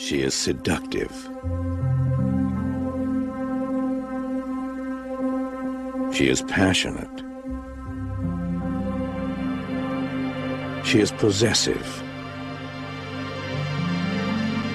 She 0.00 0.22
is 0.22 0.32
seductive. 0.32 1.12
She 6.14 6.30
is 6.30 6.40
passionate. 6.40 7.16
She 10.86 11.00
is 11.00 11.12
possessive. 11.12 11.86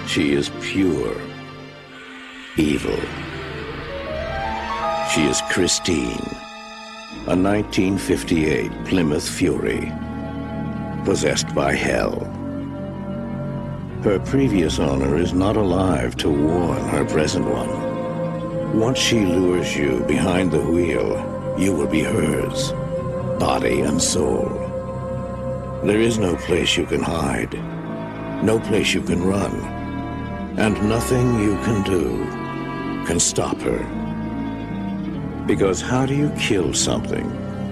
She 0.07 0.33
is 0.33 0.51
pure. 0.61 1.19
Evil. 2.55 3.01
She 5.11 5.23
is 5.23 5.41
Christine, 5.49 6.29
a 7.25 7.35
1958 7.35 8.71
Plymouth 8.85 9.27
Fury, 9.27 9.91
possessed 11.03 11.53
by 11.55 11.73
hell. 11.73 12.34
Her 14.05 14.19
previous 14.19 14.77
owner 14.77 15.17
is 15.17 15.33
not 15.33 15.57
alive 15.57 16.15
to 16.17 16.29
warn 16.29 16.77
her 16.89 17.03
present 17.05 17.43
one. 17.47 18.79
Once 18.79 18.99
she 18.99 19.25
lures 19.25 19.75
you 19.75 20.03
behind 20.07 20.51
the 20.51 20.63
wheel, 20.63 21.55
you 21.57 21.73
will 21.73 21.87
be 21.87 22.03
hers, 22.03 22.71
body 23.39 23.81
and 23.81 23.99
soul. 23.99 24.47
There 25.83 25.99
is 25.99 26.19
no 26.19 26.35
place 26.35 26.77
you 26.77 26.85
can 26.85 27.01
hide, 27.01 27.55
no 28.43 28.59
place 28.59 28.93
you 28.93 29.01
can 29.01 29.23
run, 29.23 29.55
and 30.59 30.87
nothing 30.87 31.39
you 31.39 31.55
can 31.63 31.81
do 31.81 32.25
can 33.07 33.19
stop 33.19 33.57
her. 33.61 33.81
Because 35.47 35.81
how 35.81 36.05
do 36.05 36.13
you 36.13 36.29
kill 36.37 36.75
something 36.75 37.27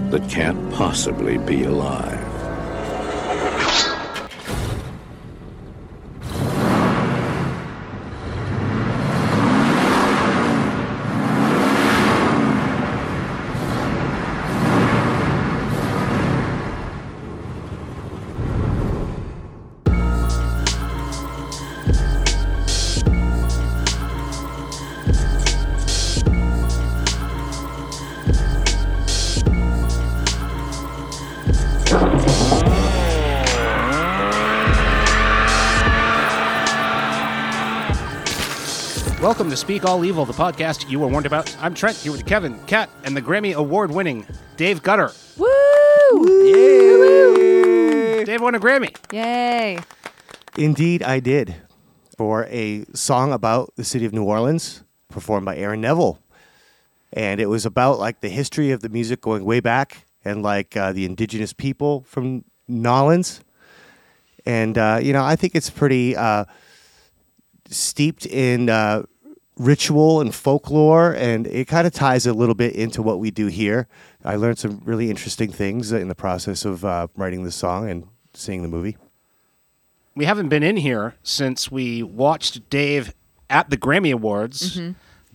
that 0.09 0.27
can't 0.31 0.73
possibly 0.73 1.37
be 1.37 1.65
alive? 1.65 2.12
To 39.53 39.57
Speak 39.57 39.85
All 39.85 40.03
Evil, 40.03 40.25
the 40.25 40.33
podcast 40.33 40.89
you 40.89 40.99
were 40.99 41.07
warned 41.07 41.27
about. 41.27 41.55
I'm 41.61 41.75
Trent 41.75 41.95
here 41.97 42.11
with 42.11 42.25
Kevin, 42.25 42.59
Kat, 42.65 42.89
and 43.03 43.15
the 43.15 43.21
Grammy 43.21 43.53
Award 43.53 43.91
winning 43.91 44.25
Dave 44.57 44.81
Gutter. 44.81 45.11
Woo! 45.37 46.43
Yay! 46.43 48.23
Dave 48.23 48.41
won 48.41 48.55
a 48.55 48.59
Grammy. 48.59 48.95
Yay! 49.11 49.77
Indeed, 50.57 51.03
I 51.03 51.19
did. 51.19 51.53
For 52.17 52.45
a 52.45 52.83
song 52.95 53.31
about 53.31 53.75
the 53.75 53.83
city 53.83 54.05
of 54.05 54.13
New 54.13 54.23
Orleans, 54.23 54.83
performed 55.09 55.45
by 55.45 55.55
Aaron 55.57 55.81
Neville. 55.81 56.17
And 57.11 57.39
it 57.39 57.45
was 57.45 57.63
about 57.63 57.99
like 57.99 58.21
the 58.21 58.29
history 58.29 58.71
of 58.71 58.81
the 58.81 58.89
music 58.89 59.21
going 59.21 59.45
way 59.45 59.59
back 59.59 60.07
and 60.25 60.41
like 60.41 60.75
uh, 60.75 60.93
the 60.93 61.05
indigenous 61.05 61.53
people 61.53 62.01
from 62.07 62.43
Nolans. 62.67 63.41
And, 64.47 64.79
uh, 64.79 64.99
you 64.99 65.13
know, 65.13 65.23
I 65.23 65.35
think 65.35 65.53
it's 65.53 65.69
pretty 65.69 66.15
uh, 66.15 66.45
steeped 67.69 68.25
in 68.25 68.69
uh, 68.69 69.03
ritual 69.57 70.19
and 70.21 70.33
folklore, 70.33 71.13
and 71.13 71.47
it 71.47 71.67
kind 71.67 71.85
of 71.85 71.93
ties 71.93 72.25
a 72.25 72.33
little 72.33 72.55
bit 72.55 72.75
into 72.75 73.01
what 73.01 73.19
we 73.19 73.31
do 73.31 73.47
here. 73.47 73.87
I 74.23 74.35
learned 74.35 74.57
some 74.59 74.81
really 74.83 75.09
interesting 75.09 75.51
things 75.51 75.91
in 75.91 76.07
the 76.07 76.15
process 76.15 76.65
of 76.65 76.83
uh, 76.83 77.07
writing 77.15 77.43
this 77.43 77.55
song 77.55 77.89
and 77.89 78.07
seeing 78.33 78.61
the 78.61 78.67
movie. 78.67 78.97
We 80.15 80.25
haven't 80.25 80.49
been 80.49 80.63
in 80.63 80.77
here 80.77 81.15
since 81.23 81.71
we 81.71 82.03
watched 82.03 82.69
Dave 82.69 83.13
at 83.49 83.69
the 83.69 83.77
Grammy 83.77 84.13
Awards 84.13 84.79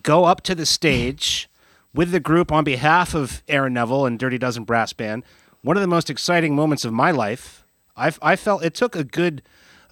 go 0.02 0.24
up 0.24 0.40
to 0.42 0.54
the 0.54 0.66
stage 0.66 1.48
with 1.94 2.12
the 2.12 2.20
group 2.20 2.52
on 2.52 2.64
behalf 2.64 3.14
of 3.14 3.42
Aaron 3.48 3.74
Neville 3.74 4.06
and 4.06 4.18
Dirty 4.18 4.38
Dozen 4.38 4.64
Brass 4.64 4.92
Band. 4.92 5.24
One 5.62 5.76
of 5.76 5.80
the 5.80 5.88
most 5.88 6.10
exciting 6.10 6.54
moments 6.54 6.84
of 6.84 6.92
my 6.92 7.10
life. 7.10 7.64
I, 7.96 8.12
I 8.22 8.36
felt 8.36 8.64
it 8.64 8.74
took 8.74 8.94
a 8.94 9.04
good 9.04 9.42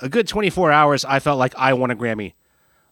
a 0.00 0.08
good 0.08 0.28
24 0.28 0.70
hours. 0.70 1.04
I 1.04 1.18
felt 1.18 1.38
like 1.38 1.54
I 1.56 1.72
won 1.72 1.90
a 1.90 1.96
Grammy. 1.96 2.34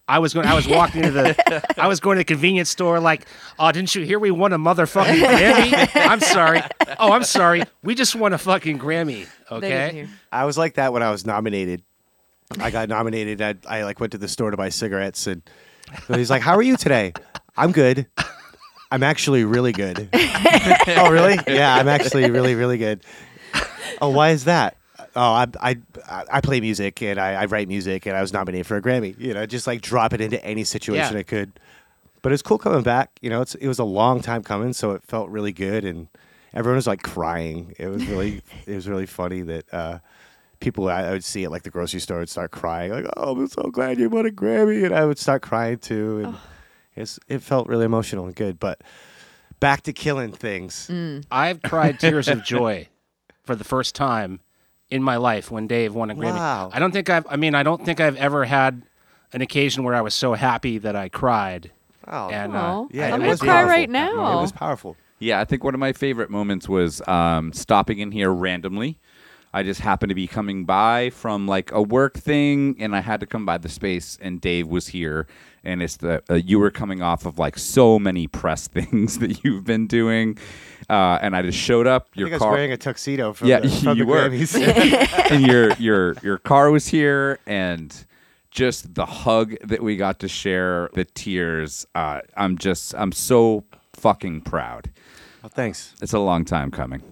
I 0.06 0.19
was 0.19 0.34
going. 0.34 0.47
I 0.47 0.54
was 0.54 0.69
walking 0.69 1.03
to 1.03 1.10
the. 1.10 1.75
I 1.82 1.88
was 1.88 2.00
going 2.00 2.16
to 2.16 2.20
the 2.20 2.25
convenience 2.25 2.69
store. 2.69 3.00
Like, 3.00 3.26
oh, 3.59 3.72
didn't 3.72 3.94
you 3.94 4.03
hear 4.03 4.19
we 4.19 4.31
won 4.31 4.53
a 4.53 4.59
motherfucking 4.59 5.22
Grammy? 5.22 5.91
I'm 5.94 6.20
sorry. 6.20 6.60
Oh, 6.98 7.12
I'm 7.12 7.25
sorry. 7.25 7.62
We 7.82 7.94
just 7.94 8.15
won 8.15 8.32
a 8.32 8.38
fucking 8.38 8.78
Grammy. 8.78 9.26
Okay. 9.50 10.06
I 10.31 10.44
was 10.44 10.59
like 10.59 10.75
that 10.75 10.92
when 10.92 11.03
I 11.03 11.10
was 11.10 11.25
nominated. 11.25 11.82
I 12.59 12.70
got 12.70 12.88
nominated. 12.88 13.41
I, 13.41 13.54
I 13.66 13.84
like 13.84 13.98
went 14.00 14.12
to 14.12 14.19
the 14.19 14.28
store 14.28 14.50
to 14.50 14.56
buy 14.56 14.69
cigarettes, 14.69 15.26
and 15.26 15.42
he's 16.09 16.31
like, 16.31 16.42
"How 16.42 16.54
are 16.54 16.62
you 16.62 16.76
today?" 16.76 17.15
I'm 17.56 17.72
good. 17.72 18.06
I'm 18.91 19.03
actually 19.03 19.44
really 19.44 19.72
good. 19.72 20.09
oh, 20.15 21.10
really? 21.10 21.38
Yeah, 21.48 21.75
I'm 21.75 21.88
actually 21.88 22.31
really, 22.31 22.54
really 22.54 22.78
good. 22.78 23.03
Oh, 24.00 24.10
why 24.10 24.31
is 24.31 24.44
that? 24.44 24.76
Oh, 25.16 25.20
I 25.32 25.47
I, 25.60 25.76
I 26.08 26.41
play 26.41 26.60
music 26.60 27.02
and 27.02 27.20
I, 27.20 27.34
I 27.34 27.44
write 27.47 27.69
music, 27.69 28.06
and 28.06 28.16
I 28.16 28.20
was 28.20 28.32
nominated 28.32 28.66
for 28.66 28.76
a 28.76 28.82
Grammy. 28.82 29.19
You 29.19 29.34
know, 29.34 29.47
just 29.47 29.66
like 29.66 29.80
drop 29.80 30.12
it 30.12 30.20
into 30.20 30.44
any 30.44 30.64
situation 30.64 31.14
Yeah. 31.14 31.20
I 31.20 31.22
could. 31.22 31.58
But 32.22 32.32
it's 32.32 32.42
cool 32.42 32.58
coming 32.58 32.82
back. 32.82 33.10
You 33.20 33.30
know, 33.30 33.42
it's 33.42 33.54
it 33.56 33.69
was 33.69 33.78
a 33.78 33.84
long 33.84 34.20
time 34.20 34.42
coming, 34.42 34.72
so 34.72 34.92
it 34.92 35.03
felt 35.04 35.28
really 35.28 35.53
good, 35.53 35.84
and 35.84 36.08
everyone 36.54 36.76
was 36.76 36.86
like 36.86 37.03
crying. 37.03 37.74
It 37.78 37.88
was 37.88 38.06
really 38.06 38.42
it 38.66 38.74
was 38.74 38.88
really 38.88 39.06
funny 39.06 39.42
that 39.42 39.72
uh, 39.72 39.98
people 40.60 40.88
I, 40.88 41.03
I 41.03 41.10
would 41.12 41.24
see 41.24 41.44
at 41.44 41.50
like 41.50 41.62
the 41.64 41.70
grocery 41.70 42.00
store 42.00 42.19
would 42.20 42.30
start 42.30 42.50
crying, 42.50 42.92
like, 42.92 43.06
"Oh, 43.16 43.36
I'm 43.36 43.47
so 43.48 43.64
glad 43.70 43.98
you 43.98 44.08
won 44.08 44.26
a 44.26 44.30
Grammy," 44.30 44.84
and 44.84 44.94
I 44.94 45.04
would 45.04 45.19
start 45.19 45.42
crying 45.42 45.78
too, 45.78 46.22
and 46.24 46.36
it's, 46.97 47.19
it 47.28 47.42
felt 47.42 47.69
really 47.69 47.84
emotional 47.84 48.24
and 48.24 48.34
good. 48.34 48.58
But 48.58 48.80
back 49.60 49.82
to 49.82 49.92
killing 49.92 50.32
things. 50.32 50.91
I've 51.30 51.60
cried 51.62 52.00
tears 52.00 52.26
of 52.28 52.42
joy 52.42 52.88
for 53.44 53.54
the 53.54 53.64
first 53.64 53.94
time 53.94 54.41
in 54.94 55.03
my 55.03 55.16
life 55.16 55.50
when 55.50 55.66
Dave 55.66 55.94
won 55.94 56.10
a 56.10 56.15
Grammy. 56.15 56.37
Wow. 56.37 56.71
I 56.72 56.78
don't 56.78 56.93
think 56.93 57.10
I've. 57.10 57.27
I 57.28 57.37
mean, 57.37 57.55
I 57.55 57.62
don't 57.65 57.84
think 57.84 58.00
I've 58.00 58.16
ever 58.16 58.44
had 58.44 58.82
an 59.32 59.43
occasion 59.43 59.82
where 59.82 59.94
I 59.94 60.00
was 60.00 60.15
so 60.15 60.34
happy 60.34 60.78
that 60.78 60.94
I 60.94 61.09
cried. 61.09 61.72
Oh, 62.06 62.28
And 62.31 62.55
uh, 62.55 62.87
yeah, 62.91 63.06
I'm 63.09 63.15
it 63.15 63.19
gonna 63.19 63.28
was 63.31 63.41
cry 63.41 63.49
powerful. 63.54 63.69
right 63.71 63.91
It 64.38 64.43
was 64.43 64.53
powerful. 64.53 64.97
Yeah, 65.19 65.41
I 65.41 65.44
think 65.44 65.65
one 65.65 65.75
of 65.75 65.81
my 65.81 65.93
favorite 65.93 66.31
moments 66.31 66.69
was 66.69 67.00
um, 67.09 67.53
stopping 67.53 67.99
in 67.99 68.12
here 68.12 68.31
randomly. 68.31 68.99
I 69.54 69.62
just 69.62 69.81
happened 69.81 70.09
to 70.09 70.16
be 70.16 70.26
coming 70.26 70.65
by 70.65 71.10
from 71.10 71.47
like 71.47 71.70
a 71.70 71.81
work 71.81 72.19
thing, 72.19 72.75
and 72.81 72.94
I 72.94 73.00
had 73.00 73.20
to 73.20 73.26
come 73.26 73.47
by 73.47 73.56
the 73.56 73.69
space, 73.69 74.19
and 74.20 74.41
Dave 74.41 74.66
was 74.66 74.88
here, 74.88 75.28
and 75.62 75.81
it's 75.81 75.97
the 75.98 76.25
uh, 76.28 76.34
you 76.34 76.59
were 76.59 76.72
coming 76.72 77.03
off 77.03 77.25
of 77.25 77.38
like 77.38 77.56
so 77.56 78.00
many 78.00 78.26
press 78.26 78.66
things 78.76 79.20
that 79.20 79.44
you've 79.44 79.62
been 79.62 79.87
doing, 79.87 80.38
uh, 80.91 81.20
and 81.22 81.37
I 81.37 81.42
just 81.42 81.56
showed 81.56 81.87
up. 81.87 82.09
I 82.16 82.19
Your 82.19 82.31
think 82.31 82.42
I 82.42 82.47
was 82.47 82.53
wearing 82.53 82.72
a 82.72 82.76
tuxedo 82.76 83.32
from 83.32 83.47
Yeah, 83.47 83.60
the, 83.60 83.69
from 83.84 83.97
you 83.97 84.04
the 84.04 84.10
were. 84.10 85.31
And 85.31 85.47
your 85.47 85.72
your 85.75 86.15
your 86.21 86.38
car 86.38 86.72
was 86.72 86.88
here, 86.88 87.38
and 87.47 87.94
just 88.50 88.97
the 88.97 89.06
hug 89.06 89.54
that 89.62 89.84
we 89.84 89.97
got 89.97 90.19
to 90.19 90.28
share, 90.28 90.91
the 90.94 91.04
tears. 91.04 91.86
Uh, 91.94 92.22
I'm 92.36 92.59
just 92.59 92.92
I'm 92.97 93.12
so 93.12 93.62
fucking 93.92 94.41
proud. 94.41 94.91
well, 95.44 95.50
thanks. 95.50 95.94
It's 96.03 96.12
a 96.12 96.19
long 96.19 96.44
time 96.44 96.72
coming. 96.72 97.03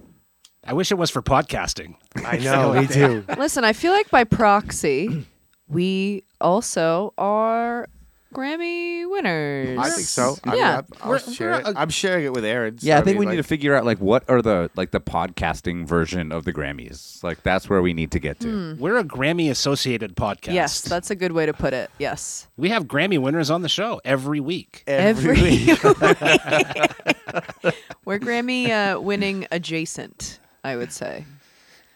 I 0.64 0.72
wish 0.74 0.90
it 0.92 0.96
was 0.96 1.10
for 1.10 1.22
podcasting. 1.22 1.96
I 2.24 2.36
know, 2.38 2.72
me 2.74 2.86
too. 2.86 3.24
Listen, 3.36 3.64
I 3.64 3.72
feel 3.72 3.92
like 3.92 4.10
by 4.10 4.24
proxy, 4.24 5.26
we 5.68 6.22
also 6.40 7.12
are 7.18 7.88
Grammy 8.32 9.10
winners. 9.10 9.76
I 9.78 9.90
think 9.90 10.06
so. 10.06 10.36
I 10.44 10.54
Yeah. 10.54 10.54
mean, 10.54 10.64
I'm, 10.64 10.86
I'll 11.02 11.10
We're- 11.10 11.20
share 11.34 11.50
we're 11.50 11.60
it. 11.60 11.66
a- 11.66 11.78
I'm 11.80 11.88
sharing 11.90 12.24
it 12.24 12.32
with 12.32 12.44
Aaron. 12.46 12.78
so 12.78 12.86
Yeah, 12.86 12.98
I 12.98 13.02
think 13.02 13.18
mean, 13.18 13.18
we 13.18 13.26
need 13.26 13.32
to 13.32 13.42
like- 13.42 13.46
figure 13.46 13.74
out 13.74 13.84
like 13.84 13.98
what 13.98 14.24
are 14.30 14.40
the 14.40 14.70
like 14.76 14.90
the 14.92 15.00
podcasting 15.00 15.86
version 15.86 16.30
of 16.32 16.44
the 16.44 16.52
Grammys. 16.52 17.22
Like 17.24 17.42
that's 17.42 17.68
where 17.68 17.82
we 17.82 17.92
need 17.92 18.10
to 18.12 18.18
get 18.20 18.38
to. 18.40 18.76
We're 18.78 18.96
a 18.96 19.04
Grammy 19.04 19.50
associated 19.50 20.14
podcast. 20.16 20.54
Yes, 20.54 20.80
that's 20.80 21.10
a 21.10 21.14
good 21.16 21.32
way 21.32 21.44
to 21.44 21.52
put 21.52 21.74
it. 21.74 21.90
Yes. 21.98 22.46
we 22.56 22.68
have 22.70 22.84
Grammy 22.84 23.18
winners 23.20 23.50
on 23.50 23.60
the 23.62 23.68
show 23.68 24.00
every 24.04 24.40
week. 24.40 24.82
every 24.86 25.42
week. 25.42 25.68
We're 28.04 28.18
Grammy 28.18 28.68
uh, 28.70 29.00
winning 29.00 29.46
adjacent, 29.52 30.38
I 30.64 30.76
would 30.76 30.92
say. 30.92 31.24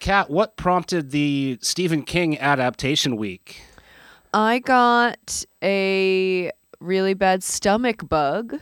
Kat, 0.01 0.31
what 0.31 0.57
prompted 0.57 1.11
the 1.11 1.59
Stephen 1.63 2.03
King 2.03 2.39
adaptation 2.39 3.17
week? 3.17 3.63
I 4.35 4.59
got 4.59 5.45
a 5.63 6.51
really 6.81 7.15
bad 7.15 7.43
stomach 7.43 8.09
bug. 8.09 8.61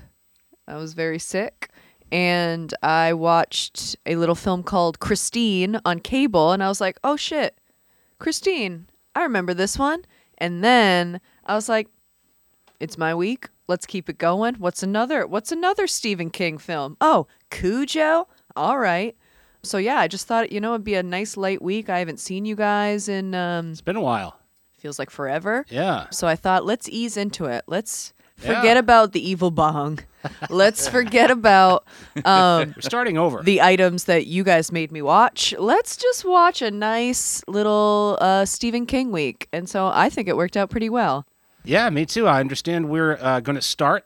I 0.68 0.76
was 0.76 0.94
very 0.94 1.18
sick. 1.18 1.70
And 2.12 2.72
I 2.82 3.12
watched 3.12 3.96
a 4.06 4.16
little 4.16 4.36
film 4.36 4.62
called 4.62 5.00
Christine 5.00 5.80
on 5.84 5.98
cable. 5.98 6.52
And 6.52 6.62
I 6.62 6.68
was 6.68 6.80
like, 6.80 6.98
oh 7.02 7.16
shit, 7.16 7.58
Christine, 8.18 8.86
I 9.14 9.22
remember 9.22 9.52
this 9.54 9.78
one. 9.78 10.04
And 10.38 10.62
then 10.62 11.20
I 11.44 11.54
was 11.54 11.68
like, 11.68 11.88
it's 12.78 12.98
my 12.98 13.14
week. 13.14 13.48
Let's 13.66 13.86
keep 13.86 14.08
it 14.08 14.18
going. 14.18 14.54
What's 14.56 14.82
another 14.82 15.26
what's 15.26 15.50
another 15.50 15.86
Stephen 15.86 16.30
King 16.30 16.58
film? 16.58 16.96
Oh, 17.00 17.26
Cujo? 17.50 18.28
All 18.54 18.78
right. 18.78 19.16
So 19.64 19.78
yeah, 19.78 19.98
I 19.98 20.08
just 20.08 20.26
thought, 20.26 20.52
you 20.52 20.60
know, 20.60 20.72
it'd 20.74 20.84
be 20.84 20.94
a 20.94 21.02
nice 21.02 21.36
light 21.36 21.60
week. 21.62 21.88
I 21.88 21.98
haven't 21.98 22.20
seen 22.20 22.44
you 22.44 22.54
guys 22.56 23.08
in 23.08 23.34
um 23.34 23.72
It's 23.72 23.80
been 23.80 23.96
a 23.96 24.00
while. 24.00 24.38
feels 24.78 24.98
like 24.98 25.10
forever. 25.10 25.64
Yeah. 25.70 26.06
So 26.10 26.26
I 26.28 26.36
thought, 26.36 26.64
let's 26.66 26.88
ease 26.88 27.16
into 27.16 27.46
it. 27.46 27.64
Let's 27.66 28.12
Yeah. 28.42 28.54
forget 28.56 28.76
about 28.76 29.12
the 29.12 29.20
evil 29.30 29.50
bong. 29.50 30.00
let's 30.50 30.88
forget 30.88 31.30
about 31.30 31.84
um 32.24 32.74
We're 32.76 32.82
starting 32.82 33.16
over. 33.18 33.42
the 33.42 33.60
items 33.62 34.04
that 34.04 34.26
you 34.26 34.42
guys 34.44 34.70
made 34.72 34.90
me 34.92 35.02
watch. 35.02 35.54
Let's 35.58 35.96
just 35.96 36.24
watch 36.24 36.60
a 36.62 36.70
nice 36.70 37.42
little 37.48 38.18
uh, 38.20 38.44
Stephen 38.44 38.86
King 38.86 39.10
week. 39.12 39.48
And 39.52 39.68
so 39.68 39.86
I 39.92 40.10
think 40.10 40.28
it 40.28 40.36
worked 40.36 40.56
out 40.56 40.68
pretty 40.70 40.88
well. 40.90 41.24
yeah, 41.64 41.88
me 41.90 42.04
too. 42.06 42.26
I 42.26 42.40
understand 42.40 42.88
we're 42.90 43.16
uh, 43.20 43.40
going 43.40 43.56
to 43.56 43.62
start 43.62 44.04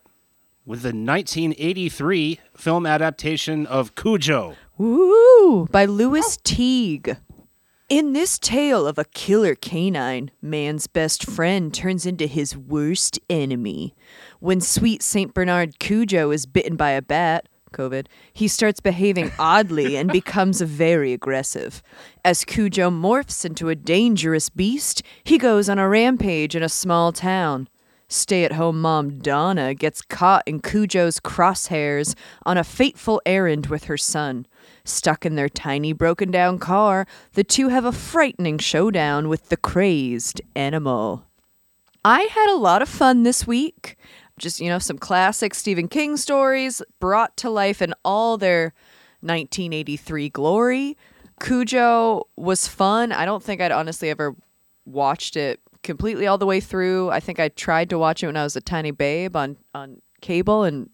with 0.67 0.83
the 0.83 0.93
1983 0.93 2.41
film 2.55 2.87
adaptation 2.87 3.67
of 3.67 3.95
Cujo. 3.95 4.55
Woo! 4.79 5.67
By 5.73 5.87
Lewis 5.87 6.39
Teague. 6.45 7.17
In 7.89 8.13
this 8.13 8.39
tale 8.39 8.87
of 8.87 8.97
a 8.97 9.05
killer 9.05 9.57
canine, 9.57 10.31
man's 10.41 10.87
best 10.87 11.29
friend 11.29 11.75
turns 11.75 12.07
into 12.07 12.29
his 12.29 12.57
worst 12.57 13.19
enemy. 13.29 13.97
When 14.39 14.61
sweet 14.61 15.03
St. 15.03 15.35
Bernard 15.35 15.81
Cujo 15.81 16.31
is 16.31 16.47
bitten 16.47 16.77
by 16.77 16.91
a 16.91 17.03
bat, 17.03 17.49
COVID, 17.73 18.07
he 18.33 18.47
starts 18.47 18.79
behaving 18.79 19.33
oddly 19.37 19.97
and 19.97 20.13
becomes 20.13 20.61
very 20.61 21.13
aggressive. 21.13 21.83
As 22.25 22.45
Cujo 22.45 22.89
morphs 22.89 23.45
into 23.45 23.71
a 23.71 23.75
dangerous 23.75 24.49
beast, 24.49 25.03
he 25.25 25.39
goes 25.39 25.69
on 25.69 25.81
a 25.81 25.89
rampage 25.89 26.55
in 26.55 26.63
a 26.63 26.69
small 26.69 27.11
town. 27.11 27.69
Stay 28.11 28.45
at 28.45 28.53
home 28.53 28.81
mom 28.81 29.19
Donna 29.19 29.75
gets 29.75 30.01
caught 30.01 30.43
in 30.47 30.61
Cujo's 30.61 31.21
crosshairs 31.21 32.15
on 32.47 32.57
a 32.57 32.65
fateful 32.65 33.21
errand 33.27 33.67
with 33.67 33.85
her 33.85 33.99
son. 33.99 34.47
Stuck 34.89 35.27
in 35.27 35.35
their 35.35 35.49
tiny 35.49 35.93
broken 35.93 36.31
down 36.31 36.59
car, 36.59 37.07
the 37.35 37.45
two 37.45 37.69
have 37.69 37.85
a 37.85 37.93
frightening 37.93 38.59
showdown 38.59 39.29
with 39.29 39.51
the 39.51 39.57
crazed 39.57 40.41
animal. 40.57 41.27
I 42.05 42.23
had 42.23 42.51
a 42.51 42.57
lot 42.57 42.81
of 42.81 42.89
fun 42.89 43.23
this 43.23 43.47
week. 43.47 43.97
Just, 44.39 44.61
you 44.61 44.69
know, 44.69 44.79
some 44.79 44.99
classic 44.99 45.53
Stephen 45.55 45.89
King 45.89 46.17
stories 46.17 46.81
brought 47.01 47.37
to 47.39 47.51
life 47.51 47.83
in 47.83 47.93
all 48.05 48.39
their 48.39 48.73
1983 49.21 50.31
glory. 50.31 50.97
Cujo 51.41 52.27
was 52.37 52.67
fun. 52.67 53.13
I 53.13 53.25
don't 53.25 53.43
think 53.43 53.61
I'd 53.61 53.73
honestly 53.73 54.11
ever 54.11 54.35
watched 54.87 55.37
it 55.37 55.61
completely 55.83 56.27
all 56.27 56.39
the 56.39 56.47
way 56.47 56.61
through. 56.61 57.11
I 57.11 57.21
think 57.21 57.39
I 57.39 57.49
tried 57.49 57.91
to 57.91 57.99
watch 57.99 58.23
it 58.23 58.27
when 58.27 58.37
I 58.37 58.45
was 58.45 58.57
a 58.57 58.61
tiny 58.61 58.91
babe 58.91 59.37
on 59.37 59.57
on 59.75 60.01
cable 60.21 60.65
and 60.65 60.89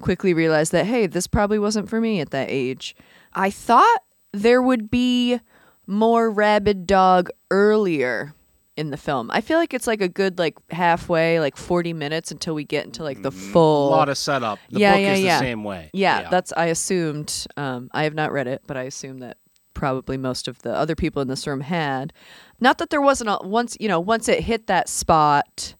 quickly 0.00 0.34
realized 0.34 0.72
that 0.72 0.86
hey, 0.86 1.06
this 1.06 1.26
probably 1.26 1.58
wasn't 1.58 1.88
for 1.88 2.00
me 2.00 2.20
at 2.20 2.30
that 2.30 2.48
age. 2.50 2.94
I 3.32 3.50
thought 3.50 4.00
there 4.32 4.60
would 4.62 4.90
be 4.90 5.40
more 5.86 6.30
rabid 6.30 6.86
dog 6.86 7.30
earlier 7.50 8.34
in 8.76 8.90
the 8.90 8.96
film. 8.96 9.30
I 9.30 9.40
feel 9.40 9.56
like 9.58 9.72
it's 9.72 9.86
like 9.86 10.00
a 10.02 10.08
good 10.08 10.38
like 10.38 10.56
halfway, 10.70 11.40
like 11.40 11.56
40 11.56 11.92
minutes 11.94 12.30
until 12.30 12.54
we 12.54 12.64
get 12.64 12.84
into 12.84 13.02
like 13.02 13.22
the 13.22 13.28
A 13.28 13.32
full 13.32 13.90
lot 13.90 14.08
of 14.10 14.18
setup. 14.18 14.58
The 14.70 14.80
Yeah, 14.80 14.92
book 14.92 15.00
yeah, 15.02 15.12
is 15.14 15.20
yeah. 15.22 15.38
the 15.38 15.44
same 15.44 15.64
way. 15.64 15.90
yeah, 15.94 16.28
that's 16.30 16.52
I 16.56 16.66
assumed. 16.66 17.46
Um, 17.56 17.88
I 17.92 18.04
have 18.04 18.14
not 18.14 18.32
read 18.32 18.46
it, 18.46 18.62
but 18.66 18.76
I 18.76 18.82
assume 18.82 19.18
that 19.20 19.38
probably 19.72 20.16
most 20.16 20.48
of 20.48 20.60
the 20.62 20.74
other 20.74 20.94
people 20.94 21.20
in 21.22 21.28
this 21.28 21.46
room 21.46 21.60
had. 21.62 22.12
Not 22.60 22.78
that 22.78 22.90
there 22.90 23.00
wasn't 23.00 23.30
a 23.30 23.38
once 23.46 23.76
you 23.80 23.88
know 23.88 24.00
once 24.00 24.28
it 24.28 24.40
hit 24.40 24.66
that 24.66 24.88
spot, 24.90 25.74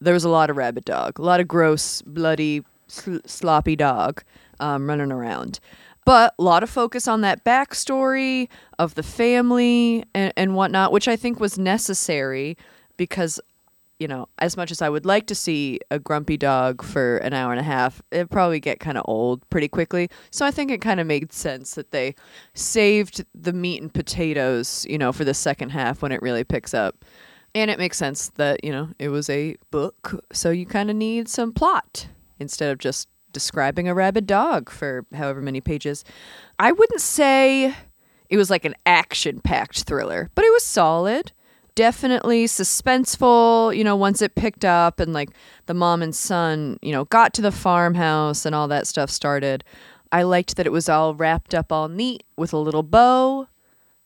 there 0.00 0.14
was 0.14 0.24
a 0.24 0.28
lot 0.28 0.50
of 0.50 0.56
rabid 0.56 0.84
dog, 0.84 1.18
a 1.20 1.22
lot 1.22 1.38
of 1.40 1.46
gross, 1.46 2.02
bloody, 2.02 2.62
sl- 2.92 3.16
sloppy 3.26 3.76
dog 3.76 4.22
um, 4.60 4.88
running 4.88 5.12
around. 5.12 5.60
But 6.04 6.34
a 6.38 6.42
lot 6.42 6.62
of 6.62 6.70
focus 6.70 7.06
on 7.06 7.20
that 7.20 7.44
backstory 7.44 8.48
of 8.78 8.94
the 8.96 9.04
family 9.04 10.04
and, 10.14 10.32
and 10.36 10.54
whatnot, 10.54 10.90
which 10.92 11.06
I 11.06 11.16
think 11.16 11.38
was 11.38 11.58
necessary 11.58 12.56
because 12.96 13.40
you 14.02 14.08
know, 14.08 14.28
as 14.40 14.56
much 14.56 14.72
as 14.72 14.82
I 14.82 14.88
would 14.88 15.06
like 15.06 15.28
to 15.28 15.34
see 15.36 15.78
a 15.92 15.98
grumpy 16.00 16.36
dog 16.36 16.82
for 16.82 17.18
an 17.18 17.32
hour 17.32 17.52
and 17.52 17.60
a 17.60 17.62
half, 17.62 18.02
it'd 18.10 18.32
probably 18.32 18.58
get 18.58 18.80
kind 18.80 18.98
of 18.98 19.04
old 19.06 19.48
pretty 19.48 19.68
quickly. 19.68 20.10
So 20.32 20.44
I 20.44 20.50
think 20.50 20.72
it 20.72 20.80
kind 20.80 20.98
of 20.98 21.06
made 21.06 21.32
sense 21.32 21.74
that 21.74 21.92
they 21.92 22.16
saved 22.52 23.24
the 23.32 23.52
meat 23.52 23.80
and 23.80 23.94
potatoes, 23.94 24.84
you 24.90 24.98
know, 24.98 25.12
for 25.12 25.24
the 25.24 25.34
second 25.34 25.68
half 25.68 26.02
when 26.02 26.10
it 26.10 26.20
really 26.20 26.42
picks 26.42 26.74
up. 26.74 27.04
And 27.54 27.70
it 27.70 27.78
makes 27.78 27.96
sense 27.96 28.30
that, 28.30 28.64
you 28.64 28.72
know, 28.72 28.88
it 28.98 29.10
was 29.10 29.30
a 29.30 29.54
book, 29.70 30.24
so 30.32 30.50
you 30.50 30.66
kind 30.66 30.90
of 30.90 30.96
need 30.96 31.28
some 31.28 31.52
plot 31.52 32.08
instead 32.42 32.70
of 32.70 32.78
just 32.78 33.08
describing 33.32 33.88
a 33.88 33.94
rabid 33.94 34.26
dog 34.26 34.68
for 34.68 35.06
however 35.14 35.40
many 35.40 35.62
pages. 35.62 36.04
I 36.58 36.72
wouldn't 36.72 37.00
say 37.00 37.74
it 38.28 38.36
was 38.36 38.50
like 38.50 38.66
an 38.66 38.74
action 38.84 39.40
packed 39.40 39.84
thriller, 39.84 40.30
but 40.34 40.44
it 40.44 40.52
was 40.52 40.64
solid 40.64 41.32
definitely 41.74 42.44
suspenseful, 42.46 43.76
you 43.76 43.84
know, 43.84 43.96
once 43.96 44.22
it 44.22 44.34
picked 44.34 44.64
up 44.64 45.00
and 45.00 45.12
like 45.12 45.30
the 45.66 45.74
mom 45.74 46.02
and 46.02 46.14
son, 46.14 46.78
you 46.82 46.92
know, 46.92 47.04
got 47.06 47.34
to 47.34 47.42
the 47.42 47.52
farmhouse 47.52 48.44
and 48.44 48.54
all 48.54 48.68
that 48.68 48.86
stuff 48.86 49.10
started. 49.10 49.64
I 50.10 50.22
liked 50.24 50.56
that 50.56 50.66
it 50.66 50.72
was 50.72 50.88
all 50.88 51.14
wrapped 51.14 51.54
up 51.54 51.72
all 51.72 51.88
neat 51.88 52.24
with 52.36 52.52
a 52.52 52.58
little 52.58 52.82
bow. 52.82 53.48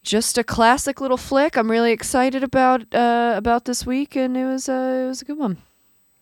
Just 0.02 0.38
a 0.38 0.44
classic 0.44 1.00
little 1.00 1.16
flick. 1.16 1.56
I'm 1.56 1.68
really 1.68 1.90
excited 1.90 2.44
about 2.44 2.94
uh, 2.94 3.34
about 3.36 3.64
this 3.64 3.84
week, 3.84 4.14
and 4.14 4.36
it 4.36 4.44
was 4.44 4.68
uh, 4.68 5.02
it 5.04 5.08
was 5.08 5.20
a 5.20 5.24
good 5.24 5.36
one. 5.36 5.58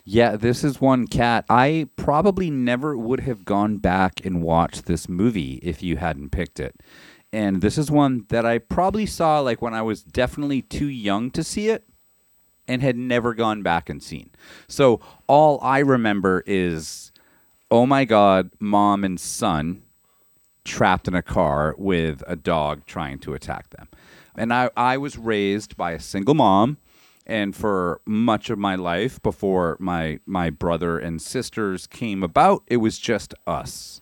Yeah, 0.05 0.37
this 0.37 0.63
is 0.63 0.83
one 0.83 1.07
Kat. 1.07 1.47
I 1.49 1.89
probably 1.97 2.51
never 2.51 2.97
would 2.97 3.21
have 3.21 3.47
gone 3.47 3.79
back 3.79 4.25
and 4.25 4.43
watched 4.43 4.85
this 4.85 5.09
movie 5.09 5.55
if 5.63 5.83
you 5.83 5.97
hadn't 5.97 6.31
picked 6.31 6.61
it. 6.61 6.77
And 7.33 7.63
this 7.63 7.79
is 7.79 7.91
one 7.91 8.27
that 8.29 8.45
I 8.45 8.59
probably 8.59 9.07
saw 9.07 9.41
like 9.41 9.63
when 9.63 9.73
I 9.73 9.81
was 9.81 10.03
definitely 10.03 10.61
too 10.61 10.89
young 10.89 11.31
to 11.33 11.43
see 11.43 11.69
it 11.69 11.85
and 12.69 12.83
had 12.83 12.97
never 12.97 13.35
gone 13.35 13.63
back 13.63 13.89
and 13.89 14.03
seen. 14.03 14.31
So 14.69 15.01
all 15.27 15.59
I 15.63 15.79
remember 15.79 16.45
is 16.47 17.11
oh 17.71 17.87
my 17.87 18.05
god, 18.05 18.51
mom 18.61 19.05
and 19.05 19.19
son 19.19 19.83
trapped 20.65 21.09
in 21.09 21.15
a 21.15 21.23
car 21.23 21.75
with 21.79 22.23
a 22.27 22.37
dog 22.37 22.85
trying 22.87 23.19
to 23.21 23.35
attack 23.35 23.71
them. 23.71 23.89
And 24.37 24.53
I, 24.53 24.71
I 24.77 24.99
was 24.99 25.17
raised 25.17 25.77
by 25.77 25.93
a 25.93 26.01
single 26.01 26.35
mom 26.35 26.77
and 27.27 27.55
for 27.57 28.01
much 28.07 28.51
of 28.51 28.59
my 28.59 28.75
life 28.75 29.23
before 29.23 29.77
my 29.81 30.19
my 30.27 30.51
brother 30.51 30.99
and 30.99 31.21
sisters 31.23 31.87
came 31.87 32.23
about 32.23 32.63
it 32.67 32.79
was 32.79 32.99
just 32.99 33.35
us. 33.47 34.01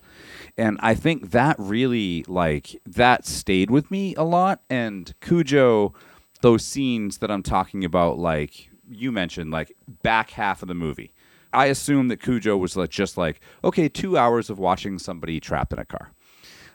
And 0.57 0.77
i 0.81 0.93
think 0.93 1.31
that 1.31 1.55
really 1.57 2.23
like 2.27 2.81
that 2.85 3.25
stayed 3.25 3.71
with 3.71 3.89
me 3.89 4.15
a 4.15 4.23
lot. 4.23 4.61
And 4.69 5.13
cujo 5.21 5.93
those 6.41 6.65
scenes 6.65 7.19
that 7.19 7.31
i'm 7.31 7.43
talking 7.43 7.85
about 7.85 8.19
like 8.19 8.69
you 8.89 9.11
mentioned 9.11 9.51
like 9.51 9.71
back 10.03 10.31
half 10.31 10.61
of 10.61 10.67
the 10.67 10.73
movie 10.73 11.13
i 11.53 11.67
assume 11.67 12.09
that 12.09 12.21
cujo 12.21 12.57
was 12.57 12.75
like 12.75 12.89
just 12.89 13.17
like 13.17 13.39
okay 13.63 13.87
two 13.87 14.17
hours 14.17 14.49
of 14.49 14.59
watching 14.59 14.99
somebody 14.99 15.39
trapped 15.39 15.71
in 15.71 15.79
a 15.79 15.85
car. 15.85 16.11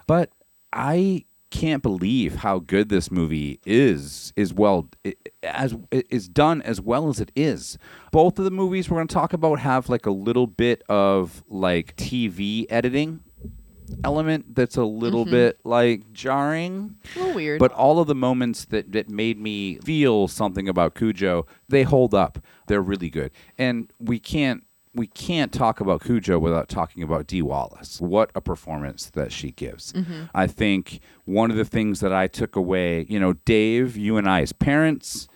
But 0.06 0.30
I 0.72 1.26
can't 1.50 1.82
believe 1.82 2.36
how 2.36 2.58
good 2.58 2.88
this 2.88 3.10
movie 3.10 3.58
is 3.64 4.32
is 4.36 4.52
well 4.52 4.88
as 5.42 5.76
is 5.90 6.28
done 6.28 6.60
as 6.62 6.80
well 6.80 7.08
as 7.08 7.20
it 7.20 7.32
is. 7.34 7.78
Both 8.12 8.38
of 8.38 8.44
the 8.44 8.50
movies 8.50 8.90
we're 8.90 8.98
going 8.98 9.08
to 9.08 9.14
talk 9.14 9.32
about 9.32 9.60
have 9.60 9.88
like 9.88 10.06
a 10.06 10.10
little 10.10 10.46
bit 10.46 10.82
of 10.88 11.42
like 11.48 11.96
TV 11.96 12.66
editing 12.68 13.20
element 14.04 14.54
that's 14.54 14.76
a 14.76 14.84
little 14.84 15.24
mm-hmm. 15.24 15.32
bit 15.32 15.60
like 15.64 16.12
jarring. 16.12 16.96
A 17.16 17.18
little 17.18 17.34
weird. 17.34 17.58
But 17.58 17.72
all 17.72 17.98
of 17.98 18.06
the 18.06 18.14
moments 18.14 18.66
that, 18.66 18.92
that 18.92 19.08
made 19.08 19.38
me 19.38 19.78
feel 19.78 20.28
something 20.28 20.68
about 20.68 20.94
Cujo, 20.94 21.46
they 21.68 21.82
hold 21.82 22.14
up. 22.14 22.38
They're 22.66 22.82
really 22.82 23.10
good. 23.10 23.30
And 23.56 23.92
we 23.98 24.18
can't 24.18 24.64
we 24.94 25.06
can't 25.06 25.52
talk 25.52 25.80
about 25.80 26.02
Cujo 26.02 26.38
without 26.38 26.68
talking 26.68 27.02
about 27.02 27.26
Dee 27.26 27.42
Wallace. 27.42 28.00
What 28.00 28.30
a 28.34 28.40
performance 28.40 29.10
that 29.10 29.32
she 29.32 29.50
gives. 29.50 29.92
Mm-hmm. 29.92 30.24
I 30.34 30.46
think 30.46 31.00
one 31.24 31.50
of 31.50 31.56
the 31.56 31.64
things 31.64 32.00
that 32.00 32.12
I 32.12 32.26
took 32.26 32.56
away, 32.56 33.06
you 33.08 33.20
know, 33.20 33.34
Dave, 33.34 33.96
you 33.96 34.16
and 34.16 34.28
I 34.28 34.42
as 34.42 34.52
parents, 34.52 35.28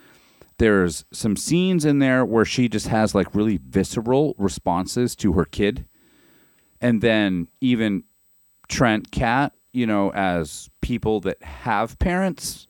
there's 0.58 1.04
some 1.12 1.36
scenes 1.36 1.84
in 1.84 1.98
there 1.98 2.24
where 2.24 2.44
she 2.44 2.68
just 2.68 2.88
has 2.88 3.14
like 3.14 3.34
really 3.34 3.58
visceral 3.58 4.34
responses 4.38 5.16
to 5.16 5.32
her 5.32 5.44
kid. 5.44 5.86
And 6.80 7.00
then 7.00 7.48
even 7.60 8.04
Trent 8.68 9.10
Kat, 9.10 9.54
you 9.72 9.86
know, 9.86 10.12
as 10.12 10.70
people 10.80 11.20
that 11.20 11.42
have 11.42 11.98
parents, 11.98 12.66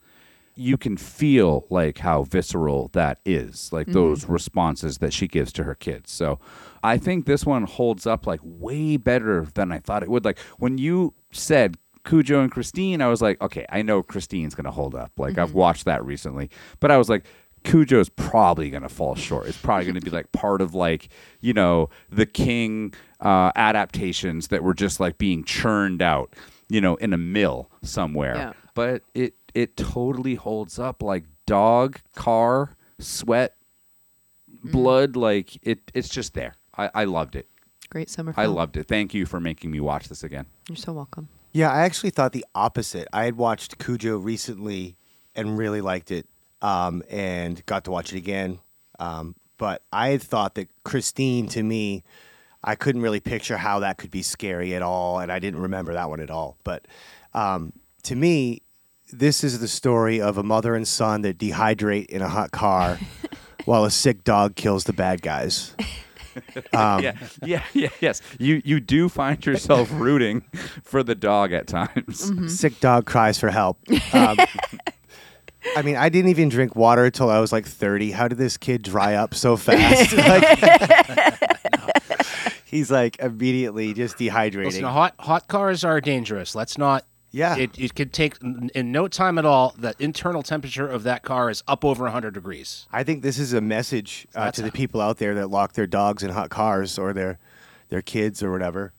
you 0.55 0.77
can 0.77 0.97
feel 0.97 1.65
like 1.69 1.99
how 1.99 2.23
visceral 2.23 2.89
that 2.93 3.19
is, 3.25 3.71
like 3.73 3.87
mm-hmm. 3.87 3.93
those 3.93 4.25
responses 4.25 4.99
that 4.99 5.13
she 5.13 5.27
gives 5.27 5.51
to 5.53 5.63
her 5.63 5.75
kids. 5.75 6.11
So 6.11 6.39
I 6.83 6.97
think 6.97 7.25
this 7.25 7.45
one 7.45 7.63
holds 7.63 8.05
up 8.05 8.27
like 8.27 8.41
way 8.43 8.97
better 8.97 9.47
than 9.53 9.71
I 9.71 9.79
thought 9.79 10.03
it 10.03 10.09
would. 10.09 10.25
Like 10.25 10.39
when 10.57 10.77
you 10.77 11.13
said 11.31 11.77
Cujo 12.05 12.41
and 12.41 12.51
Christine, 12.51 13.01
I 13.01 13.07
was 13.07 13.21
like, 13.21 13.41
okay, 13.41 13.65
I 13.69 13.81
know 13.81 14.03
Christine's 14.03 14.55
going 14.55 14.65
to 14.65 14.71
hold 14.71 14.93
up. 14.93 15.11
Like 15.17 15.37
I've 15.37 15.53
watched 15.53 15.85
that 15.85 16.03
recently. 16.03 16.49
But 16.79 16.91
I 16.91 16.97
was 16.97 17.09
like, 17.09 17.25
Cujo's 17.63 18.09
probably 18.09 18.69
going 18.69 18.83
to 18.83 18.89
fall 18.89 19.15
short. 19.15 19.47
It's 19.47 19.57
probably 19.57 19.85
going 19.85 19.95
to 19.95 20.01
be 20.01 20.09
like 20.09 20.31
part 20.33 20.61
of 20.61 20.75
like, 20.75 21.09
you 21.39 21.53
know, 21.53 21.89
the 22.09 22.25
King 22.25 22.93
uh, 23.21 23.51
adaptations 23.55 24.49
that 24.49 24.63
were 24.63 24.73
just 24.73 24.99
like 24.99 25.17
being 25.17 25.43
churned 25.43 26.01
out, 26.01 26.35
you 26.67 26.81
know, 26.81 26.95
in 26.95 27.13
a 27.13 27.17
mill 27.17 27.71
somewhere. 27.81 28.35
Yeah. 28.35 28.53
But 28.75 29.03
it 29.13 29.35
it 29.53 29.77
totally 29.77 30.35
holds 30.35 30.77
up 30.77 31.01
like 31.01 31.23
dog, 31.45 31.99
car, 32.15 32.75
sweat, 32.99 33.55
blood, 34.63 35.15
like 35.15 35.57
it 35.65 35.79
it's 35.93 36.09
just 36.09 36.33
there. 36.33 36.55
I, 36.77 36.89
I 36.93 37.03
loved 37.05 37.35
it. 37.35 37.47
Great 37.89 38.09
summer 38.09 38.33
I 38.35 38.47
loved 38.47 38.77
it. 38.77 38.87
Thank 38.87 39.13
you 39.13 39.25
for 39.25 39.39
making 39.39 39.71
me 39.71 39.79
watch 39.79 40.09
this 40.09 40.23
again. 40.23 40.47
You're 40.67 40.75
so 40.75 40.93
welcome. 40.93 41.29
Yeah, 41.51 41.71
I 41.71 41.81
actually 41.81 42.09
thought 42.09 42.31
the 42.31 42.45
opposite. 42.55 43.07
I 43.13 43.25
had 43.25 43.37
watched 43.37 43.77
Cujo 43.77 44.17
recently 44.17 44.95
and 45.35 45.57
really 45.57 45.81
liked 45.81 46.09
it, 46.09 46.27
um, 46.61 47.03
and 47.09 47.63
got 47.65 47.83
to 47.85 47.91
watch 47.91 48.11
it 48.13 48.17
again. 48.17 48.59
Um, 48.99 49.35
but 49.57 49.83
I 49.91 50.09
had 50.09 50.23
thought 50.23 50.55
that 50.55 50.69
Christine, 50.83 51.47
to 51.49 51.61
me, 51.61 52.03
I 52.63 52.75
couldn't 52.75 53.01
really 53.01 53.19
picture 53.19 53.57
how 53.57 53.79
that 53.79 53.97
could 53.97 54.09
be 54.09 54.23
scary 54.23 54.73
at 54.73 54.81
all, 54.81 55.19
and 55.19 55.31
I 55.31 55.39
didn't 55.39 55.61
remember 55.61 55.93
that 55.93 56.09
one 56.09 56.19
at 56.19 56.31
all. 56.31 56.57
But 56.63 56.87
um, 57.33 57.73
to 58.03 58.15
me, 58.15 58.61
this 59.11 59.43
is 59.43 59.59
the 59.59 59.67
story 59.67 60.19
of 60.21 60.37
a 60.37 60.43
mother 60.43 60.73
and 60.75 60.87
son 60.87 61.21
that 61.21 61.37
dehydrate 61.37 62.07
in 62.07 62.21
a 62.21 62.29
hot 62.29 62.51
car 62.51 62.97
while 63.65 63.85
a 63.85 63.91
sick 63.91 64.23
dog 64.23 64.55
kills 64.55 64.85
the 64.85 64.93
bad 64.93 65.21
guys. 65.21 65.75
Um, 66.73 67.03
yeah, 67.03 67.15
yeah, 67.43 67.63
yeah, 67.73 67.89
yes. 68.01 68.21
You 68.39 68.61
you 68.65 68.79
do 68.79 69.07
find 69.09 69.43
yourself 69.45 69.89
rooting 69.93 70.41
for 70.83 71.03
the 71.03 71.13
dog 71.15 71.53
at 71.53 71.67
times. 71.67 72.31
Mm-hmm. 72.31 72.47
sick 72.47 72.79
dog 72.79 73.05
cries 73.05 73.37
for 73.39 73.49
help. 73.51 73.77
Um, 74.13 74.37
I 75.75 75.81
mean, 75.83 75.95
I 75.95 76.09
didn't 76.09 76.29
even 76.31 76.49
drink 76.49 76.75
water 76.75 77.05
until 77.05 77.29
I 77.29 77.39
was 77.39 77.51
like 77.53 77.65
30. 77.65 78.11
How 78.11 78.27
did 78.27 78.37
this 78.37 78.57
kid 78.57 78.81
dry 78.81 79.13
up 79.15 79.33
so 79.35 79.55
fast? 79.55 80.13
Like- 80.17 81.39
he's 82.65 82.89
like 82.91 83.19
immediately 83.19 83.93
just 83.93 84.17
dehydrating. 84.17 84.65
Listen, 84.65 84.83
hot 84.85 85.13
hot 85.19 85.47
cars 85.47 85.83
are 85.83 86.01
dangerous. 86.01 86.55
Let's 86.55 86.77
not. 86.77 87.05
Yeah. 87.33 87.57
It, 87.57 87.77
it 87.79 87.95
could 87.95 88.13
take 88.13 88.37
in 88.41 88.91
no 88.91 89.07
time 89.07 89.39
at 89.39 89.45
all. 89.45 89.73
The 89.75 89.95
internal 89.97 90.43
temperature 90.43 90.87
of 90.87 91.01
that 91.03 91.23
car 91.23 91.49
is 91.49 91.63
up 91.67 91.83
over 91.83 92.03
100 92.03 92.31
degrees. 92.35 92.85
I 92.91 93.03
think 93.03 93.23
this 93.23 93.39
is 93.39 93.53
a 93.53 93.59
message 93.59 94.27
uh, 94.35 94.51
to 94.51 94.61
the 94.61 94.71
people 94.71 95.01
out 95.01 95.17
there 95.17 95.33
that 95.35 95.49
lock 95.49 95.73
their 95.73 95.87
dogs 95.87 96.21
in 96.21 96.29
hot 96.29 96.51
cars 96.51 96.97
or 96.97 97.11
their 97.11 97.39
their 97.89 98.03
kids 98.03 98.43
or 98.43 98.51
whatever. 98.51 98.93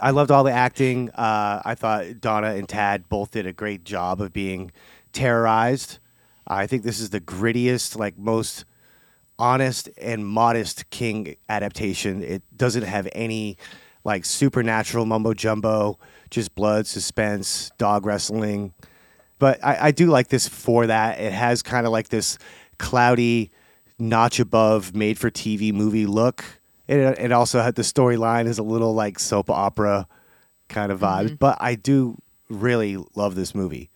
I 0.00 0.10
loved 0.10 0.30
all 0.30 0.44
the 0.44 0.52
acting. 0.52 1.10
Uh, 1.10 1.62
I 1.64 1.74
thought 1.74 2.20
Donna 2.20 2.54
and 2.54 2.68
Tad 2.68 3.08
both 3.08 3.30
did 3.32 3.46
a 3.46 3.52
great 3.52 3.84
job 3.84 4.20
of 4.20 4.32
being 4.32 4.72
terrorized. 5.12 5.98
I 6.46 6.66
think 6.66 6.82
this 6.82 7.00
is 7.00 7.10
the 7.10 7.20
grittiest, 7.20 7.96
like 7.96 8.18
most 8.18 8.64
honest 9.38 9.90
and 9.98 10.26
modest 10.26 10.88
King 10.90 11.36
adaptation. 11.48 12.22
It 12.22 12.42
doesn't 12.56 12.82
have 12.82 13.08
any 13.12 13.58
like 14.04 14.24
supernatural 14.24 15.06
mumbo 15.06 15.34
jumbo, 15.34 15.98
just 16.30 16.54
blood, 16.54 16.86
suspense, 16.86 17.70
dog 17.78 18.04
wrestling. 18.06 18.74
But 19.38 19.64
I, 19.64 19.88
I 19.88 19.90
do 19.90 20.06
like 20.06 20.28
this 20.28 20.48
for 20.48 20.86
that. 20.86 21.20
It 21.20 21.32
has 21.32 21.62
kind 21.62 21.86
of 21.86 21.92
like 21.92 22.08
this 22.08 22.38
cloudy, 22.78 23.50
notch 23.98 24.40
above, 24.40 24.94
made 24.94 25.18
for 25.18 25.30
TV 25.30 25.72
movie 25.72 26.06
look. 26.06 26.44
It, 26.88 26.98
it 27.18 27.32
also 27.32 27.60
had 27.60 27.74
the 27.74 27.82
storyline 27.82 28.46
is 28.46 28.58
a 28.58 28.62
little 28.62 28.94
like 28.94 29.18
soap 29.18 29.50
opera 29.50 30.06
kind 30.68 30.90
of 30.90 31.00
vibe. 31.00 31.26
Mm-hmm. 31.26 31.34
But 31.36 31.58
I 31.60 31.74
do 31.74 32.18
really 32.48 32.98
love 33.14 33.34
this 33.34 33.54
movie. 33.54 33.90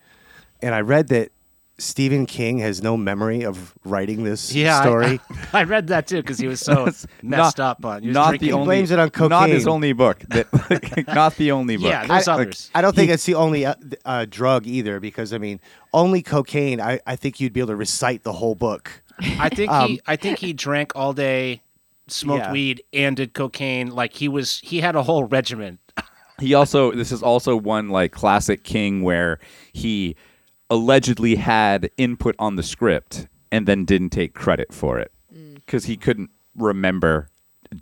And 0.63 0.75
I 0.75 0.81
read 0.81 1.09
that 1.09 1.33
Stephen 1.79 2.25
King 2.25 2.59
has 2.59 2.83
no 2.83 2.97
memory 2.97 3.43
of 3.43 3.75
writing 3.85 4.25
this 4.25 4.55
Yeah, 4.55 4.79
I- 4.79 4.83
story. 4.83 5.21
I, 5.53 5.65
read 5.65 5.89
that 5.89 6.07
too 6.07 6.23
because 6.23 6.39
he 6.39 6.47
was 6.47 6.61
so 6.61 6.89
messed 7.23 7.61
up 7.61 7.85
on. 7.85 8.03
He 8.03 8.09
was 8.09 8.15
not 8.15 8.29
drinking- 8.31 8.49
the 8.49 8.53
only, 8.55 8.65
blames 8.67 8.91
it 8.91 8.99
on 8.99 9.11
Not 9.29 9.51
his 9.51 9.67
only 9.67 9.93
book. 9.93 10.21
That, 10.31 11.05
not 11.15 11.37
the 11.37 11.53
only 11.53 11.77
book. 11.77 11.87
Yeah, 11.87 12.07
there's 12.07 12.29
I, 12.29 12.33
others. 12.35 12.71
I 12.75 12.81
don't 12.81 12.97
think 12.97 13.11
it's 13.11 13.25
the 13.27 13.35
only 13.35 13.67
uh, 13.67 13.75
uh, 14.07 14.25
drug 14.29 14.67
either, 14.67 15.01
because 15.01 15.35
I 15.35 15.39
mean, 15.39 15.61
only 15.93 16.23
cocaine. 16.23 16.81
I, 16.81 17.01
I 17.07 17.17
think 17.17 17.41
you'd 17.41 17.53
be 17.53 17.61
able 17.61 17.69
to 17.69 17.77
recite 17.77 18.23
the 18.23 18.33
whole 18.33 18.55
book. 18.55 19.03
I 19.21 19.49
think 19.49 19.71
he 19.73 20.01
I 20.07 20.17
think 20.17 20.39
he 20.39 20.53
drank 20.53 20.93
all 20.95 21.13
day, 21.15 21.63
smoked 22.07 22.45
Yeah. 22.45 22.53
weed, 22.53 22.83
and 22.93 23.17
did 23.17 23.33
cocaine. 23.35 23.91
Like 23.91 24.13
he 24.15 24.29
was 24.29 24.61
he 24.63 24.81
had 24.81 24.95
a 24.97 25.03
whole 25.03 25.25
regimen. 25.25 25.79
He 26.39 26.53
also 26.53 26.93
this 26.93 27.13
is 27.13 27.23
also 27.23 27.57
one 27.57 27.89
like 27.89 28.13
classic 28.13 28.63
King 28.63 29.03
where 29.03 29.39
he 29.73 30.17
allegedly 30.71 31.37
had 31.37 31.91
input 31.97 32.35
on 32.39 32.57
the 32.57 32.63
script 32.63 33.29
and 33.53 33.67
then 33.67 33.85
didn't 33.85 34.11
take 34.11 34.35
credit 34.35 34.73
for 34.73 34.99
it 34.99 35.13
mm. 35.35 35.55
because 35.55 35.85
he 35.85 35.97
couldn't 35.97 36.31
remember 36.57 37.29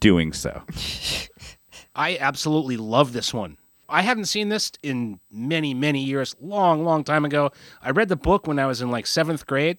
doing 0.00 0.32
so. 0.32 0.62
I 1.94 2.16
absolutely 2.18 2.76
love 2.76 3.12
this 3.12 3.32
one. 3.32 3.56
I 3.88 4.02
haven't 4.02 4.24
seen 4.26 4.48
this 4.48 4.72
in 4.82 5.20
many, 5.30 5.74
many 5.74 6.02
years, 6.02 6.34
long, 6.40 6.84
long 6.84 7.04
time 7.04 7.24
ago. 7.24 7.52
I 7.82 7.90
read 7.90 8.08
the 8.08 8.16
book 8.16 8.46
when 8.46 8.58
I 8.58 8.66
was 8.66 8.80
in 8.80 8.90
like 8.90 9.06
seventh 9.06 9.46
grade, 9.46 9.78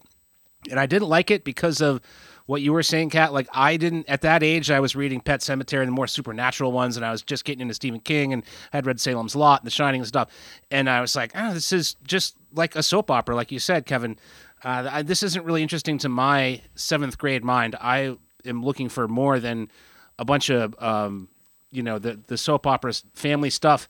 and 0.70 0.80
I 0.80 0.86
didn't 0.86 1.10
like 1.10 1.32
it 1.32 1.44
because 1.44 1.82
of 1.82 2.02
what 2.46 2.62
you 2.62 2.74
were 2.74 2.84
saying, 2.84 3.10
Kat. 3.10 3.34
Like, 3.34 3.48
I 3.54 3.78
didn't, 3.78 4.08
at 4.10 4.22
that 4.22 4.44
age, 4.44 4.70
I 4.70 4.80
was 4.80 4.96
reading 4.96 5.20
Pet 5.20 5.40
Sematary 5.42 5.80
and 5.80 5.88
the 5.88 5.94
more 5.94 6.08
supernatural 6.08 6.72
ones, 6.72 6.96
and 6.98 7.06
I 7.06 7.12
was 7.12 7.22
just 7.22 7.46
getting 7.46 7.62
into 7.62 7.74
Stephen 7.74 8.00
King 8.00 8.34
and 8.34 8.44
had 8.72 8.86
read 8.86 9.00
Salem's 9.00 9.36
Lot 9.36 9.62
and 9.62 9.68
The 9.68 9.72
Shining 9.72 10.02
and 10.02 10.08
stuff. 10.08 10.30
And 10.70 10.90
I 10.90 11.02
was 11.02 11.16
like, 11.16 11.32
oh, 11.36 11.54
this 11.54 11.72
is 11.72 11.96
just 12.06 12.36
like 12.54 12.76
a 12.76 12.84
soap 12.84 13.10
opera, 13.10 13.36
like 13.36 13.52
you 13.52 13.60
said, 13.60 13.86
Kevin. 13.86 14.18
Uh, 14.64 15.04
this 15.04 15.22
isn't 15.22 15.46
really 15.46 15.62
interesting 15.62 15.98
to 16.00 16.10
my 16.10 16.62
seventh 16.76 17.18
grade 17.18 17.44
mind. 17.44 17.76
I 17.80 18.16
am 18.46 18.64
looking 18.64 18.90
for 18.90 19.08
more 19.08 19.40
than 19.40 19.70
a 20.18 20.26
bunch 20.26 20.50
of 20.50 20.76
um, 20.82 21.28
you 21.76 21.84
know 21.84 22.00
the 22.00 22.20
the 22.28 22.38
soap 22.38 22.66
operas 22.66 23.04
family 23.14 23.50
stuff 23.50 23.88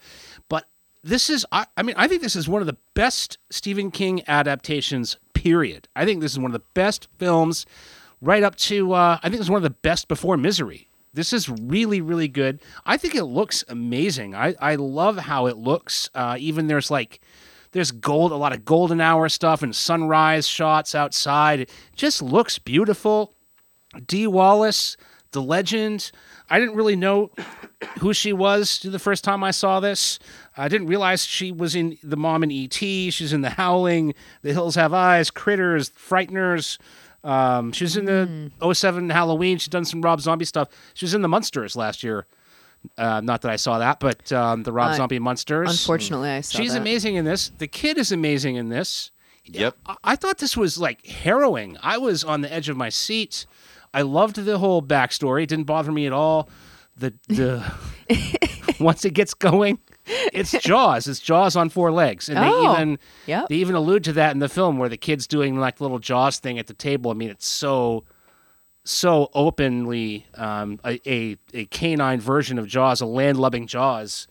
but 0.50 0.65
this 1.03 1.29
is 1.29 1.45
I, 1.51 1.67
I 1.77 1.83
mean 1.83 1.95
i 1.97 2.07
think 2.07 2.21
this 2.21 2.35
is 2.35 2.50
one 2.50 2.62
of 2.62 2.67
the 2.67 2.77
best 2.93 3.38
stephen 3.50 3.91
king 3.91 4.24
adaptations 4.27 5.17
period 5.33 5.88
i 5.95 6.03
think 6.03 6.21
this 6.21 6.31
is 6.31 6.39
one 6.39 6.50
of 6.50 6.59
the 6.59 6.65
best 6.74 7.07
films 7.19 7.65
right 8.25 8.44
up 8.44 8.55
to 8.55 8.94
uh, 8.94 9.20
i 9.24 9.29
think 9.29 9.39
it's 9.39 9.50
one 9.50 9.58
of 9.58 9.63
the 9.63 9.70
best 9.70 10.08
before 10.08 10.38
misery 10.38 10.89
this 11.13 11.32
is 11.32 11.48
really 11.50 12.01
really 12.01 12.27
good 12.27 12.62
i 12.86 12.98
think 12.98 13.15
it 13.15 13.25
looks 13.25 13.63
amazing 13.70 14.36
i, 14.36 14.55
I 14.60 14.75
love 14.75 15.17
how 15.17 15.46
it 15.46 15.58
looks 15.58 16.10
uh, 16.15 16.36
even 16.39 16.67
there's 16.67 16.91
like 16.91 17.22
there's 17.72 17.91
gold 17.91 18.32
a 18.32 18.36
lot 18.36 18.53
of 18.53 18.65
golden 18.65 19.01
hour 19.01 19.29
stuff 19.29 19.62
and 19.62 19.75
sunrise 19.75 20.48
shots 20.48 20.96
outside 20.96 21.62
it 21.62 21.72
just 21.96 22.22
looks 22.22 22.58
beautiful 22.60 23.36
Dee 24.08 24.27
Wallace, 24.27 24.98
the 25.32 25.41
legend. 25.41 26.12
I 26.50 26.60
didn't 26.60 26.75
really 26.75 26.96
know 26.96 27.32
who 28.00 28.13
she 28.13 28.34
was 28.34 28.79
the 28.79 29.00
first 29.00 29.24
time 29.24 29.44
I 29.44 29.51
saw 29.51 29.79
this. 29.79 30.20
I 30.55 30.67
didn't 30.67 30.88
realize 30.88 31.25
she 31.25 31.51
was 31.51 31.75
in 31.75 31.98
the 32.03 32.17
mom 32.17 32.44
in 32.44 32.51
E.T. 32.51 33.12
She's 33.12 33.34
in 33.34 33.41
The 33.41 33.51
Howling, 33.51 34.13
The 34.41 34.53
Hills 34.53 34.75
Have 34.75 34.94
Eyes, 34.94 35.32
Critters, 35.32 35.89
Frighteners. 35.89 36.77
Um, 37.25 37.72
she 37.72 37.84
was 37.84 37.98
in 37.98 38.05
the 38.05 38.74
07 38.74 39.10
Halloween. 39.10 39.58
She's 39.58 39.67
done 39.70 39.84
some 39.86 40.01
Rob 40.01 40.22
Zombie 40.22 40.46
stuff. 40.46 40.70
She 40.94 41.05
was 41.05 41.13
in 41.13 41.22
The 41.22 41.27
Monsters 41.27 41.75
last 41.75 42.03
year. 42.03 42.27
Uh, 43.00 43.20
not 43.20 43.41
that 43.41 43.50
I 43.51 43.55
saw 43.55 43.79
that, 43.79 44.00
but 44.00 44.32
um, 44.32 44.62
the 44.63 44.72
Rob 44.72 44.91
Uh, 44.91 44.96
Zombie 44.96 45.17
Monsters. 45.17 45.72
Unfortunately, 45.72 46.29
I 46.29 46.41
saw 46.41 46.60
She's 46.60 46.74
that. 46.74 46.82
amazing 46.82 47.15
in 47.15 47.25
this. 47.25 47.50
The 47.58 47.67
kid 47.67 47.98
is 47.98 48.12
amazing 48.12 48.58
in 48.58 48.70
this. 48.70 49.10
Yep. 49.46 49.75
I, 49.88 49.96
I 50.03 50.15
thought 50.15 50.38
this 50.38 50.55
was 50.55 50.77
like 50.77 51.03
harrowing. 51.05 51.77
I 51.82 51.98
was 51.98 52.24
on 52.24 52.41
the 52.41 52.53
edge 52.53 52.70
of 52.70 52.77
my 52.77 52.89
seat. 52.89 53.48
I 53.94 54.03
loved 54.03 54.36
the 54.36 54.60
whole 54.60 54.84
backstory. 54.84 55.44
It 55.44 55.50
didn't 55.50 55.65
bother 55.65 55.91
me 55.91 56.05
at 56.05 56.13
all. 56.13 56.48
The 56.96 57.13
the 57.27 57.63
once 58.79 59.03
it 59.03 59.13
gets 59.15 59.34
going, 59.34 59.79
it's 60.05 60.51
Jaws. 60.51 61.07
It's 61.07 61.19
Jaws 61.19 61.55
on 61.55 61.69
four 61.69 61.91
legs, 61.91 62.29
and 62.29 62.38
Oh, 62.39 62.43
they 62.43 62.71
even 62.81 63.00
yep. 63.25 63.47
they 63.50 63.55
even 63.55 63.75
allude 63.75 64.03
to 64.05 64.13
that 64.13 64.31
in 64.31 64.39
the 64.39 64.50
film 64.50 64.77
where 64.77 64.89
the 64.89 64.97
kid's 64.97 65.27
doing 65.27 65.57
like 65.59 65.77
the 65.77 65.83
little 65.83 66.00
Jaws 66.00 66.38
thing 66.39 66.59
at 66.59 66.67
the 66.67 66.74
table. 66.74 67.12
I 67.12 67.13
mean, 67.13 67.29
it's 67.29 67.47
so 67.47 68.03
so 68.83 69.31
openly 69.33 70.27
um, 70.35 70.79
a, 70.85 71.00
a 71.09 71.38
a 71.53 71.65
canine 71.65 72.19
version 72.19 72.59
of 72.59 72.67
Jaws, 72.67 73.01
a 73.01 73.05
land 73.05 73.39
loving 73.39 73.65
Jaws. 73.67 74.27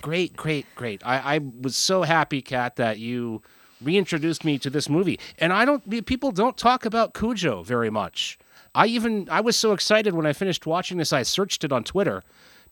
Great, 0.00 0.36
great, 0.36 0.66
great. 0.76 1.02
I, 1.04 1.36
I 1.36 1.40
was 1.60 1.76
so 1.76 2.02
happy, 2.02 2.40
Kat, 2.40 2.76
that 2.76 2.98
you 2.98 3.42
reintroduced 3.82 4.44
me 4.44 4.58
to 4.58 4.70
this 4.70 4.88
movie. 4.88 5.18
And 5.38 5.52
I 5.52 5.64
don't 5.64 6.06
people 6.06 6.30
don't 6.30 6.56
talk 6.56 6.84
about 6.84 7.14
Cujo 7.14 7.62
very 7.62 7.90
much. 7.90 8.38
I 8.74 8.86
even 8.86 9.28
I 9.30 9.40
was 9.40 9.56
so 9.56 9.72
excited 9.72 10.14
when 10.14 10.26
I 10.26 10.32
finished 10.32 10.66
watching 10.66 10.98
this. 10.98 11.12
I 11.12 11.22
searched 11.22 11.64
it 11.64 11.72
on 11.72 11.82
Twitter 11.82 12.22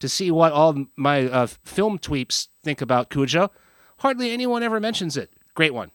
to 0.05 0.09
see 0.11 0.31
what 0.31 0.53
all 0.53 0.85
my 0.97 1.25
uh, 1.25 1.47
film 1.65 1.99
tweeps 1.99 2.49
think 2.63 2.83
about 2.83 3.09
Cujo. 3.09 3.51
Hardly 3.99 4.33
anyone 4.33 4.63
ever 4.63 4.79
mentions 4.81 5.17
it. 5.17 5.33
Great 5.55 5.73
one, 5.73 5.91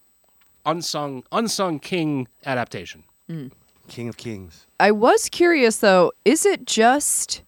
unsung 0.66 1.24
unsung 1.32 1.80
king 1.80 2.28
adaptation. 2.44 3.04
King 3.88 4.08
of 4.10 4.18
Kings. 4.18 4.66
I 4.80 4.89
was 4.89 5.30
curious 5.30 5.78
though. 5.78 6.12
Is 6.25 6.44
it 6.46 6.66
just 6.66 7.44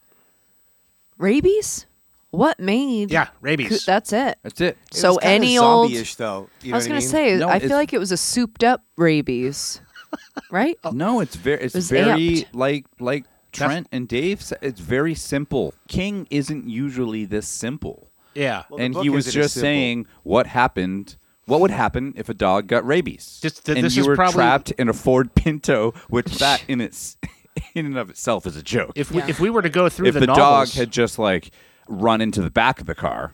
rabies? 1.18 1.88
What 2.30 2.60
made? 2.60 3.12
Yeah, 3.12 3.28
rabies. 3.42 3.70
Cu- 3.70 3.86
that's 3.92 4.14
it. 4.14 4.38
That's 4.44 4.62
it. 4.62 4.78
So 4.92 5.10
It 5.10 5.16
was 5.16 5.20
any 5.24 5.58
old. 5.58 5.88
zombie-ish, 5.90 6.16
though. 6.16 6.48
You 6.62 6.72
know 6.72 6.76
I 6.76 6.78
was 6.78 6.88
gonna 6.88 7.00
mean? 7.00 7.10
say. 7.10 7.38
No, 7.38 7.50
I 7.50 7.56
it's- 7.58 7.68
feel 7.70 7.78
like 7.78 7.92
it 7.94 7.98
was 8.00 8.12
a 8.12 8.18
souped 8.18 8.64
up 8.64 8.84
rabies. 8.98 9.82
right? 10.52 10.78
No, 10.94 11.20
it's 11.22 11.36
very 11.36 11.62
it's 11.64 11.74
was 11.76 11.90
very 11.90 12.30
amped. 12.44 12.46
like 12.54 12.86
like 13.00 13.26
Trent 13.52 13.88
and 13.92 14.08
Dave 14.08 14.52
it's 14.62 14.80
very 14.80 15.16
simple. 15.16 15.74
King 15.88 16.28
isn't 16.30 16.68
usually 16.70 17.26
this 17.26 17.48
simple. 17.48 18.12
Yeah. 18.34 18.64
Well, 18.70 18.80
and 18.80 18.96
he 18.96 19.10
was 19.10 19.32
just 19.34 19.54
saying 19.56 20.08
what 20.24 20.48
happened 20.48 21.18
what 21.46 21.60
would 21.60 21.72
happen 21.72 22.14
if 22.16 22.30
a 22.30 22.34
dog 22.34 22.68
got 22.68 22.86
rabies 22.86 23.40
Just 23.42 23.66
that 23.66 23.76
and 23.76 23.86
this 23.86 23.96
you 23.96 24.04
is 24.04 24.08
were 24.08 24.16
probably- 24.16 24.36
trapped 24.36 24.72
in 24.72 24.88
a 24.88 24.94
Ford 24.94 25.36
Pinto 25.36 25.92
which 26.08 26.38
that 26.40 26.64
in 26.68 26.80
its 26.80 27.18
in 27.76 27.86
and 27.86 27.98
of 27.98 28.10
itself 28.10 28.46
is 28.46 28.56
a 28.56 28.64
joke 28.64 28.94
if 28.96 29.12
we 29.12 29.18
Yeah. 29.18 29.28
if 29.28 29.40
we 29.40 29.50
were 29.50 29.62
to 29.62 29.70
go 29.70 29.90
through 29.90 30.08
if 30.08 30.14
the, 30.14 30.22
the, 30.22 30.28
dog 30.28 30.70
had 30.70 30.92
just 30.92 31.20
like 31.20 31.52
run 31.90 32.22
into 32.22 32.42
the 32.42 32.52
back 32.52 32.80
of 32.80 32.86
the 32.86 32.96
car 32.96 33.34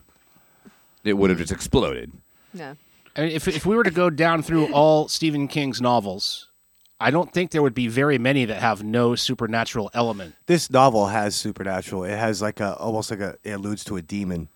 it 1.03 1.13
would 1.13 1.29
have 1.29 1.37
just 1.37 1.51
exploded 1.51 2.11
Yeah. 2.53 2.73
I 3.15 3.21
mean, 3.21 3.31
if 3.31 3.47
if 3.47 3.65
we 3.65 3.75
were 3.75 3.83
to 3.83 3.91
go 3.91 4.09
down 4.09 4.43
through 4.43 4.71
all 4.73 5.07
Stephen 5.07 5.47
King's 5.47 5.81
novels, 5.81 6.46
I 6.99 7.11
don't 7.11 7.31
think 7.31 7.51
there 7.51 7.61
would 7.61 7.75
be 7.75 7.87
very 7.87 8.17
many 8.17 8.45
that 8.45 8.59
have 8.61 8.83
no 8.83 9.13
supernatural 9.15 9.91
element. 9.93 10.33
This 10.47 10.69
novel 10.71 11.07
has 11.07 11.35
supernatural. 11.35 12.03
It 12.03 12.17
has 12.17 12.41
like 12.41 12.59
a 12.59 12.73
almost 12.75 13.11
like 13.11 13.19
a 13.19 13.37
it 13.43 13.51
alludes 13.51 13.83
to 13.85 13.97
a 13.97 14.01
demon. 14.01 14.49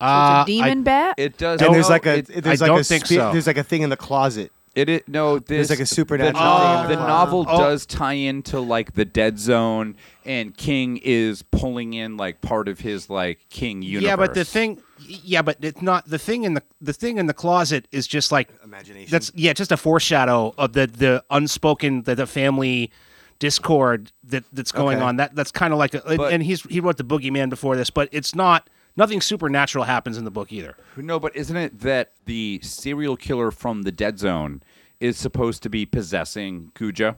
So 0.00 0.06
Uh, 0.06 0.44
it's 0.46 0.50
a 0.50 0.52
demon 0.52 0.82
bat? 0.84 1.14
it 1.18 1.38
does 1.38 1.60
and 1.62 1.74
there's 1.74 1.88
like 1.90 2.06
a 2.06 2.18
it, 2.18 2.26
there's 2.44 2.60
I 2.62 2.66
like 2.66 2.68
don't 2.72 2.80
a 2.80 2.84
think 2.84 3.06
spe- 3.06 3.14
so. 3.14 3.32
there's 3.32 3.46
like 3.46 3.56
a 3.56 3.64
thing 3.64 3.82
in 3.82 3.90
the 3.90 3.96
closet. 3.96 4.52
It, 4.76 4.88
it 4.90 5.08
no, 5.08 5.38
this, 5.38 5.70
like 5.70 5.80
a 5.80 5.86
supernatural 5.86 6.34
The, 6.42 6.82
thing 6.82 6.88
the 6.90 6.96
the 7.02 7.06
novel 7.08 7.44
Oh. 7.48 7.58
does 7.58 7.86
tie 7.86 8.12
into 8.12 8.60
like 8.60 8.92
the 8.92 9.04
Dead 9.06 9.38
Zone, 9.38 9.96
and 10.24 10.56
King 10.56 10.98
is 10.98 11.42
pulling 11.42 11.94
in 11.94 12.16
like 12.18 12.42
part 12.42 12.68
of 12.68 12.78
his 12.80 13.08
like 13.10 13.38
King 13.48 13.80
universe. 13.82 14.06
yeah, 14.06 14.16
but 14.16 14.34
the 14.34 14.44
thing, 14.44 14.80
yeah, 15.00 15.40
but 15.40 15.56
it's 15.62 15.80
not 15.80 16.08
the 16.08 16.18
thing 16.18 16.44
in 16.44 16.52
the 16.54 16.62
the 16.80 16.92
thing 16.92 17.16
in 17.16 17.26
the 17.26 17.32
closet 17.34 17.88
is 17.90 18.06
just 18.06 18.30
like 18.30 18.50
Imagination. 18.62 19.10
That's 19.10 19.32
yeah, 19.34 19.54
just 19.54 19.72
a 19.72 19.76
foreshadow 19.78 20.54
of 20.58 20.74
the 20.74 20.86
the 20.86 21.24
unspoken 21.30 22.02
the, 22.02 22.14
the 22.14 22.26
family 22.26 22.90
discord 23.38 24.12
that 24.24 24.44
that's 24.52 24.72
going 24.72 24.96
Okay. 24.98 25.04
on. 25.06 25.16
That 25.16 25.34
that's 25.34 25.50
kind 25.52 25.72
of 25.72 25.78
like 25.78 25.94
a, 25.94 26.02
But- 26.16 26.32
and 26.32 26.42
he's 26.42 26.62
he 26.62 26.80
wrote 26.80 26.96
the 26.98 27.04
Boogeyman 27.04 27.48
before 27.50 27.76
this, 27.76 27.90
but 27.90 28.08
it's 28.12 28.34
not 28.34 28.68
nothing 28.96 29.20
supernatural 29.20 29.84
happens 29.84 30.18
in 30.18 30.24
the 30.24 30.30
book 30.30 30.52
either. 30.52 30.76
no, 30.96 31.18
but 31.20 31.34
isn't 31.36 31.56
it 31.56 31.80
that 31.80 32.12
the 32.24 32.60
serial 32.62 33.16
killer 33.16 33.50
from 33.50 33.82
the 33.82 33.92
Dead 33.92 34.18
Zone 34.18 34.62
is 35.00 35.16
supposed 35.16 35.62
to 35.62 35.68
be 35.70 35.84
possessing 35.86 36.70
Cujo? 36.74 37.16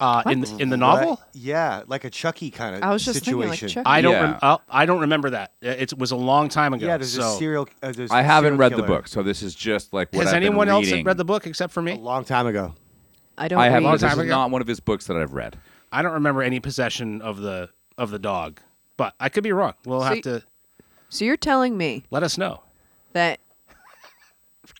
Uh, 0.00 0.20
in 0.26 0.44
in 0.60 0.68
the 0.68 0.76
novel. 0.76 1.10
Right? 1.10 1.18
Yeah, 1.34 1.82
like 1.86 2.02
a 2.02 2.10
Chucky 2.10 2.50
kind 2.50 2.74
of 2.74 2.82
I 2.82 2.92
was 2.92 3.04
just 3.04 3.24
thinking 3.24 3.38
like 3.40 3.50
situation. 3.50 3.68
Chucky. 3.68 3.86
I 3.86 4.00
don't. 4.00 4.12
Yeah. 4.14 4.22
Rem- 4.22 4.38
uh, 4.42 4.58
I 4.68 4.84
don't 4.84 5.00
remember 5.02 5.30
that. 5.30 5.52
It 5.60 5.96
was 5.96 6.10
a 6.10 6.16
long 6.16 6.48
time 6.48 6.74
ago. 6.74 6.86
yeah, 6.86 6.96
there's 6.96 7.12
so. 7.14 7.34
a 7.34 7.38
serial. 7.38 7.68
Uh, 7.80 7.92
there's 7.92 8.10
I 8.10 8.20
a 8.20 8.22
haven't 8.24 8.54
serial 8.54 8.58
read 8.58 8.72
the 8.72 8.76
killer. 8.76 8.88
book, 8.88 9.06
so 9.06 9.22
this 9.22 9.42
is 9.44 9.54
just 9.54 9.92
like 9.92 10.12
what 10.12 10.24
Has 10.24 10.28
I've 10.34 10.40
been 10.40 10.48
anyone 10.48 10.68
else 10.68 10.86
reading. 10.86 11.04
read 11.04 11.18
the 11.18 11.24
book 11.24 11.46
except 11.46 11.72
for 11.72 11.82
me? 11.82 11.92
A 11.92 11.94
me? 11.96 12.00
long 12.00 12.24
time 12.24 12.48
ago. 12.48 12.74
I 13.38 13.46
don't 13.46 13.60
I 13.60 13.68
have. 13.68 13.84
read. 13.84 13.92
This 13.94 14.00
time 14.00 14.12
is 14.12 14.18
ago? 14.18 14.28
not 14.30 14.50
one 14.50 14.60
of 14.60 14.66
his 14.66 14.80
books 14.80 15.06
that 15.06 15.16
I've 15.16 15.34
read. 15.34 15.56
I 15.92 16.02
don't 16.02 16.14
remember 16.14 16.42
any 16.42 16.58
possession 16.58 17.22
of 17.22 17.36
the 17.38 17.68
of 17.96 18.10
the 18.10 18.18
dog, 18.18 18.58
but 18.96 19.14
I 19.20 19.28
could 19.28 19.44
be 19.44 19.52
wrong. 19.52 19.74
We'll 19.84 20.00
So 20.00 20.06
have 20.06 20.22
to 20.22 20.42
So 21.12 21.26
you're 21.26 21.36
telling 21.36 21.76
me 21.76 22.04
let 22.10 22.22
us 22.22 22.38
know. 22.38 22.62
that 23.12 23.38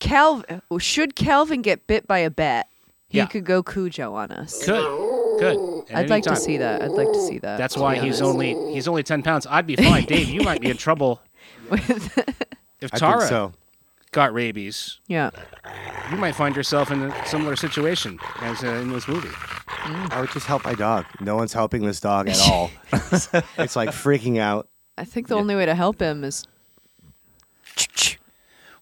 Calvin 0.00 0.62
should 0.78 1.14
Calvin 1.14 1.62
get 1.62 1.86
bit 1.86 2.06
by 2.06 2.18
a 2.18 2.30
bat, 2.30 2.68
he 3.08 3.18
Yeah. 3.18 3.26
could 3.26 3.44
go 3.44 3.62
Cujo 3.62 4.14
on 4.14 4.32
us. 4.32 4.64
Good, 4.64 5.38
good. 5.38 5.84
At 5.90 5.96
I'd 5.96 5.98
any 6.04 6.08
like 6.08 6.24
to 6.24 6.36
see 6.36 6.56
that. 6.56 6.82
I'd 6.82 6.90
like 6.92 7.12
to 7.12 7.20
see 7.26 7.38
that. 7.40 7.58
That's 7.58 7.74
to 7.74 7.80
why 7.80 7.94
be 7.94 8.00
he's 8.06 8.20
honest. 8.22 8.34
only 8.34 8.72
he's 8.74 8.88
only 8.88 9.02
ten 9.02 9.22
pounds. 9.22 9.46
I'd 9.48 9.66
be 9.66 9.76
fine, 9.76 10.04
Dave. 10.06 10.28
You 10.28 10.40
might 10.42 10.60
be 10.60 10.70
in 10.70 10.76
trouble 10.78 11.20
if 11.70 12.18
I 12.94 12.98
Tara 12.98 13.18
think 13.20 13.28
so. 13.28 13.52
got 14.12 14.32
rabies. 14.32 14.98
Yeah. 15.08 15.30
You 16.10 16.16
might 16.16 16.34
find 16.34 16.56
yourself 16.56 16.90
in 16.90 17.02
a 17.02 17.26
similar 17.26 17.56
situation 17.56 18.18
as 18.40 18.64
uh, 18.64 18.68
in 18.68 18.90
this 18.90 19.06
movie. 19.06 19.28
I 19.68 20.20
would 20.20 20.30
just 20.30 20.46
help 20.46 20.64
my 20.64 20.74
dog. 20.74 21.04
No 21.20 21.36
one's 21.36 21.52
helping 21.52 21.84
this 21.84 22.00
dog 22.00 22.28
at 22.28 22.38
all. 22.50 22.70
it's 22.92 23.76
like 23.76 23.90
freaking 23.90 24.38
out. 24.38 24.68
I 24.98 25.04
think 25.04 25.28
the 25.28 25.34
only 25.36 25.54
way 25.56 25.66
to 25.66 25.74
help 25.74 26.00
him 26.00 26.22
is 26.24 26.44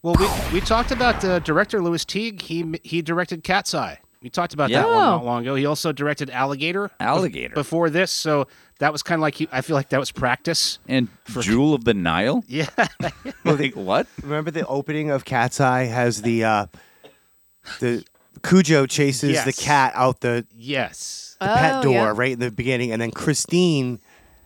Well, 0.02 0.14
we 0.18 0.28
we 0.54 0.60
talked 0.60 0.90
about 0.90 1.24
uh, 1.24 1.38
director 1.40 1.82
Lewis 1.82 2.04
Teague. 2.04 2.40
He 2.42 2.78
he 2.82 3.02
directed 3.02 3.44
Cat's 3.44 3.74
Eye. 3.74 4.00
We 4.22 4.28
talked 4.28 4.52
about 4.52 4.68
that 4.70 4.74
Yeah. 4.80 4.84
one 4.86 4.94
not 4.94 5.22
Oh. 5.22 5.24
long 5.24 5.42
ago. 5.42 5.54
He 5.54 5.64
also 5.66 5.92
directed 5.92 6.28
Alligator. 6.30 6.90
Alligator. 7.00 7.54
before 7.54 7.88
this, 7.90 8.10
so 8.10 8.48
that 8.78 8.92
was 8.92 9.02
kind 9.02 9.18
of 9.18 9.22
like 9.22 9.34
he, 9.34 9.48
I 9.52 9.60
feel 9.62 9.76
like 9.76 9.90
that 9.90 10.00
was 10.00 10.10
practice. 10.10 10.78
And 10.88 11.08
Jewel 11.40 11.74
of 11.74 11.84
the 11.84 11.94
Nile. 11.94 12.44
Yeah, 12.46 12.68
like 13.44 13.74
what? 13.74 14.06
Remember 14.22 14.50
the 14.50 14.66
opening 14.66 15.10
of 15.10 15.24
Cat's 15.24 15.60
Eye 15.60 15.84
has 15.84 16.22
the 16.22 16.44
uh, 16.44 16.66
the 17.80 18.04
Cujo 18.42 18.86
chases 18.86 19.44
the 19.44 19.52
cat 19.52 19.92
out 19.94 20.20
the, 20.20 20.46
yes, 20.56 21.36
the 21.40 21.46
pet 21.46 21.74
Oh, 21.76 21.82
door 21.82 21.92
yeah. 21.92 22.12
right 22.14 22.32
in 22.32 22.38
the 22.40 22.50
beginning, 22.50 22.90
and 22.92 23.00
then 23.02 23.10
Christine 23.10 24.00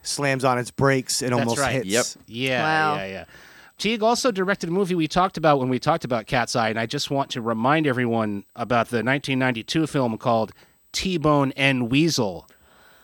slams 0.04 0.44
on 0.44 0.58
its 0.58 0.70
brakes 0.70 1.22
and 1.22 1.32
That's 1.32 1.40
almost 1.40 1.58
right. 1.60 1.84
hits. 1.84 1.86
Yep. 2.16 2.24
yeah, 2.26 2.62
Wow. 2.62 2.96
yeah, 2.96 3.06
yeah. 3.06 3.24
Teague 3.76 4.02
also 4.04 4.30
directed 4.30 4.68
a 4.68 4.72
movie 4.72 4.94
we 4.94 5.08
talked 5.08 5.36
about 5.36 5.58
when 5.58 5.68
we 5.68 5.80
talked 5.80 6.04
about 6.04 6.26
Cat's 6.26 6.54
Eye, 6.54 6.68
and 6.68 6.78
I 6.78 6.86
just 6.86 7.10
want 7.10 7.30
to 7.30 7.40
remind 7.40 7.86
everyone 7.88 8.44
about 8.54 8.86
the 8.88 8.98
1992 8.98 9.88
film 9.88 10.16
called 10.16 10.52
T-Bone 10.92 11.52
and 11.56 11.90
Weasel, 11.90 12.48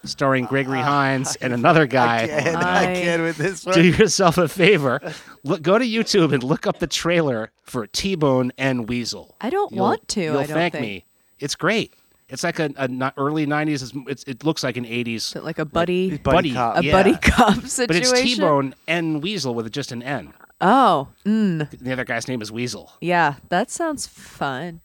starring 0.05 0.45
Gregory 0.47 0.79
ah. 0.79 0.85
Hines 0.85 1.35
and 1.37 1.53
another 1.61 1.87
guy. 1.87 2.21
Again, 2.21 2.57
I- 2.57 2.83
again 2.85 3.23
with 3.23 3.37
this 3.37 3.63
Do 3.65 3.83
yourself 3.85 4.39
a 4.39 4.47
favor, 4.47 5.01
look, 5.43 5.61
go 5.63 5.77
to 5.77 5.85
YouTube 5.85 6.33
and 6.33 6.43
look 6.45 6.69
up 6.69 6.79
the 6.79 6.87
trailer 6.87 7.51
for 7.65 7.89
T-Bone 7.89 8.53
and 8.57 8.89
Weasel. 8.89 9.35
I 9.41 9.51
don't 9.51 9.73
You'll- 9.73 9.83
want 9.83 10.07
to. 10.09 10.21
You'll 10.23 10.39
I 10.39 10.47
don't 10.47 10.55
thank 10.55 10.73
think. 10.75 10.83
me. 10.83 11.05
It's 11.41 11.57
great. 11.57 11.93
It's 12.31 12.43
like 12.45 12.59
a, 12.59 12.71
a 12.77 12.89
ni- 12.89 13.11
early 13.17 13.47
'90s. 13.47 13.83
It's, 13.83 13.93
it's, 14.09 14.25
it 14.25 14.45
looks 14.45 14.63
like 14.63 14.77
an 14.77 14.85
'80s 14.85 15.15
Is 15.17 15.37
it 15.37 15.45
like 15.45 15.59
a 15.59 15.65
buddy, 15.65 16.19
Buddy 16.19 16.53
cop. 16.53 16.79
a 16.79 16.85
yeah. 16.85 16.93
buddy 16.93 17.17
cop 17.17 17.65
situation. 17.67 17.87
but 17.87 17.97
it's 17.97 18.13
T-Bone 18.13 18.75
and 18.89 19.23
Weasel 19.23 19.55
with 19.55 19.71
just 19.73 19.93
an 19.93 20.03
N. 20.03 20.33
Oh, 20.61 21.09
mm, 21.25 21.69
The 21.81 21.93
other 21.93 22.05
guy's 22.05 22.29
name 22.29 22.43
is 22.43 22.53
Weasel. 22.53 22.93
yeah, 23.01 23.35
that 23.49 23.71
sounds 23.71 24.07
fun. 24.07 24.81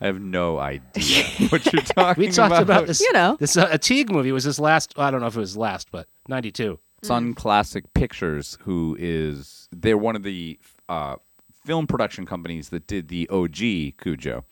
I 0.00 0.06
have 0.06 0.20
no 0.20 0.58
idea 0.58 1.24
what 1.48 1.72
you're 1.72 1.80
talking 1.82 1.92
about. 1.96 2.16
We 2.18 2.28
talked 2.30 2.60
about 2.60 2.86
this. 2.86 3.00
You 3.00 3.12
know. 3.12 3.36
this 3.40 3.56
uh, 3.56 3.68
a 3.70 3.78
Teague 3.78 4.10
movie 4.10 4.32
was 4.32 4.44
his 4.44 4.58
last. 4.60 4.92
I 4.98 5.10
don't 5.10 5.20
know 5.20 5.26
if 5.28 5.36
it 5.36 5.40
was 5.40 5.56
last, 5.56 5.90
but 5.90 6.06
'92. 6.28 6.78
Sunn 7.02 7.34
Classic 7.34 7.84
Pictures, 7.94 8.56
who 8.62 8.96
is 8.98 9.68
they're 9.72 9.98
one 9.98 10.16
of 10.16 10.22
the 10.22 10.58
uh, 10.88 11.16
film 11.64 11.86
production 11.86 12.26
companies 12.26 12.68
that 12.68 12.86
did 12.86 13.08
the 13.08 13.28
OG 13.30 13.98
Cujo. 14.02 14.44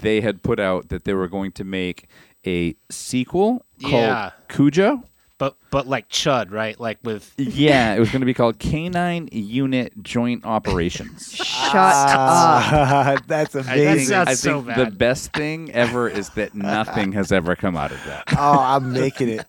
They 0.00 0.20
had 0.20 0.42
put 0.42 0.58
out 0.58 0.88
that 0.88 1.04
they 1.04 1.14
were 1.14 1.28
going 1.28 1.52
to 1.52 1.64
make 1.64 2.06
a 2.46 2.74
sequel 2.90 3.64
called 3.82 3.92
Yeah. 3.92 4.30
Cujo. 4.48 5.02
But 5.38 5.56
but 5.70 5.86
like 5.86 6.08
Chud, 6.08 6.50
right? 6.50 6.78
Like 6.80 6.98
with 7.02 7.34
Yeah, 7.36 7.94
it 7.94 8.00
was 8.00 8.10
going 8.10 8.20
to 8.20 8.26
be 8.26 8.32
called 8.32 8.58
Canine 8.58 9.28
Unit 9.32 9.92
Joint 10.02 10.46
Operations. 10.46 11.34
Shut 11.34 11.74
ah. 11.74 13.12
up. 13.14 13.26
That's 13.26 13.52
That 13.52 13.66
amazing. 13.66 14.06
sounds 14.06 14.28
I 14.28 14.34
so 14.34 14.62
think 14.62 14.76
the 14.76 14.86
best 14.96 15.32
thing 15.34 15.70
ever 15.72 16.08
is 16.08 16.30
that 16.30 16.54
nothing 16.54 17.12
has 17.12 17.32
ever 17.32 17.54
come 17.54 17.76
out 17.76 17.92
of 17.92 18.02
that. 18.06 18.24
oh, 18.38 18.58
I'm 18.60 18.92
making 18.92 19.28
it. 19.28 19.46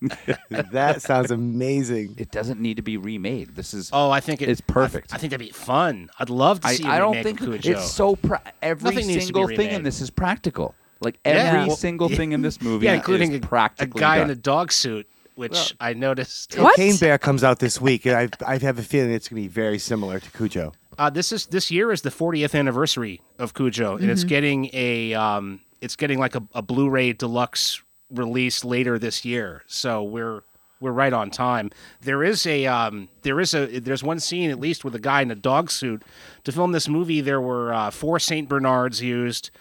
that 0.72 1.02
sounds 1.02 1.32
amazing. 1.32 2.16
It 2.18 2.32
doesn't 2.32 2.60
need 2.60 2.76
to 2.78 2.84
be 2.84 2.98
remade. 2.98 3.56
This 3.56 3.74
is 3.74 3.90
oh, 3.94 4.12
I 4.12 4.20
think 4.20 4.42
it, 4.42 4.50
It's 4.50 4.62
perfect. 4.62 5.14
I, 5.14 5.16
I 5.16 5.20
think 5.20 5.32
that'd 5.32 5.46
be 5.46 5.52
fun. 5.54 6.10
I'd 6.20 6.30
love 6.30 6.60
to 6.62 6.68
I, 6.68 6.74
see. 6.76 6.84
a 6.86 6.90
I 6.90 7.00
don't 7.00 7.24
think 7.24 7.40
of 7.42 7.48
Cujo. 7.62 7.72
it's 7.80 7.90
so. 7.92 8.16
Pra- 8.18 8.42
every 8.62 8.92
Nothing 8.92 9.08
needs 9.08 9.28
to 9.28 9.34
be 9.34 9.40
single 9.40 9.48
thing 9.56 9.72
in 9.72 9.84
this 9.84 10.02
is 10.02 10.10
practical. 10.10 10.76
Like 11.00 11.20
every 11.24 11.68
Well, 11.68 11.76
single 11.76 12.10
thing 12.10 12.32
in 12.32 12.42
this 12.42 12.62
movie, 12.68 12.86
yeah, 12.86 12.96
including 12.96 13.32
is 13.32 13.40
a, 13.42 13.70
a 13.80 13.86
guy 13.86 14.18
done. 14.18 14.26
in 14.26 14.30
a 14.32 14.36
dog 14.36 14.72
suit, 14.72 15.08
which 15.38 15.76
I 15.80 15.94
noticed. 15.94 16.58
What? 16.58 16.76
Cocaine 16.76 16.98
Bear 16.98 17.18
comes 17.18 17.44
out 17.44 17.60
this 17.60 17.80
week, 17.80 18.06
and 18.06 18.16
I, 18.16 18.54
I 18.54 18.58
have 18.58 18.80
a 18.80 18.84
feeling 18.84 19.12
it's 19.12 19.30
going 19.30 19.42
to 19.42 19.48
be 19.48 19.54
very 19.54 19.80
similar 19.80 20.20
to 20.20 20.32
Cujo. 20.32 20.74
Uh, 20.98 21.10
this 21.10 21.32
is 21.32 21.46
this 21.48 21.70
year 21.70 21.92
is 21.92 22.02
the 22.02 22.10
40th 22.10 22.58
anniversary 22.58 23.22
of 23.38 23.54
Cujo, 23.54 23.96
and 23.98 24.10
it's 24.10 24.24
getting 24.24 24.70
a 24.74 25.14
um, 25.14 25.62
it's 25.80 25.96
getting 25.96 26.18
like 26.20 26.36
a, 26.36 26.42
a 26.56 26.62
Blu-ray 26.62 27.14
deluxe 27.14 27.82
release 28.10 28.64
later 28.66 28.98
this 28.98 29.24
year. 29.24 29.64
So 29.68 30.02
we're 30.04 30.42
we're 30.80 30.92
right 30.92 31.14
on 31.14 31.30
time. 31.30 31.70
There 32.02 32.24
is 32.24 32.48
a 32.48 32.66
um, 32.66 33.10
there 33.22 33.40
is 33.40 33.54
a 33.54 33.80
there's 33.80 34.04
one 34.04 34.20
scene 34.20 34.50
at 34.50 34.60
least 34.60 34.84
with 34.84 34.96
a 34.96 35.00
guy 35.00 35.22
in 35.22 35.30
a 35.30 35.36
dog 35.36 35.70
suit. 35.70 36.02
To 36.46 36.52
film 36.52 36.72
this 36.72 36.88
movie, 36.90 37.22
there 37.22 37.42
were 37.42 37.72
uh, 37.74 37.92
four 37.92 38.18
Saint 38.18 38.50
Bernards 38.50 39.00
used, 39.02 39.52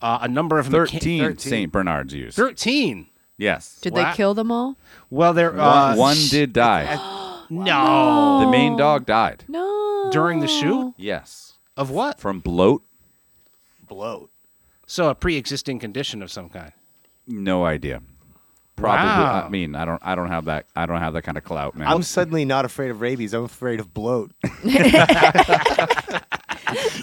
uh, 0.00 0.18
a 0.20 0.28
number 0.28 0.58
of 0.60 0.68
mecha- 0.68 0.90
13, 0.90 1.22
13. 1.22 1.38
St. 1.38 1.72
Bernard's 1.72 2.14
used. 2.14 2.36
Thirteen. 2.36 3.08
Yes. 3.38 3.78
Did 3.80 3.92
Wow. 3.94 4.10
they 4.10 4.16
kill 4.16 4.34
them 4.34 4.50
all? 4.50 4.76
Well, 5.10 5.32
there 5.32 5.50
one, 5.50 5.60
uh, 5.60 5.94
one 5.96 6.16
did 6.30 6.52
die. 6.52 6.96
no 7.50 8.40
The 8.40 8.50
main 8.50 8.76
dog 8.76 9.06
died. 9.06 9.44
No. 9.48 10.10
during 10.12 10.40
the 10.40 10.46
shoot 10.48 10.94
Yes. 10.96 11.54
of 11.76 11.90
what? 11.90 12.18
From 12.20 12.40
bloat? 12.40 12.82
Bloat. 13.88 14.30
So 14.86 15.08
a 15.10 15.14
pre-existing 15.14 15.78
condition 15.78 16.22
of 16.22 16.30
some 16.30 16.48
kind. 16.48 16.72
No 17.26 17.64
idea. 17.64 18.02
Probably. 18.76 19.06
Wow. 19.06 19.44
I 19.46 19.48
mean, 19.48 19.74
I 19.74 19.84
don't. 19.86 20.02
I 20.04 20.14
don't 20.14 20.28
have 20.28 20.44
that. 20.44 20.66
I 20.76 20.84
don't 20.84 21.00
have 21.00 21.14
that 21.14 21.22
kind 21.22 21.38
of 21.38 21.44
clout, 21.44 21.74
man. 21.76 21.88
I'm 21.88 22.02
suddenly 22.02 22.44
not 22.44 22.66
afraid 22.66 22.90
of 22.90 23.00
rabies. 23.00 23.32
I'm 23.32 23.44
afraid 23.44 23.80
of 23.80 23.94
bloat. 23.94 24.32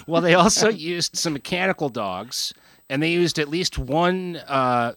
Well, 0.06 0.20
they 0.20 0.34
also 0.34 0.68
used 0.68 1.16
some 1.16 1.32
mechanical 1.32 1.88
dogs 1.88 2.52
and 2.90 3.02
they 3.02 3.10
used 3.10 3.38
at 3.38 3.48
least 3.48 3.78
one 3.78 4.36
uh, 4.46 4.92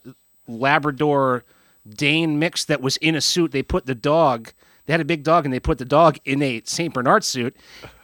Labrador 0.48 1.44
Dane 1.88 2.38
mix 2.38 2.64
that 2.64 2.80
was 2.80 2.96
in 2.98 3.14
a 3.14 3.20
suit. 3.20 3.52
They 3.52 3.62
put 3.62 3.86
the 3.86 3.94
dog. 3.94 4.52
They 4.86 4.92
had 4.92 5.00
a 5.00 5.04
big 5.04 5.22
dog, 5.22 5.44
and 5.44 5.52
they 5.52 5.60
put 5.60 5.78
the 5.78 5.84
dog 5.84 6.18
in 6.24 6.42
a 6.42 6.62
Saint 6.64 6.94
Bernard 6.94 7.22
suit, 7.24 7.54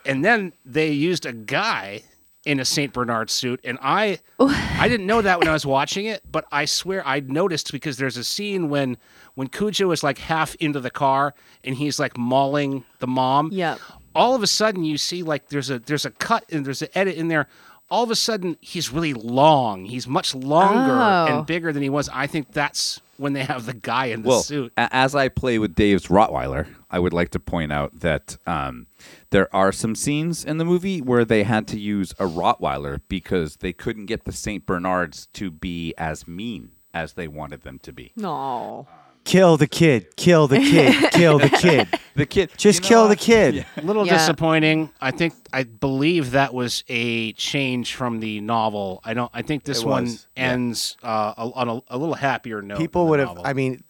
and 0.04 0.24
then 0.24 0.52
they 0.64 0.90
used 0.90 1.24
a 1.26 1.32
guy 1.32 2.02
in 2.44 2.60
a 2.60 2.64
Saint 2.64 2.92
Bernard 2.92 3.30
suit. 3.30 3.58
And 3.64 3.78
I, 3.80 4.18
I 4.38 4.86
didn't 4.88 5.06
know 5.06 5.22
that 5.22 5.38
when 5.38 5.48
I 5.48 5.52
was 5.54 5.64
watching 5.64 6.04
it, 6.06 6.22
but 6.30 6.44
I 6.52 6.66
swear 6.66 7.06
I 7.06 7.20
noticed 7.20 7.72
because 7.72 7.96
there's 7.96 8.18
a 8.18 8.24
scene 8.24 8.68
when 8.68 8.98
when 9.34 9.48
Cujo 9.48 9.90
is 9.90 10.02
like 10.04 10.18
half 10.18 10.54
into 10.56 10.78
the 10.78 10.90
car 10.90 11.34
and 11.64 11.74
he's 11.74 11.98
like 11.98 12.16
mauling 12.16 12.84
the 13.00 13.06
mom 13.08 13.48
Yeah. 13.50 13.78
all 14.14 14.34
of 14.36 14.42
a 14.44 14.46
sudden 14.46 14.84
you 14.84 14.96
see 14.96 15.22
like 15.24 15.48
there's 15.48 15.70
a 15.70 15.78
there's 15.80 16.04
a 16.04 16.10
cut 16.12 16.44
and 16.52 16.64
there's 16.64 16.82
an 16.82 16.88
edit 16.94 17.16
in 17.16 17.26
there 17.28 17.48
all 17.94 18.02
of 18.02 18.10
a 18.10 18.16
sudden 18.16 18.56
he's 18.60 18.90
really 18.92 19.14
long 19.14 19.84
he's 19.84 20.06
much 20.08 20.34
longer 20.34 20.92
Oh. 20.92 21.26
and 21.38 21.46
bigger 21.46 21.72
than 21.72 21.82
he 21.82 21.88
was 21.90 22.08
i 22.12 22.26
think 22.26 22.50
that's 22.52 23.00
when 23.16 23.32
they 23.34 23.44
have 23.44 23.64
the 23.66 23.72
guy 23.74 24.06
in 24.06 24.22
the 24.22 24.28
well, 24.28 24.42
suit 24.42 24.72
a- 24.76 24.88
as 24.92 25.14
I 25.14 25.28
play 25.28 25.60
with 25.60 25.76
Dave's 25.76 26.08
Rottweiler, 26.08 26.66
I 26.90 26.98
would 26.98 27.12
like 27.12 27.28
to 27.30 27.38
point 27.38 27.72
out 27.72 28.00
that 28.00 28.36
um, 28.44 28.88
there 29.30 29.48
are 29.54 29.70
some 29.70 29.94
scenes 29.94 30.44
in 30.44 30.58
the 30.58 30.64
movie 30.64 31.00
where 31.00 31.24
they 31.24 31.44
had 31.44 31.68
to 31.68 31.78
use 31.78 32.10
a 32.18 32.24
Rottweiler 32.26 33.00
because 33.08 33.58
they 33.58 33.72
couldn't 33.72 34.06
get 34.06 34.24
the 34.24 34.32
Saint 34.32 34.66
Bernards 34.66 35.28
to 35.34 35.52
be 35.52 35.94
as 35.96 36.26
mean 36.26 36.72
as 36.92 37.12
they 37.12 37.28
wanted 37.28 37.62
them 37.62 37.78
to 37.84 37.92
be. 37.92 38.10
No. 38.16 38.88
Kill 39.24 39.56
the 39.56 39.66
kid. 39.66 40.14
Kill 40.16 40.46
the 40.46 40.58
kid. 40.58 41.10
kill 41.12 41.38
the 41.38 41.48
kid. 41.48 41.88
The 42.14 42.26
kid 42.26 42.50
Just 42.56 42.80
you 42.80 42.82
know 42.84 42.88
kill 42.88 43.02
what? 43.04 43.08
the 43.08 43.16
kid. 43.16 43.66
a 43.76 43.80
little 43.82 44.06
Yeah. 44.06 44.18
disappointing 44.18 44.90
i 45.00 45.10
think 45.10 45.34
i 45.52 45.64
believe 45.64 46.30
that 46.32 46.54
was 46.54 46.84
a 46.88 47.32
change 47.32 47.94
from 47.96 48.20
the 48.20 48.40
novel 48.40 49.00
i 49.04 49.14
don't 49.14 49.30
i 49.34 49.42
think 49.42 49.64
this 49.64 49.80
It 49.80 49.86
one 49.86 50.04
was, 50.04 50.28
yeah. 50.36 50.52
ends 50.52 50.96
uh, 51.02 51.32
on 51.36 51.68
a, 51.68 51.80
a 51.88 51.98
little 51.98 52.14
happier 52.14 52.62
note 52.62 52.78
People 52.78 53.02
than 53.02 53.06
the 53.06 53.10
would 53.10 53.18
have. 53.20 53.28
novel. 53.30 53.46
I 53.46 53.52
mean, 53.52 53.82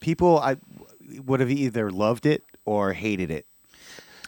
people 0.00 0.38
I 0.38 0.56
would 1.24 1.40
have 1.40 1.50
either 1.50 1.90
loved 1.90 2.26
it 2.26 2.42
or 2.66 2.92
hated 2.92 3.30
it. 3.30 3.46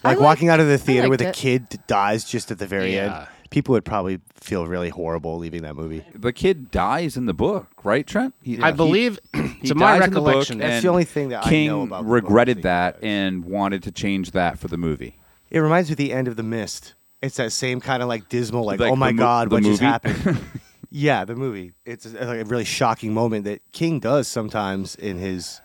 I 0.03 0.09
Like 0.09 0.17
liked- 0.17 0.21
walking 0.21 0.49
out 0.49 0.59
of 0.59 0.67
the 0.67 0.77
theater 0.79 1.07
with 1.09 1.21
liked 1.21 1.37
the 1.39 1.47
it. 1.51 1.69
kid 1.69 1.79
dies 1.87 2.23
just 2.25 2.49
at 2.49 2.57
the 2.57 2.65
very 2.67 2.95
Yeah. 2.95 3.27
End. 3.55 3.63
People 3.63 3.73
would 3.73 3.85
probably 3.85 4.19
feel 4.35 4.67
really 4.67 4.89
horrible 4.89 5.37
leaving 5.37 5.61
that 5.63 5.75
movie. 5.75 6.03
The 6.13 6.33
kid 6.33 6.71
dies 6.71 7.17
in 7.17 7.25
the 7.25 7.33
book, 7.33 7.67
right, 7.83 8.05
Trent? 8.05 8.33
He- 8.43 8.59
i 8.61 8.71
he- 8.71 8.75
believe 8.77 9.19
he 9.61 9.67
to 9.69 9.75
my 9.75 9.97
dies 9.97 10.07
in 10.07 10.13
the 10.13 10.19
book, 10.19 10.27
recollection 10.27 10.57
That's 10.59 10.71
and 10.73 10.83
the 10.83 10.89
only 10.89 11.05
thing 11.05 11.29
that 11.29 11.45
I 11.45 11.49
King 11.49 11.67
know 11.67 11.81
about 11.83 11.97
the 11.99 12.03
book, 12.03 12.13
regretted 12.13 12.57
is 12.59 12.63
that 12.63 12.97
and 13.03 13.45
wanted 13.45 13.83
to 13.83 13.91
change 13.91 14.31
that 14.31 14.59
for 14.59 14.67
the 14.67 14.77
movie. 14.77 15.17
It 15.49 15.59
reminds 15.59 15.89
me 15.89 15.93
of 15.93 15.97
the 15.97 16.11
end 16.13 16.27
of 16.27 16.35
The 16.35 16.43
Mist. 16.43 16.93
It's 17.21 17.37
that 17.37 17.51
same 17.51 17.79
kind 17.81 18.03
of 18.03 18.09
like 18.09 18.29
dismal, 18.29 18.65
like, 18.65 18.79
Like 18.79 18.91
oh 18.91 18.95
my 18.95 19.07
the 19.09 19.13
mo- 19.13 19.23
god, 19.23 19.49
the 19.49 19.55
what 19.55 19.63
just 19.63 19.81
movie? 19.81 19.85
happened? 19.85 20.39
yeah, 20.91 21.23
the 21.25 21.35
movie. 21.35 21.71
It's 21.85 22.05
a, 22.05 22.09
like 22.25 22.41
a 22.41 22.45
really 22.45 22.65
shocking 22.65 23.13
moment 23.13 23.45
that 23.45 23.61
King 23.71 23.99
does 23.99 24.27
sometimes 24.27 24.95
in 24.95 25.17
his. 25.17 25.61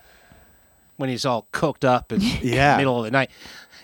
When 1.01 1.09
he's 1.11 1.27
all 1.27 1.49
cooked 1.51 1.85
up 1.85 2.13
in 2.13 2.21
Yeah. 2.43 2.73
the 2.75 2.79
middle 2.79 2.99
of 2.99 3.05
the 3.05 3.11
night. 3.11 3.31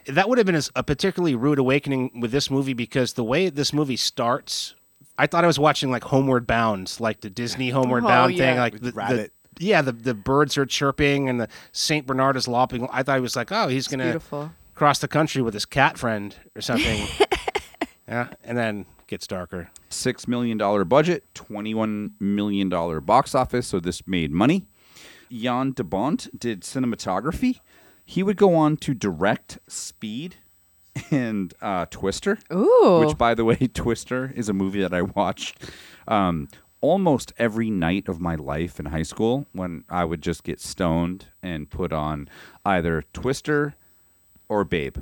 That 0.07 0.29
would 0.29 0.39
have 0.39 0.47
been 0.47 0.55
a, 0.55 0.63
a 0.77 0.83
particularly 0.85 1.35
rude 1.35 1.59
awakening 1.59 2.21
with 2.21 2.31
this 2.31 2.49
movie 2.51 2.75
because 2.75 3.15
the 3.15 3.25
way 3.25 3.49
this 3.49 3.73
movie 3.73 3.97
starts, 3.97 4.77
I 5.19 5.27
thought 5.27 5.43
I 5.43 5.49
was 5.49 5.59
watching 5.59 5.91
like 5.91 6.05
Homeward 6.05 6.47
Bound, 6.47 6.95
like 7.01 7.23
the 7.23 7.31
Disney 7.31 7.71
Homeward 7.71 8.05
Oh, 8.05 8.09
Bound 8.09 8.37
thing, 8.37 8.57
like 8.57 8.75
With 8.75 8.83
the, 8.83 8.91
the 8.93 9.31
yeah, 9.59 9.83
the 9.83 9.91
the 9.93 10.15
birds 10.15 10.57
are 10.59 10.67
chirping 10.67 11.29
and 11.29 11.41
the 11.41 11.49
Saint 11.73 12.07
Bernard 12.07 12.37
is 12.37 12.47
lopping. 12.47 12.87
I 12.93 13.03
thought 13.03 13.17
he 13.17 13.21
was 13.21 13.35
like, 13.35 13.51
oh, 13.51 13.67
he's 13.69 13.89
gonna 13.89 14.05
beautiful. 14.05 14.53
cross 14.75 14.99
the 15.01 15.09
country 15.09 15.41
with 15.43 15.55
his 15.55 15.65
cat 15.65 15.99
friend 15.99 16.37
or 16.55 16.61
something. 16.61 17.07
yeah, 18.09 18.29
and 18.45 18.57
then 18.57 18.87
gets 19.07 19.27
darker. 19.27 19.71
six 19.89 20.29
million 20.29 20.59
dollar 20.59 20.85
budget, 20.85 21.25
twenty 21.35 21.75
one 21.75 22.13
million 22.21 22.69
dollar 22.69 23.01
box 23.01 23.35
office. 23.35 23.67
So 23.67 23.81
this 23.81 24.07
made 24.07 24.31
money. 24.31 24.67
Jan 25.31 25.73
de 25.73 25.85
Bont 25.85 26.29
did 26.39 26.63
cinematography. 26.63 27.61
He 28.05 28.23
would 28.23 28.37
go 28.37 28.55
on 28.55 28.77
to 28.79 28.95
direct 28.95 29.59
Speed 29.69 30.37
and 31.11 31.53
uh, 31.61 31.87
Twister. 31.87 32.39
Ooh. 32.53 33.05
Which, 33.05 33.19
by 33.19 33.35
the 33.35 33.45
way, 33.45 33.57
Twister 33.75 34.33
is 34.35 34.49
a 34.49 34.53
movie 34.53 34.81
that 34.81 34.95
I 34.95 35.03
watched 35.03 35.59
um, 36.07 36.49
almost 36.81 37.33
every 37.39 37.71
night 37.71 38.09
of 38.09 38.21
my 38.21 38.35
life 38.37 38.79
in 38.79 38.87
high 38.87 39.03
school 39.03 39.47
when 39.53 39.85
I 39.91 40.05
would 40.05 40.23
just 40.23 40.45
get 40.45 40.61
stoned 40.61 41.27
and 41.43 41.69
put 41.69 41.93
on 41.93 42.29
either 42.65 43.03
Twister 43.13 43.75
or 44.49 44.65
Babe, 44.65 44.99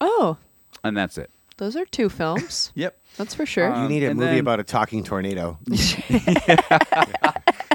Oh, 0.00 0.36
and 0.84 0.96
that's 0.96 1.16
it. 1.18 1.30
Those 1.62 1.76
are 1.76 1.84
two 1.86 2.08
films. 2.08 2.72
Yep. 2.82 2.98
That's 3.18 3.34
for 3.36 3.46
sure. 3.46 3.72
Uh, 3.72 3.82
You 3.84 3.88
need 3.88 4.02
a 4.02 4.14
movie 4.14 4.26
then- 4.26 4.38
about 4.40 4.58
a 4.58 4.64
talking 4.64 5.04
tornado. 5.04 5.58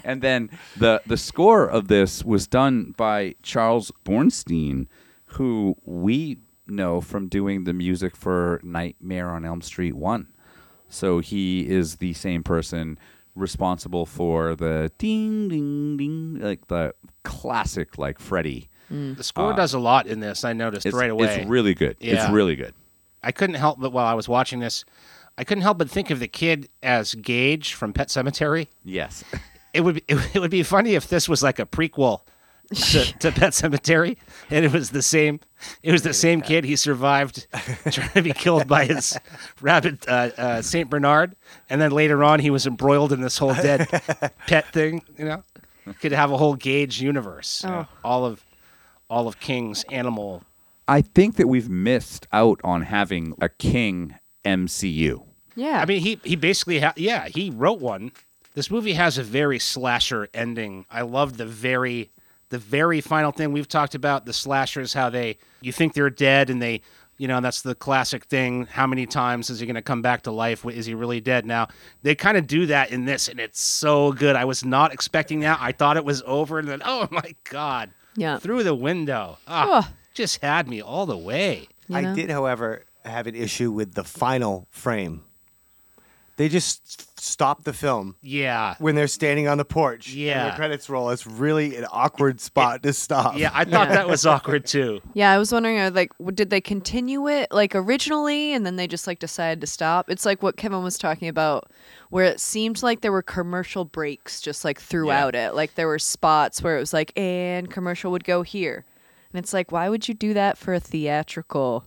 and 0.04 0.22
then 0.22 0.50
the 0.78 1.02
the 1.06 1.16
score 1.18 1.66
of 1.70 1.88
this 1.88 2.24
was 2.24 2.48
done 2.48 2.94
by 2.98 3.36
Charles 3.44 3.92
Bernstein, 4.04 4.90
who 5.26 5.76
we 5.86 6.40
know 6.68 7.00
from 7.02 7.28
doing 7.30 7.64
the 7.64 7.74
music 7.74 8.16
for 8.18 8.60
Nightmare 8.64 9.30
on 9.30 9.46
Elm 9.46 9.62
Street 9.62 9.94
one. 9.96 10.28
So 10.90 11.20
he 11.20 11.68
is 11.68 11.98
the 11.98 12.14
same 12.14 12.44
person 12.44 12.98
responsible 13.36 14.06
for 14.06 14.56
the 14.56 14.92
ding 14.98 15.48
ding 15.50 15.96
ding, 15.98 16.40
like 16.42 16.68
the 16.68 16.94
classic 17.24 17.98
like 17.98 18.20
Freddy. 18.20 18.70
The 18.90 19.24
score 19.24 19.54
does 19.54 19.74
a 19.74 19.80
lot 19.80 20.08
in 20.08 20.20
this. 20.22 20.44
I 20.46 20.54
noticed 20.54 20.86
It's, 20.86 20.96
right 20.96 21.10
away. 21.10 21.28
it's 21.42 21.46
really 21.48 21.74
good. 21.74 21.98
Yeah. 22.00 22.24
It's 22.24 22.32
really 22.32 22.56
good. 22.56 22.74
I 23.24 23.32
couldn't 23.32 23.56
help 23.56 23.80
but 23.80 23.92
while 23.92 24.06
I 24.06 24.14
was 24.14 24.28
watching 24.28 24.60
this, 24.60 24.86
I 25.38 25.44
couldn't 25.44 25.62
help 25.64 25.78
but 25.78 25.90
think 25.90 26.10
of 26.10 26.20
the 26.20 26.28
kid 26.28 26.70
as 26.82 27.14
Gage 27.16 27.74
from 27.74 27.94
Pet 27.94 28.08
Sematary. 28.08 28.68
Yes. 28.84 29.24
It 29.74 29.82
would 29.82 29.96
be, 29.96 30.04
it 30.34 30.40
would 30.40 30.52
be 30.52 30.64
funny 30.64 30.96
if 30.96 31.08
this 31.08 31.30
was 31.30 31.44
like 31.44 31.60
a 31.60 31.66
prequel 31.66 32.22
to, 32.74 33.04
to 33.20 33.32
Pet 33.32 33.54
Sematary, 33.54 34.18
and 34.50 34.66
it 34.66 34.72
was 34.74 34.90
the 34.90 35.02
same. 35.02 35.40
It 35.84 35.92
was 35.92 36.02
the 36.02 36.14
same 36.14 36.42
kid. 36.42 36.66
He 36.66 36.76
survived 36.76 37.48
trying 37.92 38.10
to 38.10 38.22
be 38.22 38.34
killed 38.34 38.68
by 38.68 38.86
his 38.86 39.18
rabid 39.62 40.00
uh, 40.08 40.30
uh, 40.38 40.62
Saint 40.62 40.90
Bernard, 40.90 41.36
and 41.70 41.82
then 41.82 41.92
later 41.92 42.24
on 42.24 42.40
he 42.40 42.50
was 42.50 42.68
embroiled 42.68 43.14
in 43.14 43.22
this 43.22 43.38
whole 43.38 43.54
dead 43.54 43.88
pet 44.48 44.72
thing. 44.74 45.04
You 45.18 45.26
know, 45.26 45.44
could 46.00 46.12
have 46.12 46.32
a 46.32 46.38
whole 46.38 46.56
Gage 46.56 47.02
universe. 47.02 47.64
Oh. 47.66 47.88
All 48.04 48.26
of 48.26 48.44
all 49.10 49.28
of 49.28 49.40
King's 49.40 49.84
animal. 49.86 50.44
I 50.88 51.02
think 51.02 51.36
that 51.36 51.48
we've 51.48 51.70
missed 51.70 52.28
out 52.32 52.60
on 52.64 52.82
having 52.84 53.34
a 53.42 53.50
King 53.50 54.16
MCU. 54.46 55.24
yeah. 55.56 55.82
I 55.82 55.86
mean, 55.86 56.02
he 56.02 56.20
he 56.24 56.36
basically 56.36 56.80
ha- 56.80 56.94
yeah 56.96 57.28
he 57.28 57.50
wrote 57.52 57.80
one. 57.80 58.12
This 58.54 58.72
movie 58.72 58.94
has 58.94 59.18
a 59.18 59.24
very 59.24 59.60
slasher 59.60 60.28
ending. 60.34 60.86
I 60.90 61.02
love 61.02 61.38
the 61.38 61.46
very 61.46 62.10
the 62.50 62.58
very 62.58 63.02
final 63.02 63.32
thing 63.32 63.52
we've 63.52 63.68
talked 63.68 63.94
about. 63.96 64.26
The 64.26 64.34
slashers, 64.34 64.94
how 64.94 65.10
they 65.10 65.38
you 65.62 65.72
think 65.72 65.94
they're 65.94 66.10
dead, 66.10 66.50
and 66.50 66.62
they 66.62 66.82
you 67.18 67.28
know 67.28 67.42
that's 67.42 67.62
the 67.62 67.76
classic 67.76 68.26
thing. 68.26 68.66
How 68.68 68.88
many 68.88 69.06
times 69.06 69.50
is 69.50 69.60
he 69.60 69.66
going 69.66 69.76
to 69.76 69.82
come 69.82 70.02
back 70.02 70.22
to 70.24 70.32
life? 70.32 70.66
Is 70.66 70.86
he 70.86 70.94
really 70.94 71.20
dead 71.20 71.46
now? 71.46 71.68
They 72.04 72.16
kind 72.16 72.38
of 72.38 72.48
do 72.48 72.66
that 72.68 72.92
in 72.92 73.06
this, 73.06 73.28
and 73.28 73.40
it's 73.40 73.60
so 73.62 74.12
good. 74.14 74.36
I 74.36 74.46
was 74.46 74.64
not 74.64 74.94
expecting 74.94 75.42
that. 75.42 75.60
I 75.62 75.72
thought 75.72 75.98
it 75.98 76.06
was 76.06 76.24
over, 76.26 76.58
and 76.60 76.68
then 76.68 76.82
oh 76.86 77.08
my 77.12 77.36
god, 77.50 77.92
Yeah. 78.16 78.38
through 78.40 78.64
the 78.64 78.76
window, 78.76 79.38
ah, 79.48 79.80
Ugh. 79.86 79.94
Just 80.18 80.42
had 80.42 80.68
me 80.68 80.82
all 80.82 81.06
the 81.06 81.18
way. 81.18 81.68
You 81.88 81.96
I 81.98 82.14
did, 82.14 82.30
however, 82.30 82.84
have 83.06 83.28
an 83.28 83.36
issue 83.36 83.72
with 83.72 83.94
the 83.94 84.04
final 84.04 84.68
frame. 84.72 85.24
They 86.36 86.50
just 86.50 86.82
s- 87.02 87.08
stopped 87.18 87.64
the 87.66 87.74
film 87.74 88.16
Yeah. 88.22 88.76
when 88.78 88.94
they're 88.94 89.08
standing 89.08 89.48
on 89.48 89.58
the 89.58 89.66
porch. 89.66 90.10
and 90.10 90.18
Yeah. 90.18 90.50
the 90.52 90.56
credits 90.56 90.88
roll. 90.88 91.10
It's 91.10 91.26
really 91.26 91.76
an 91.78 91.88
awkward 91.92 92.40
spot 92.40 92.84
to 92.84 92.94
stop. 92.94 93.36
Yeah, 93.38 93.50
I 93.56 93.64
thought 93.66 93.90
that 93.90 94.08
was 94.08 94.24
awkward 94.24 94.68
too. 94.68 95.02
Yeah, 95.16 95.32
I 95.32 95.40
was 95.40 95.52
wondering, 95.52 95.80
uh, 95.80 95.90
like, 95.92 96.12
did 96.36 96.52
they 96.52 96.62
continue 96.62 97.28
it 97.28 97.48
like 97.52 97.74
originally, 97.74 98.54
and 98.54 98.68
then 98.68 98.76
they 98.76 98.86
just 98.86 99.08
like 99.08 99.18
decided 99.18 99.62
to 99.62 99.68
stop? 99.68 100.12
It's 100.12 100.26
like 100.28 100.44
what 100.44 100.58
Kevin 100.58 100.84
was 100.84 101.00
talking 101.00 101.28
about, 101.28 101.72
where 102.12 102.26
it 102.26 102.40
seemed 102.40 102.84
like 102.84 103.02
there 103.02 103.12
were 103.12 103.24
commercial 103.24 103.84
breaks 103.84 104.40
just 104.40 104.64
like 104.64 104.80
throughout 104.80 105.34
it. 105.34 105.56
Like 105.56 105.74
there 105.74 105.88
were 105.88 105.98
spots 106.00 106.62
where 106.62 106.78
it 106.78 106.80
was 106.80 106.94
like, 106.94 107.14
and 107.18 107.72
commercial 107.72 108.12
would 108.12 108.24
go 108.26 108.44
here, 108.44 108.86
and 109.34 109.40
it's 109.40 109.54
like, 109.54 109.72
why 109.72 109.90
would 109.90 110.08
you 110.08 110.14
do 110.14 110.34
that 110.34 110.58
for 110.58 110.74
a 110.74 110.80
theatrical 110.80 111.86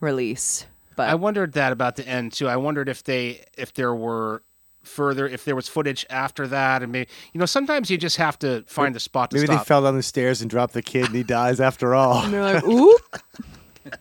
release? 0.00 0.66
But 0.96 1.08
I 1.10 1.14
wondered 1.14 1.52
that 1.52 1.72
about 1.72 1.96
the 1.96 2.06
end 2.08 2.32
too. 2.32 2.48
I 2.48 2.56
wondered 2.56 2.88
if 2.88 3.04
they 3.04 3.44
if 3.58 3.72
there 3.74 3.94
were 3.94 4.42
further 4.82 5.26
if 5.26 5.44
there 5.44 5.56
was 5.56 5.66
footage 5.68 6.06
after 6.10 6.46
that 6.46 6.80
and 6.80 6.92
maybe 6.92 7.10
you 7.32 7.40
know 7.40 7.44
sometimes 7.46 7.90
you 7.90 7.98
just 7.98 8.18
have 8.18 8.38
to 8.38 8.62
find 8.68 8.94
the 8.94 9.00
spot 9.00 9.30
to 9.32 9.36
Maybe 9.36 9.46
stop. 9.48 9.58
they 9.58 9.64
fell 9.64 9.82
down 9.82 9.96
the 9.96 10.02
stairs 10.02 10.40
and 10.40 10.48
dropped 10.48 10.74
the 10.74 10.82
kid 10.82 11.06
and 11.06 11.14
he 11.14 11.24
dies 11.24 11.58
after 11.60 11.92
all. 11.94 12.22
and 12.24 12.32
they're 12.32 12.54
like, 12.54 12.64
ooh, 12.64 12.96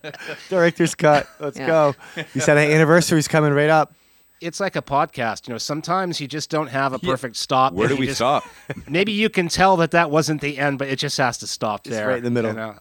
Director's 0.49 0.95
cut. 0.95 1.28
Let's 1.39 1.58
Yeah. 1.58 1.67
go. 1.67 1.95
You 2.34 2.41
said 2.41 2.58
an 2.58 2.71
anniversary's 2.71 3.28
coming 3.28 3.51
right 3.54 3.69
up. 3.69 3.93
It's 4.41 4.60
like 4.60 4.76
a 4.76 4.82
podcast, 4.82 5.48
you 5.48 5.54
know, 5.54 5.58
sometimes 5.58 6.19
you 6.19 6.28
just 6.28 6.50
don't 6.50 6.67
have 6.67 6.93
a 6.93 7.00
perfect 7.00 7.36
stop. 7.38 7.74
Where 7.74 7.88
do 7.88 7.95
we 7.95 8.08
just- 8.08 8.17
stop? 8.17 8.43
Maybe 8.88 9.12
you 9.12 9.30
can 9.30 9.48
tell 9.48 9.78
that 9.78 9.91
that 9.91 10.12
wasn't 10.12 10.41
the 10.41 10.58
end, 10.58 10.78
but 10.80 10.88
it 10.88 10.98
just 11.00 11.17
has 11.17 11.38
to 11.39 11.48
stop 11.48 11.84
there. 11.86 12.08
right 12.08 12.17
in 12.17 12.24
the 12.24 12.32
middle. 12.32 12.52
you 12.52 12.58
know? 12.58 12.76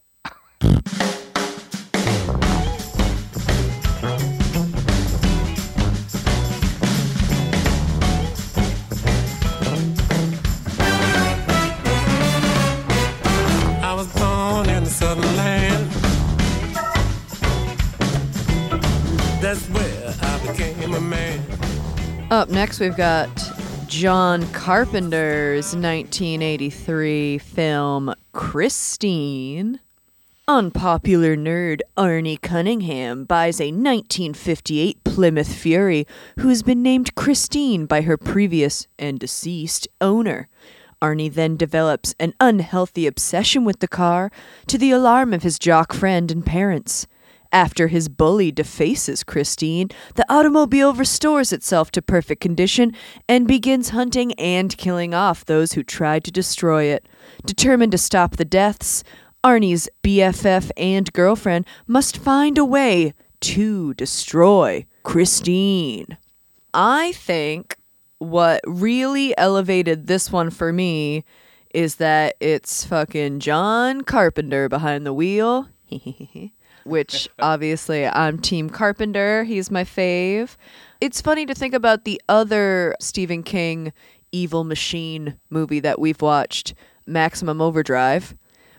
Next, 22.64 22.80
we've 22.80 22.96
got 22.96 23.28
John 23.88 24.46
Carpenter's 24.52 25.76
1983 25.76 27.36
film 27.36 28.14
Christine. 28.32 29.80
Unpopular 30.48 31.36
nerd 31.36 31.80
Arnie 31.94 32.40
Cunningham 32.40 33.26
buys 33.26 33.60
a 33.60 33.70
1958 33.70 35.04
Plymouth 35.04 35.54
Fury 35.54 36.06
who's 36.38 36.62
been 36.62 36.82
named 36.82 37.14
Christine 37.14 37.84
by 37.84 38.00
her 38.00 38.16
previous 38.16 38.86
and 38.98 39.20
deceased 39.20 39.86
owner. 40.00 40.48
Arnie 41.02 41.30
then 41.30 41.58
develops 41.58 42.14
an 42.18 42.32
unhealthy 42.40 43.06
obsession 43.06 43.66
with 43.66 43.80
the 43.80 43.88
car 43.88 44.32
to 44.68 44.78
the 44.78 44.90
alarm 44.90 45.34
of 45.34 45.42
his 45.42 45.58
jock 45.58 45.92
friend 45.92 46.30
and 46.30 46.46
parents. 46.46 47.06
After 47.54 47.86
his 47.86 48.08
bully 48.08 48.50
defaces 48.50 49.22
Christine, 49.22 49.90
the 50.16 50.26
automobile 50.28 50.92
restores 50.92 51.52
itself 51.52 51.92
to 51.92 52.02
perfect 52.02 52.40
condition 52.40 52.92
and 53.28 53.46
begins 53.46 53.90
hunting 53.90 54.32
and 54.32 54.76
killing 54.76 55.14
off 55.14 55.44
those 55.44 55.74
who 55.74 55.84
tried 55.84 56.24
to 56.24 56.32
destroy 56.32 56.86
it. 56.86 57.06
Determined 57.46 57.92
to 57.92 57.98
stop 57.98 58.36
the 58.36 58.44
deaths, 58.44 59.04
Arnie's 59.44 59.88
BFF 60.02 60.72
and 60.76 61.12
girlfriend 61.12 61.64
must 61.86 62.16
find 62.16 62.58
a 62.58 62.64
way 62.64 63.14
to 63.42 63.94
destroy 63.94 64.84
Christine. 65.04 66.18
I 66.74 67.12
think 67.12 67.76
what 68.18 68.62
really 68.66 69.32
elevated 69.38 70.08
this 70.08 70.32
one 70.32 70.50
for 70.50 70.72
me 70.72 71.22
is 71.72 71.96
that 71.96 72.34
it's 72.40 72.84
fucking 72.84 73.38
John 73.38 74.00
Carpenter 74.00 74.68
behind 74.68 75.06
the 75.06 75.14
wheel. 75.14 75.68
Which 76.84 77.28
obviously 77.38 78.06
I'm 78.06 78.38
Team 78.38 78.70
Carpenter. 78.70 79.44
He's 79.44 79.70
my 79.70 79.84
fave. 79.84 80.56
It's 81.00 81.20
funny 81.20 81.46
to 81.46 81.54
think 81.54 81.74
about 81.74 82.04
the 82.04 82.20
other 82.28 82.94
Stephen 83.00 83.42
King 83.42 83.92
Evil 84.32 84.64
Machine 84.64 85.38
movie 85.50 85.80
that 85.80 86.00
we've 86.00 86.22
watched, 86.22 86.74
Maximum 87.06 87.60
Overdrive, 87.60 88.34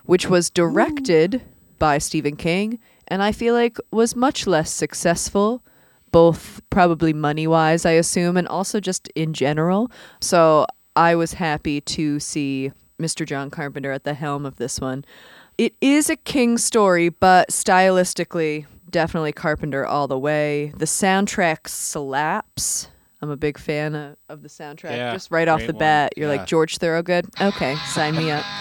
which 0.05 0.27
was 0.29 0.49
directed 0.49 1.41
by 1.79 1.97
Stephen 1.97 2.35
King 2.35 2.79
and 3.07 3.21
I 3.21 3.31
feel 3.31 3.53
like 3.53 3.77
was 3.91 4.15
much 4.15 4.47
less 4.47 4.71
successful 4.71 5.63
both 6.11 6.61
probably 6.69 7.11
money 7.11 7.45
wise, 7.45 7.85
I 7.85 7.91
assume, 7.91 8.37
and 8.37 8.47
also 8.47 8.79
just 8.79 9.09
in 9.15 9.33
general. 9.33 9.91
So 10.21 10.65
I 10.95 11.13
was 11.13 11.33
happy 11.33 11.81
to 11.81 12.21
see 12.21 12.71
Mr. 12.97 13.27
John 13.27 13.49
Carpenter 13.49 13.91
at 13.91 14.05
the 14.05 14.13
helm 14.13 14.45
of 14.45 14.55
this 14.55 14.79
one. 14.79 15.03
It 15.57 15.73
is 15.81 16.09
a 16.09 16.15
King 16.15 16.57
story, 16.57 17.09
but 17.09 17.49
stylistically, 17.49 18.65
definitely 18.89 19.31
Carpenter 19.31 19.85
all 19.85 20.07
the 20.07 20.19
way. 20.19 20.73
The 20.75 20.85
soundtrack 20.85 21.67
slaps. 21.69 22.89
I'm 23.21 23.29
a 23.29 23.37
big 23.37 23.57
fan 23.57 23.95
of, 23.95 24.17
of 24.29 24.41
the 24.43 24.49
soundtrack. 24.49 24.91
Yeah, 24.97 25.13
Just 25.13 25.31
right 25.31 25.47
off 25.47 25.61
the 25.61 25.67
one. 25.67 25.77
bat, 25.79 26.13
you're 26.17 26.29
Yeah. 26.31 26.37
like 26.39 26.47
George 26.47 26.77
Thorogood. 26.77 27.27
Okay, 27.41 27.75
sign 27.87 28.15
me 28.15 28.31
up. 28.31 28.43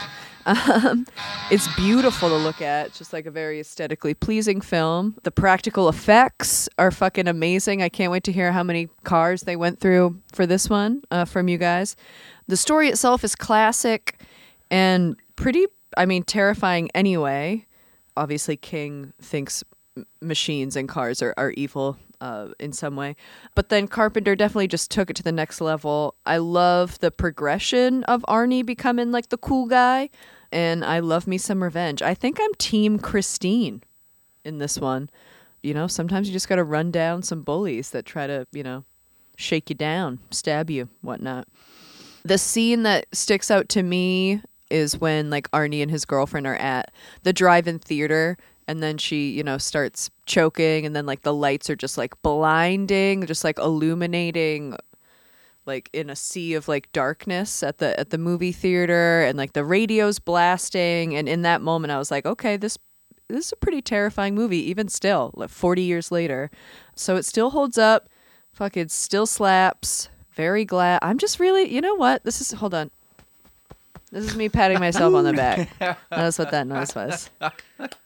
Um, 0.46 1.06
it's 1.50 1.74
beautiful 1.74 2.28
to 2.28 2.36
look 2.36 2.60
at. 2.60 2.88
It's 2.88 2.98
just 2.98 3.14
like 3.14 3.24
a 3.24 3.30
very 3.30 3.60
aesthetically 3.60 4.12
pleasing 4.12 4.60
film. 4.60 5.16
The 5.22 5.30
practical 5.30 5.88
effects 5.88 6.68
are 6.76 6.90
fucking 6.90 7.26
amazing. 7.28 7.80
I 7.82 7.88
can't 7.88 8.12
wait 8.12 8.24
to 8.24 8.32
hear 8.32 8.52
how 8.52 8.62
many 8.62 8.90
cars 9.04 9.44
they 9.44 9.56
went 9.56 9.80
through 9.80 10.20
for 10.34 10.44
this 10.44 10.68
one 10.68 11.00
uh, 11.10 11.24
from 11.24 11.48
you 11.48 11.56
guys. 11.56 11.96
The 12.46 12.58
story 12.58 12.90
itself 12.90 13.24
is 13.24 13.34
classic 13.34 14.20
and 14.70 15.16
pretty, 15.36 15.64
I 15.96 16.06
mean, 16.06 16.22
terrifying 16.22 16.90
anyway. 16.94 17.66
Obviously, 18.16 18.56
King 18.56 19.12
thinks 19.20 19.64
machines 20.20 20.76
and 20.76 20.88
cars 20.88 21.22
are, 21.22 21.34
are 21.36 21.50
evil 21.52 21.96
uh, 22.20 22.48
in 22.58 22.72
some 22.72 22.96
way. 22.96 23.16
But 23.54 23.68
then 23.68 23.86
Carpenter 23.86 24.34
definitely 24.34 24.68
just 24.68 24.90
took 24.90 25.10
it 25.10 25.16
to 25.16 25.22
the 25.22 25.32
next 25.32 25.60
level. 25.60 26.14
I 26.26 26.38
love 26.38 26.98
the 27.00 27.10
progression 27.10 28.04
of 28.04 28.24
Arnie 28.28 28.64
becoming 28.64 29.12
like 29.12 29.28
the 29.28 29.38
cool 29.38 29.66
guy, 29.66 30.10
and 30.50 30.84
I 30.84 31.00
love 31.00 31.26
me 31.26 31.38
some 31.38 31.62
revenge. 31.62 32.02
I 32.02 32.14
think 32.14 32.38
I'm 32.40 32.54
Team 32.54 32.98
Christine 32.98 33.82
in 34.44 34.58
this 34.58 34.78
one. 34.78 35.10
You 35.62 35.74
know, 35.74 35.86
sometimes 35.86 36.28
you 36.28 36.32
just 36.32 36.48
got 36.48 36.56
to 36.56 36.64
run 36.64 36.90
down 36.90 37.22
some 37.22 37.42
bullies 37.42 37.90
that 37.90 38.04
try 38.04 38.26
to, 38.26 38.46
you 38.52 38.62
know, 38.62 38.84
shake 39.36 39.70
you 39.70 39.76
down, 39.76 40.18
stab 40.30 40.70
you, 40.70 40.88
whatnot. 41.00 41.48
The 42.24 42.38
scene 42.38 42.84
that 42.84 43.06
sticks 43.12 43.50
out 43.50 43.68
to 43.70 43.82
me 43.82 44.42
is 44.70 44.98
when 44.98 45.30
like 45.30 45.50
Arnie 45.50 45.82
and 45.82 45.90
his 45.90 46.04
girlfriend 46.04 46.46
are 46.46 46.56
at 46.56 46.92
the 47.22 47.32
drive-in 47.32 47.78
theater 47.78 48.36
and 48.66 48.82
then 48.82 48.98
she, 48.98 49.30
you 49.30 49.42
know, 49.42 49.58
starts 49.58 50.10
choking 50.26 50.86
and 50.86 50.96
then 50.96 51.06
like 51.06 51.22
the 51.22 51.34
lights 51.34 51.68
are 51.68 51.76
just 51.76 51.98
like 51.98 52.20
blinding, 52.22 53.26
just 53.26 53.44
like 53.44 53.58
illuminating 53.58 54.76
like 55.66 55.88
in 55.92 56.10
a 56.10 56.16
sea 56.16 56.54
of 56.54 56.68
like 56.68 56.92
darkness 56.92 57.62
at 57.62 57.78
the 57.78 57.98
at 57.98 58.10
the 58.10 58.18
movie 58.18 58.52
theater 58.52 59.22
and 59.22 59.38
like 59.38 59.54
the 59.54 59.64
radio's 59.64 60.18
blasting 60.18 61.16
and 61.16 61.26
in 61.28 61.42
that 61.42 61.62
moment 61.62 61.90
I 61.90 61.98
was 61.98 62.10
like, 62.10 62.26
okay, 62.26 62.56
this 62.56 62.78
this 63.28 63.46
is 63.46 63.52
a 63.52 63.56
pretty 63.56 63.80
terrifying 63.80 64.34
movie 64.34 64.68
even 64.70 64.88
still, 64.88 65.30
like 65.34 65.50
40 65.50 65.82
years 65.82 66.12
later. 66.12 66.50
So 66.94 67.16
it 67.16 67.24
still 67.24 67.50
holds 67.50 67.78
up. 67.78 68.08
Fucking 68.52 68.88
still 68.88 69.26
slaps. 69.26 70.10
Very 70.32 70.64
glad. 70.64 70.98
I'm 71.02 71.18
just 71.18 71.40
really, 71.40 71.72
you 71.72 71.80
know 71.80 71.94
what? 71.94 72.24
This 72.24 72.40
is 72.40 72.52
hold 72.52 72.74
on. 72.74 72.90
This 74.14 74.26
is 74.26 74.36
me 74.36 74.48
patting 74.48 74.78
myself 74.78 75.12
on 75.12 75.24
the 75.24 75.32
back. 75.32 75.70
That's 76.08 76.38
what 76.38 76.52
that 76.52 76.68
noise 76.68 76.94
was. 76.94 77.30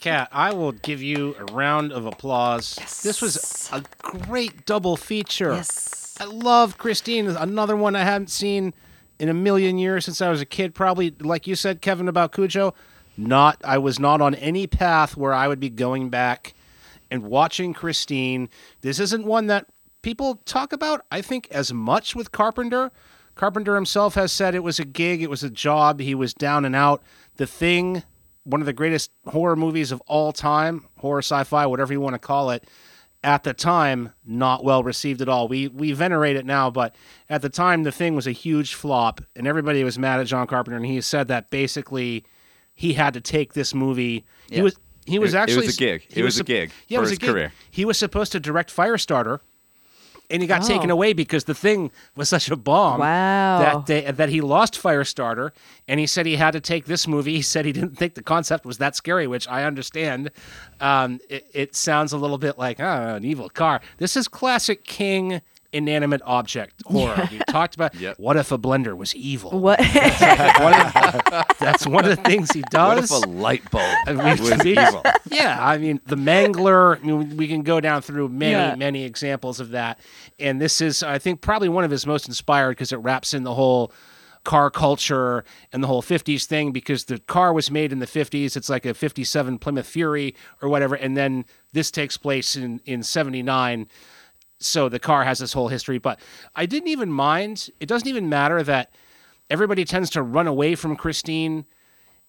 Kat, 0.01 0.31
I 0.33 0.55
will 0.55 0.73
give 0.73 1.03
you 1.03 1.37
a 1.39 1.53
round 1.53 1.93
of 1.93 2.07
applause. 2.07 2.77
This 3.03 3.21
was 3.21 3.69
a 3.75 3.85
great 3.99 4.65
double 4.65 4.97
feature. 4.97 5.53
Yes. 5.53 6.17
I 6.19 6.25
love 6.25 6.79
Christine. 6.79 7.29
Another 7.29 7.77
one 7.77 7.95
I 7.95 8.05
hadn't 8.05 8.31
seen 8.31 8.73
in 9.19 9.29
a 9.29 9.35
million 9.35 9.77
years 9.77 10.07
since 10.07 10.23
I 10.23 10.31
was 10.31 10.41
a 10.41 10.47
kid. 10.47 10.75
Probably, 10.75 11.15
like 11.21 11.47
you 11.47 11.55
said, 11.55 11.83
Kevin, 11.83 12.09
about 12.09 12.33
Cujo. 12.33 12.73
Not, 13.19 13.61
I 13.63 13.77
was 13.77 13.99
not 14.01 14.23
on 14.23 14.35
any 14.37 14.67
path 14.67 15.15
where 15.15 15.35
I 15.35 15.47
would 15.47 15.61
be 15.61 15.69
going 15.69 16.09
back 16.09 16.55
and 17.11 17.25
watching 17.25 17.75
Christine. 17.75 18.49
This 18.81 18.99
isn't 18.99 19.27
one 19.27 19.49
that 19.49 19.67
people 20.01 20.37
talk 20.47 20.73
about. 20.73 21.05
I 21.13 21.21
think 21.21 21.49
as 21.51 21.71
much 21.71 22.17
with 22.17 22.33
Carpenter. 22.33 22.93
Carpenter 23.39 23.75
himself 23.77 24.15
has 24.17 24.33
said 24.33 24.55
it 24.55 24.63
was 24.65 24.79
a 24.79 24.85
gig, 24.85 25.23
it 25.23 25.31
was 25.31 25.43
a 25.45 25.49
job. 25.51 26.01
He 26.01 26.15
was 26.15 26.35
down 26.35 26.65
and 26.65 26.75
out. 26.77 27.03
The 27.37 27.47
Thing, 27.47 28.03
one 28.45 28.61
of 28.61 28.67
the 28.67 28.73
greatest 28.73 29.11
horror 29.29 29.55
movies 29.57 29.93
of 29.93 30.03
all 30.07 30.33
time, 30.33 30.85
horror 30.99 31.21
sci-fi, 31.23 31.65
whatever 31.67 31.93
you 31.93 32.01
want 32.01 32.15
to 32.15 32.19
call 32.19 32.51
it 32.51 32.65
at 33.25 33.45
the 33.45 33.53
time 33.55 34.13
not 34.27 34.65
well 34.65 34.83
received 34.83 35.21
at 35.23 35.29
all. 35.29 35.49
We 35.49 35.69
we 35.69 35.93
venerate 35.93 36.37
it 36.37 36.47
now, 36.47 36.71
but 36.71 36.95
at 37.31 37.43
the 37.43 37.49
time 37.49 37.83
the 37.85 37.93
thing 37.93 38.15
was 38.17 38.27
a 38.27 38.33
huge 38.33 38.75
flop 38.75 39.21
and 39.37 39.47
everybody 39.47 39.83
was 39.85 39.99
mad 39.99 40.21
at 40.21 40.27
John 40.27 40.47
Carpenter 40.47 40.77
and 40.77 40.87
he 40.87 41.01
said 41.01 41.29
that 41.29 41.49
basically 41.51 42.25
he 42.75 42.93
had 42.93 43.15
to 43.15 43.21
take 43.21 43.55
this 43.55 43.73
movie. 43.75 44.25
He 44.51 44.63
was 44.63 44.77
he 45.07 45.19
was 45.19 45.33
It- 45.35 45.37
it 45.39 45.41
actually 45.41 45.67
was 45.67 45.77
a 45.77 45.79
gig. 45.79 46.07
It 46.11 46.23
was 46.23 46.35
a 46.37 46.39
sup- 46.39 46.47
gig 46.47 46.71
Yeah, 46.89 46.99
it 46.99 47.01
was 47.01 47.13
a 47.13 47.17
gig. 47.17 47.31
career. 47.31 47.53
He 47.71 47.85
was 47.85 47.99
supposed 47.99 48.31
to 48.33 48.41
direct 48.41 48.75
Firestarter 48.75 49.41
and 50.31 50.43
he 50.43 50.49
got 50.49 50.63
Oh. 50.63 50.67
taken 50.67 50.91
away 50.91 51.13
because 51.13 51.45
the 51.45 51.55
thing 51.55 51.91
was 52.17 52.29
such 52.29 52.51
a 52.51 52.57
bomb 52.57 53.01
Wow. 53.01 53.59
that 53.61 53.87
they, 53.87 54.11
that 54.11 54.29
he 54.29 54.41
lost 54.41 54.75
Firestarter 54.75 55.51
and 55.87 55.99
he 55.99 56.07
said 56.07 56.27
he 56.27 56.37
had 56.37 56.51
to 56.53 56.61
take 56.61 56.85
this 56.87 57.07
movie. 57.09 57.33
He 57.39 57.43
said 57.43 57.65
he 57.65 57.73
didn't 57.73 57.97
think 57.97 58.15
the 58.15 58.23
concept 58.23 58.65
was 58.67 58.79
that 58.79 58.95
scary, 58.97 59.27
which 59.27 59.47
I 59.49 59.65
understand. 59.65 60.31
Um, 60.81 61.21
it, 61.29 61.47
it 61.53 61.77
sounds 61.77 62.13
a 62.13 62.19
little 62.19 62.39
bit 62.39 62.59
like 62.59 62.81
oh, 62.81 63.15
an 63.17 63.25
evil 63.25 63.49
car. 63.49 63.81
This 63.99 64.17
is 64.17 64.29
classic 64.29 64.85
King 64.85 65.41
inanimate 65.73 66.23
object 66.25 66.83
horror. 66.87 67.29
We 67.31 67.39
talked 67.51 67.75
about 67.75 67.95
Yep. 67.95 68.19
what 68.19 68.37
if 68.37 68.51
a 68.53 68.59
blender 68.59 68.97
was 68.97 69.15
evil? 69.15 69.51
What? 69.59 69.79
One 69.81 70.75
of- 70.75 71.45
that's 71.59 71.87
one 71.87 72.05
of 72.05 72.11
the 72.17 72.23
things 72.25 72.51
he 72.53 72.63
does. 72.71 73.11
What 73.11 73.23
if 73.23 73.27
a 73.27 73.31
light 73.31 73.71
bulb 73.71 73.85
And 74.07 74.19
we- 74.19 74.51
was 74.51 74.65
evil? 74.67 75.03
Yeah, 75.31 75.59
I 75.61 75.79
mean 75.79 76.01
the 76.07 76.17
Mangler. 76.17 76.99
I 76.99 77.07
mean, 77.07 77.37
we 77.37 77.49
can 77.49 77.63
go 77.63 77.81
down 77.81 78.03
through 78.03 78.29
many, 78.31 78.53
Yeah. 78.53 78.75
many 78.77 79.05
examples 79.05 79.61
of 79.61 79.71
that, 79.71 79.99
and 80.39 80.61
this 80.61 80.81
is, 80.81 81.03
I 81.03 81.19
think, 81.19 81.41
probably 81.43 81.69
one 81.69 81.85
of 81.85 81.91
his 81.91 82.07
most 82.07 82.27
inspired 82.29 82.71
because 82.73 82.93
it 82.93 82.97
wraps 82.97 83.35
in 83.35 83.43
the 83.45 83.55
whole 83.55 83.93
car 84.45 84.71
culture 84.71 85.45
and 85.73 85.83
the 85.83 85.87
whole 85.87 86.01
50s 86.01 86.45
thing 86.47 86.73
because 86.73 87.05
the 87.05 87.19
car 87.19 87.53
was 87.53 87.71
made 87.71 87.93
in 87.93 87.99
the 87.99 88.07
50s 88.07 88.57
it's 88.57 88.71
like 88.71 88.87
a 88.87 88.95
57 88.95 89.59
plymouth 89.59 89.85
fury 89.87 90.35
or 90.63 90.71
whatever 90.71 90.95
and 90.95 91.17
then 91.19 91.45
this 91.75 91.91
takes 91.91 92.17
place 92.17 92.57
in 92.57 92.81
in 92.87 93.03
79 93.03 93.89
so 94.59 94.89
the 94.89 94.99
car 94.99 95.25
has 95.25 95.39
this 95.39 95.53
whole 95.53 95.69
history 95.69 95.99
but 95.99 96.19
i 96.57 96.67
didn't 96.67 96.89
even 96.89 97.11
mind 97.11 97.71
it 97.81 97.87
doesn't 97.87 98.09
even 98.09 98.29
matter 98.29 98.63
that 98.63 98.91
everybody 99.51 99.85
tends 99.85 100.11
to 100.11 100.23
run 100.23 100.47
away 100.47 100.75
from 100.75 100.97
christine 100.97 101.65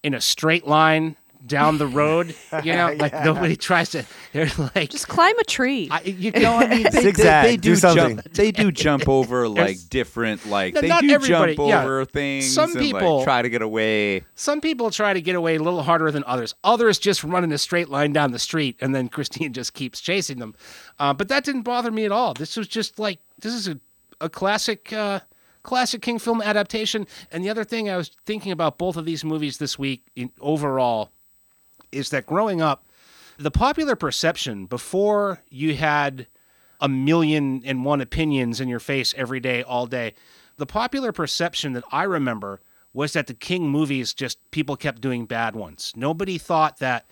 in 0.03 0.13
a 0.13 0.21
straight 0.21 0.67
line 0.67 1.15
down 1.45 1.77
the 1.77 1.87
road 1.87 2.35
you 2.63 2.73
know 2.73 2.93
like 2.99 3.13
nobody 3.23 3.55
tries 3.55 3.89
to 3.91 4.03
they're 4.33 4.49
like 4.75 4.89
Just 4.89 5.07
climb 5.07 5.37
a 5.39 5.43
tree. 5.45 5.87
I, 5.89 6.01
you 6.01 6.31
No, 6.31 6.57
I 6.57 6.67
mean 6.67 6.83
they, 6.91 7.01
Zigzag, 7.01 7.43
they, 7.43 7.49
they 7.51 7.57
do 7.57 7.69
do 7.71 7.75
something. 7.77 8.15
jump. 8.17 8.33
They 8.33 8.51
do 8.51 8.71
jump 8.71 9.07
over 9.07 9.47
like 9.63 9.77
different 9.89 10.45
like 10.47 10.73
No, 10.75 10.81
they 10.81 10.89
not 10.89 11.01
do 11.01 11.11
everybody, 11.11 11.55
jump 11.55 11.69
yeah. 11.69 11.81
over 11.83 12.03
things. 12.05 12.53
Some 12.53 12.71
and, 12.71 12.75
like, 12.75 12.83
people- 12.83 13.23
try 13.23 13.41
to 13.41 13.49
get 13.49 13.61
away. 13.61 14.25
some 14.35 14.59
people 14.59 14.91
try 14.91 15.13
to 15.13 15.21
get 15.21 15.35
away 15.35 15.55
a 15.55 15.63
little 15.63 15.81
harder 15.81 16.11
than 16.11 16.23
others. 16.27 16.53
Others 16.65 16.99
just 16.99 17.23
run 17.23 17.43
in 17.45 17.51
a 17.53 17.57
straight 17.57 17.87
line 17.89 18.11
down 18.11 18.31
the 18.31 18.39
street, 18.39 18.75
and 18.81 18.93
then 18.93 19.07
Christine 19.07 19.53
just 19.53 19.73
keeps 19.73 20.01
chasing 20.01 20.39
them. 20.39 20.55
Uh, 20.99 21.13
but 21.13 21.29
that 21.29 21.43
didn't 21.43 21.61
bother 21.61 21.91
me 21.91 22.05
at 22.05 22.11
all. 22.11 22.33
This 22.33 22.57
was 22.57 22.67
just 22.67 22.99
like 22.99 23.19
this 23.39 23.53
is 23.53 23.67
a, 23.67 23.79
a 24.19 24.29
classic 24.29 24.91
uh, 24.91 25.21
classic 25.63 26.01
King 26.01 26.19
film 26.19 26.41
adaptation. 26.41 27.07
And 27.31 27.43
the 27.43 27.49
other 27.49 27.63
thing 27.63 27.89
I 27.89 27.97
was 27.97 28.11
thinking 28.25 28.51
about 28.51 28.77
both 28.77 28.97
of 28.97 29.05
these 29.05 29.23
movies 29.23 29.57
this 29.57 29.77
week 29.79 30.03
in, 30.15 30.31
overall 30.39 31.11
is 31.91 32.09
that 32.09 32.25
growing 32.25 32.61
up, 32.61 32.85
the 33.37 33.51
popular 33.51 33.95
perception 33.95 34.65
before 34.65 35.41
you 35.49 35.75
had 35.75 36.27
a 36.81 36.89
million 36.89 37.61
and 37.65 37.83
one 37.83 38.01
opinions 38.01 38.61
in 38.61 38.67
your 38.67 38.79
face 38.79 39.13
every 39.17 39.39
day, 39.39 39.63
all 39.63 39.85
day, 39.85 40.13
the 40.57 40.65
popular 40.65 41.11
perception 41.11 41.73
that 41.73 41.83
I 41.91 42.03
remember 42.03 42.61
was 42.93 43.13
that 43.13 43.27
the 43.27 43.33
King 43.33 43.69
movies 43.69 44.13
just 44.13 44.39
people 44.51 44.75
kept 44.75 45.01
doing 45.01 45.25
bad 45.25 45.55
ones. 45.55 45.93
Nobody 45.95 46.37
thought 46.37 46.79
that 46.79 47.05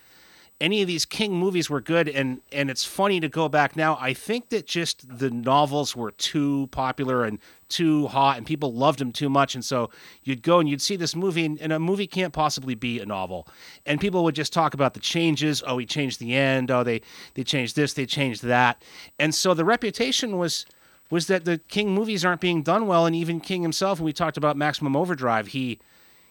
any 0.59 0.81
of 0.81 0.87
these 0.87 1.05
King 1.05 1.33
movies 1.35 1.69
were 1.69 1.81
good, 1.81 2.09
and 2.09 2.41
and 2.51 2.69
it's 2.69 2.83
funny 2.83 3.19
to 3.19 3.29
go 3.29 3.47
back 3.47 3.75
now. 3.75 3.97
I 3.99 4.13
think 4.13 4.49
that 4.49 4.65
just 4.65 5.19
the 5.19 5.29
novels 5.29 5.95
were 5.95 6.11
too 6.11 6.67
popular 6.71 7.23
and 7.25 7.39
too 7.69 8.07
hot, 8.07 8.37
and 8.37 8.45
people 8.45 8.73
loved 8.73 8.99
them 8.99 9.11
too 9.11 9.29
much, 9.29 9.53
and 9.53 9.63
so 9.63 9.91
you'd 10.23 10.41
go 10.41 10.59
and 10.59 10.67
you'd 10.67 10.81
see 10.81 10.95
this 10.95 11.15
movie, 11.15 11.45
and, 11.45 11.61
and 11.61 11.71
a 11.71 11.79
movie 11.79 12.07
can't 12.07 12.33
possibly 12.33 12.73
be 12.73 12.99
a 12.99 13.05
novel, 13.05 13.47
and 13.85 14.01
people 14.01 14.23
would 14.23 14.35
just 14.35 14.51
talk 14.51 14.73
about 14.73 14.93
the 14.93 14.99
changes. 14.99 15.61
Oh, 15.65 15.77
he 15.77 15.85
changed 15.85 16.19
the 16.19 16.33
end. 16.33 16.71
Oh, 16.71 16.83
they 16.83 17.01
they 17.35 17.43
changed 17.43 17.75
this, 17.75 17.93
they 17.93 18.05
changed 18.05 18.43
that, 18.43 18.81
and 19.19 19.35
so 19.35 19.53
the 19.53 19.65
reputation 19.65 20.37
was 20.37 20.65
was 21.09 21.27
that 21.27 21.45
the 21.45 21.59
King 21.69 21.93
movies 21.93 22.25
aren't 22.25 22.41
being 22.41 22.63
done 22.63 22.87
well, 22.87 23.05
and 23.05 23.15
even 23.15 23.39
King 23.39 23.61
himself. 23.61 23.99
When 23.99 24.05
we 24.05 24.13
talked 24.13 24.37
about 24.37 24.57
Maximum 24.57 24.95
Overdrive, 24.95 25.47
he 25.47 25.79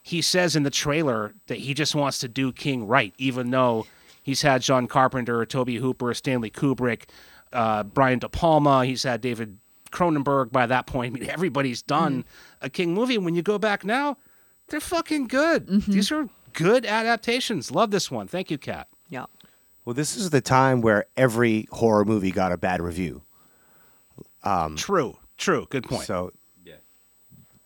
he 0.03 0.21
says 0.21 0.57
in 0.57 0.65
the 0.65 0.71
trailer 0.71 1.35
that 1.47 1.59
he 1.59 1.75
just 1.75 1.95
wants 1.95 2.19
to 2.19 2.29
do 2.29 2.53
King 2.53 2.87
right, 2.87 3.15
even 3.19 3.51
though 3.51 3.87
he's 4.27 4.43
had 4.43 4.61
John 4.61 4.89
Carpenter, 4.89 5.47
Tobe 5.47 5.71
Hooper, 5.71 6.13
Stanley 6.13 6.51
Kubrick, 6.51 7.05
uh, 7.53 7.85
Brian 7.85 8.19
De 8.19 8.29
Palma. 8.29 8.85
He's 8.85 9.05
had 9.05 9.21
David 9.21 9.59
Cronenberg. 9.93 10.51
By 10.51 10.67
that 10.67 10.87
point, 10.87 11.15
I 11.15 11.21
mean 11.21 11.31
everybody's 11.31 11.81
done 11.81 12.25
mm-hmm. 12.25 12.67
a 12.67 12.69
King 12.69 12.93
movie. 12.93 13.17
When 13.17 13.37
you 13.37 13.43
go 13.43 13.57
back 13.57 13.85
now, 13.85 14.19
they're 14.67 14.81
fucking 14.81 15.29
good. 15.29 15.69
Mm-hmm. 15.69 15.93
These 15.93 16.11
are 16.11 16.29
good 16.53 16.85
adaptations. 16.85 17.71
Love 17.71 17.93
this 17.93 18.11
one. 18.11 18.27
Thank 18.27 18.51
you, 18.51 18.59
Kat. 18.59 18.89
Yeah. 19.09 19.27
Well, 19.85 19.95
this 19.95 20.17
is 20.17 20.31
the 20.31 20.41
time 20.41 20.81
where 20.81 21.07
every 21.17 21.69
horror 21.71 22.05
movie 22.05 22.33
got 22.33 22.51
a 22.51 22.57
bad 22.57 22.83
review. 22.83 23.23
Um, 24.43 24.75
True. 24.77 25.17
True. 25.39 25.67
Good 25.71 25.85
point. 25.85 26.03
So, 26.03 26.33
yeah. 26.65 26.77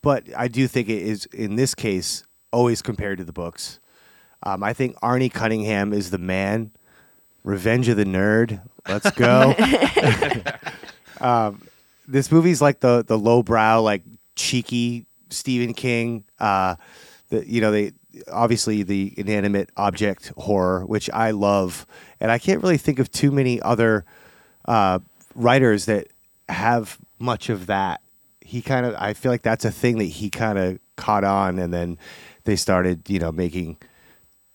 but 0.03 0.25
I 0.37 0.49
do 0.49 0.69
think 0.69 0.91
it 0.91 1.03
is 1.03 1.25
in 1.27 1.57
this 1.57 1.75
case 1.75 2.25
always 2.53 2.83
compared 2.83 3.19
to 3.19 3.25
the 3.25 3.33
books. 3.33 3.80
Um, 4.43 4.63
I 4.63 4.73
think 4.73 4.97
Arnie 5.01 5.33
Cunningham 5.33 5.93
is 5.93 6.11
the 6.11 6.19
man. 6.19 6.73
Revenge 7.43 7.89
of 7.89 7.97
the 7.97 8.05
Nerd. 8.05 8.61
Let's 8.89 9.11
go. 9.13 9.55
um, 11.21 11.63
this 12.07 12.31
movie's 12.31 12.61
like 12.61 12.81
the 12.81 13.05
the 13.07 13.19
lowbrow, 13.19 13.81
like 13.83 14.03
cheeky 14.37 15.07
Stephen 15.31 15.75
King. 15.75 16.25
Uh, 16.39 16.77
the 17.29 17.49
you 17.49 17.61
know 17.61 17.71
they 17.71 17.93
obviously 18.31 18.83
the 18.83 19.15
inanimate 19.17 19.71
object 19.77 20.33
horror, 20.37 20.85
which 20.87 21.09
I 21.11 21.31
love, 21.31 21.87
and 22.21 22.31
I 22.31 22.39
can't 22.39 22.63
really 22.63 22.79
think 22.79 22.99
of 22.99 23.11
too 23.11 23.31
many 23.31 23.61
other 23.63 24.05
uh, 24.67 24.99
writers 25.35 25.87
that 25.87 26.09
have 26.49 26.99
much 27.19 27.49
of 27.49 27.67
that. 27.67 28.01
He 28.41 28.63
kind 28.63 28.85
of, 28.85 28.95
I 28.97 29.13
feel 29.15 29.31
like 29.31 29.43
that's 29.43 29.65
a 29.65 29.71
thing 29.71 29.99
that 29.99 30.05
he 30.05 30.29
kind 30.29 30.59
of 30.59 30.79
caught 30.97 31.25
on, 31.25 31.59
and 31.59 31.73
then 31.73 31.99
they 32.45 32.57
started, 32.57 33.09
you 33.09 33.19
know, 33.19 33.31
making 33.31 33.77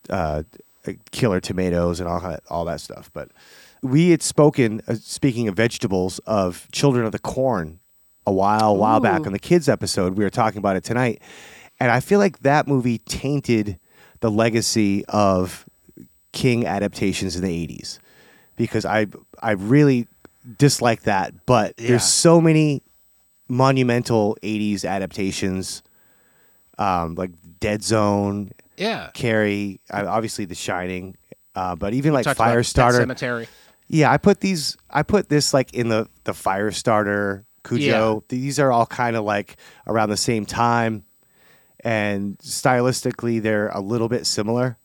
uh, 0.09 0.43
killer 1.11 1.39
tomatoes 1.39 1.99
and 1.99 2.07
all 2.09 2.19
that, 2.21 2.43
all 2.49 2.65
that 2.65 2.81
stuff. 2.81 3.09
But 3.13 3.29
we 3.81 4.09
had 4.11 4.21
spoken, 4.23 4.81
uh, 4.87 4.95
speaking 4.95 5.47
of 5.47 5.55
vegetables, 5.55 6.19
of 6.19 6.67
Children 6.71 7.05
of 7.05 7.11
the 7.11 7.19
Corn 7.19 7.79
a 8.27 8.31
while, 8.31 8.71
a 8.71 8.73
while 8.73 8.99
back 8.99 9.21
Ooh. 9.21 9.25
on 9.27 9.33
the 9.33 9.39
kids 9.39 9.69
episode. 9.69 10.17
We 10.17 10.23
were 10.23 10.29
talking 10.31 10.57
about 10.57 10.75
it 10.75 10.83
tonight, 10.83 11.21
and 11.79 11.91
I 11.91 11.99
feel 11.99 12.19
like 12.19 12.39
that 12.39 12.67
movie 12.67 12.97
tainted 12.99 13.77
the 14.21 14.31
legacy 14.31 15.05
of 15.05 15.65
King 16.31 16.65
adaptations 16.65 17.35
in 17.35 17.43
the 17.43 17.67
'80s 17.67 17.99
because 18.55 18.83
I 18.85 19.07
I 19.41 19.51
really 19.51 20.07
dislike 20.57 21.03
that. 21.03 21.45
But 21.45 21.75
Yeah. 21.77 21.89
there's 21.89 22.03
so 22.05 22.41
many 22.41 22.81
monumental 23.47 24.37
'80s 24.41 24.85
adaptations, 24.85 25.83
um, 26.77 27.15
like 27.15 27.31
Dead 27.59 27.83
Zone, 27.83 28.51
yeah. 28.77 29.09
Carrie, 29.13 29.79
obviously 29.91 30.45
The 30.45 30.55
Shining, 30.55 31.17
uh, 31.55 31.75
but 31.75 31.93
even 31.93 32.13
like 32.13 32.25
Firestarter. 32.25 32.97
Cemetery. 32.97 33.47
Yeah, 33.88 34.11
I 34.11 34.17
put 34.17 34.39
these. 34.39 34.77
I 34.89 35.03
put 35.03 35.29
this 35.29 35.53
like 35.53 35.73
in 35.73 35.89
the 35.89 36.09
the 36.23 36.31
Firestarter, 36.31 37.45
Cujo. 37.63 38.23
These 38.29 38.59
are 38.59 38.71
all 38.71 38.85
kind 38.85 39.15
of 39.15 39.23
like 39.23 39.57
around 39.88 40.09
the 40.09 40.17
same 40.17 40.45
time, 40.45 41.05
and 41.83 42.38
stylistically 42.39 43.41
they're 43.41 43.69
a 43.69 43.81
little 43.81 44.09
bit 44.09 44.25
similar. 44.25 44.77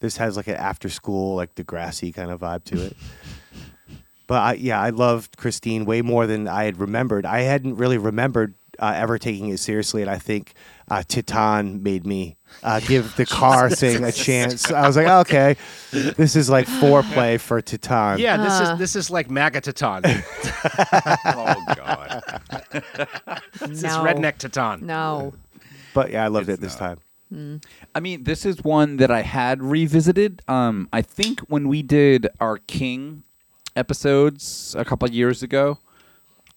This 0.00 0.16
has 0.16 0.36
like 0.36 0.48
an 0.48 0.56
after 0.56 0.88
school, 0.88 1.36
like 1.36 1.54
the 1.54 1.64
grassy 1.64 2.10
kind 2.10 2.30
of 2.30 2.40
vibe 2.40 2.64
to 2.64 2.86
it. 2.86 2.96
but 4.26 4.42
I, 4.42 4.52
yeah, 4.54 4.80
I 4.80 4.90
loved 4.90 5.36
Christine 5.36 5.84
way 5.84 6.02
more 6.02 6.26
than 6.26 6.48
I 6.48 6.64
had 6.64 6.78
remembered. 6.78 7.26
I 7.26 7.40
hadn't 7.40 7.76
really 7.76 7.98
remembered 7.98 8.54
uh, 8.80 8.92
ever 8.96 9.18
taking 9.18 9.48
it 9.50 9.58
seriously, 9.58 10.02
and 10.02 10.10
I 10.10 10.18
think 10.18 10.54
uh, 10.90 11.02
Titane 11.06 11.82
made 11.82 12.06
me 12.06 12.36
uh, 12.64 12.80
give 12.80 13.14
the 13.16 13.26
car 13.26 13.70
thing 13.82 14.02
a 14.04 14.10
chance. 14.10 14.70
I 14.72 14.86
was 14.86 14.96
like, 14.96 15.06
okay, 15.06 15.56
this 15.92 16.34
is 16.34 16.48
like 16.50 16.66
foreplay 16.66 17.38
for 17.38 17.60
Titane. 17.62 18.18
Yeah, 18.18 18.36
this 18.38 18.52
Uh. 18.60 18.72
is 18.72 18.78
this 18.78 18.96
is 18.96 19.10
like 19.10 19.28
Magatiton. 19.28 20.00
oh 21.26 21.64
God. 21.76 22.22
this 23.68 23.78
is 23.78 23.84
redneck 23.84 24.38
Titane. 24.38 24.82
No. 24.82 25.34
But 25.94 26.10
yeah, 26.10 26.24
I 26.24 26.28
loved 26.28 26.48
It's 26.48 26.58
it 26.58 26.60
this 26.62 26.80
not. 26.80 26.98
time. 27.32 27.60
I 27.94 28.00
mean, 28.00 28.24
this 28.24 28.44
is 28.44 28.64
one 28.64 28.96
that 28.96 29.10
I 29.12 29.22
had 29.22 29.62
revisited. 29.62 30.42
Um, 30.48 30.88
I 30.92 31.00
think 31.02 31.38
when 31.42 31.68
we 31.68 31.80
did 31.82 32.26
our 32.40 32.58
King 32.58 33.22
episodes 33.76 34.74
a 34.76 34.84
couple 34.84 35.06
of 35.06 35.14
years 35.14 35.42
ago, 35.42 35.78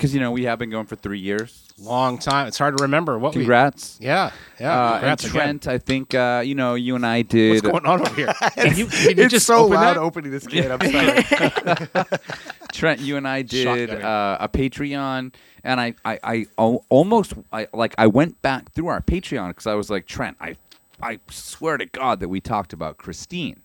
because 0.03 0.13
you 0.13 0.19
know 0.19 0.31
we 0.31 0.43
have 0.43 0.59
been 0.59 0.69
going 0.69 0.85
for 0.85 0.97
three 0.97 1.19
years. 1.19 1.63
Long 1.79 2.17
time. 2.17 2.47
It's 2.47 2.57
hard 2.57 2.77
to 2.77 2.83
remember 2.83 3.17
what 3.17 3.31
Congrats. 3.31 3.97
we. 4.01 4.07
Yeah, 4.07 4.31
yeah. 4.59 4.73
Uh, 4.73 4.83
and 4.83 4.99
congrats 4.99 5.23
again. 5.23 5.33
Trent, 5.33 5.67
I 5.69 5.77
think 5.77 6.13
uh, 6.13 6.43
you 6.45 6.55
know 6.55 6.75
you 6.75 6.97
and 6.97 7.05
I 7.05 7.21
did. 7.21 7.51
What's 7.51 7.61
going 7.61 7.85
on 7.85 8.01
over 8.01 8.13
here? 8.13 8.33
Can 8.55 8.75
you, 8.75 8.87
can 8.87 9.17
you 9.17 9.29
just 9.29 9.49
open 9.49 9.79
that? 9.79 9.95
opening 9.95 10.31
this 10.31 10.45
can. 10.45 10.73
I'm 10.73 10.81
sorry. 11.95 12.07
Trent, 12.73 12.99
you 12.99 13.15
and 13.15 13.25
I 13.25 13.43
did 13.43 13.91
uh, 13.91 14.37
a 14.41 14.49
Patreon, 14.49 15.33
and 15.63 15.79
I, 15.79 15.93
I, 16.03 16.19
I 16.25 16.45
almost, 16.57 17.33
I 17.53 17.67
like, 17.71 17.95
I 17.97 18.07
went 18.07 18.41
back 18.41 18.73
through 18.73 18.87
our 18.87 18.99
Patreon 18.99 19.49
because 19.49 19.67
I 19.67 19.75
was 19.75 19.89
like, 19.89 20.05
Trent, 20.05 20.35
I, 20.41 20.57
I 21.01 21.19
swear 21.29 21.77
to 21.77 21.85
God 21.85 22.19
that 22.19 22.27
we 22.29 22.41
talked 22.41 22.73
about 22.73 22.97
Christine, 22.97 23.61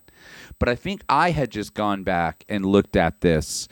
but 0.57 0.69
I 0.69 0.75
think 0.75 1.01
I 1.09 1.31
had 1.31 1.49
just 1.49 1.73
gone 1.73 2.03
back 2.03 2.45
and 2.47 2.65
looked 2.65 2.95
at 2.95 3.19
this 3.21 3.67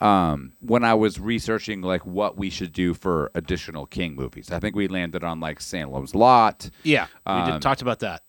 um, 0.00 0.52
when 0.60 0.82
I 0.84 0.94
was 0.94 1.20
researching 1.20 1.82
like 1.82 2.06
what 2.06 2.36
we 2.36 2.50
should 2.50 2.72
do 2.72 2.94
for 2.94 3.30
additional 3.34 3.86
King 3.86 4.14
movies. 4.14 4.50
I 4.50 4.58
think 4.58 4.74
we 4.74 4.88
landed 4.88 5.22
on 5.24 5.40
like 5.40 5.60
Salem's 5.60 6.14
Lot. 6.14 6.70
Yeah, 6.82 7.06
we 7.26 7.32
Um, 7.32 7.52
did 7.52 7.62
talked 7.62 7.82
about 7.82 7.98
that. 8.00 8.22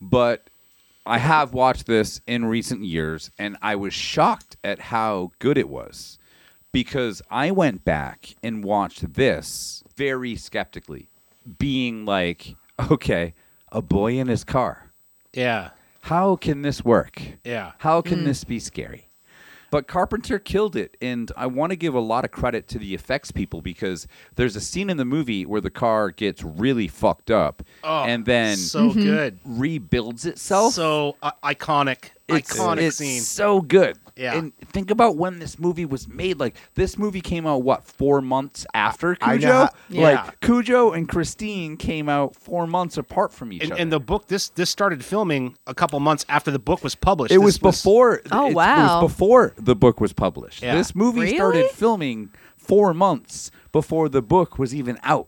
but 0.00 0.48
I 1.06 1.18
have 1.18 1.52
watched 1.52 1.86
this 1.86 2.20
in 2.26 2.46
recent 2.46 2.82
years, 2.84 3.30
and 3.38 3.56
I 3.60 3.76
was 3.76 3.92
shocked 3.92 4.56
at 4.64 4.78
how 4.78 5.32
good 5.38 5.58
it 5.58 5.68
was 5.68 6.18
because 6.72 7.20
I 7.30 7.50
went 7.50 7.84
back 7.84 8.34
and 8.42 8.64
watched 8.64 9.12
this 9.14 9.82
very 9.96 10.34
skeptically, 10.36 11.10
being 11.58 12.06
like, 12.06 12.56
okay, 12.90 13.34
a 13.70 13.82
boy 13.82 14.18
in 14.18 14.28
his 14.28 14.44
car. 14.44 14.92
Yeah, 15.34 15.70
How 16.02 16.36
can 16.36 16.62
this 16.62 16.84
work? 16.84 17.20
yeah. 17.44 17.72
How 17.78 18.00
can 18.00 18.24
this 18.24 18.44
be 18.44 18.58
scary? 18.60 19.08
But 19.74 19.88
Carpenter 19.88 20.38
killed 20.38 20.76
it, 20.76 20.96
and 21.02 21.32
I 21.36 21.46
want 21.46 21.70
to 21.70 21.76
give 21.76 21.94
a 21.96 22.00
lot 22.00 22.24
of 22.24 22.30
credit 22.30 22.68
to 22.68 22.78
the 22.78 22.94
effects 22.94 23.32
people 23.32 23.60
because 23.60 24.06
there's 24.36 24.54
a 24.54 24.60
scene 24.60 24.88
in 24.88 24.98
the 24.98 25.04
movie 25.04 25.44
where 25.44 25.60
the 25.60 25.68
car 25.68 26.12
gets 26.12 26.44
really 26.44 26.86
fucked 26.86 27.28
up, 27.28 27.60
Oh, 27.82 28.04
and 28.04 28.24
then 28.24 28.56
so 28.56 28.92
good. 28.92 29.40
rebuilds 29.44 30.26
itself. 30.26 30.74
So 30.74 31.16
uh, 31.24 31.32
iconic, 31.42 32.10
It's, 32.28 32.56
iconic 32.56 32.82
it's 32.82 32.96
scene. 32.98 33.20
so 33.22 33.60
good. 33.62 33.98
Yeah. 34.16 34.36
And 34.36 34.56
think 34.58 34.90
about 34.92 35.16
when 35.16 35.40
this 35.40 35.58
movie 35.58 35.84
was 35.84 36.06
made. 36.06 36.38
Like 36.38 36.54
this 36.74 36.96
movie 36.96 37.20
came 37.20 37.46
out 37.46 37.62
what 37.62 37.84
four 37.84 38.20
months 38.20 38.64
after 38.72 39.16
I 39.20 39.38
know 39.38 39.68
Cujo. 39.88 40.00
Yeah. 40.00 40.02
Like 40.24 40.40
Cujo 40.40 40.92
and 40.92 41.08
Christine 41.08 41.76
came 41.76 42.08
out 42.08 42.36
four 42.36 42.66
months 42.68 42.96
apart 42.96 43.32
from 43.32 43.52
each 43.52 43.62
And, 43.64 43.72
other. 43.72 43.80
and 43.82 43.92
the 43.92 43.98
book 44.00 44.28
this 44.28 44.50
this 44.50 44.70
started 44.70 45.04
filming 45.04 45.56
a 45.66 45.74
couple 45.74 45.98
months 45.98 46.24
after 46.28 46.50
the 46.52 46.58
book 46.60 46.84
was 46.84 46.94
published. 46.94 47.32
it 47.32 47.38
This 47.38 47.44
was 47.44 47.58
before. 47.58 48.22
Oh, 48.30 48.46
it, 48.46 48.50
It 48.50 48.54
was 48.54 49.02
before 49.10 49.52
the 49.58 49.74
book 49.74 50.00
was 50.00 50.12
published. 50.12 50.62
Yeah. 50.62 50.76
This 50.76 50.94
movie 50.94 51.20
Really? 51.22 51.34
started 51.36 51.70
filming 51.70 52.30
four 52.56 52.94
months 52.94 53.50
before 53.72 54.08
the 54.08 54.22
book 54.22 54.58
was 54.58 54.74
even 54.74 54.96
out 55.02 55.26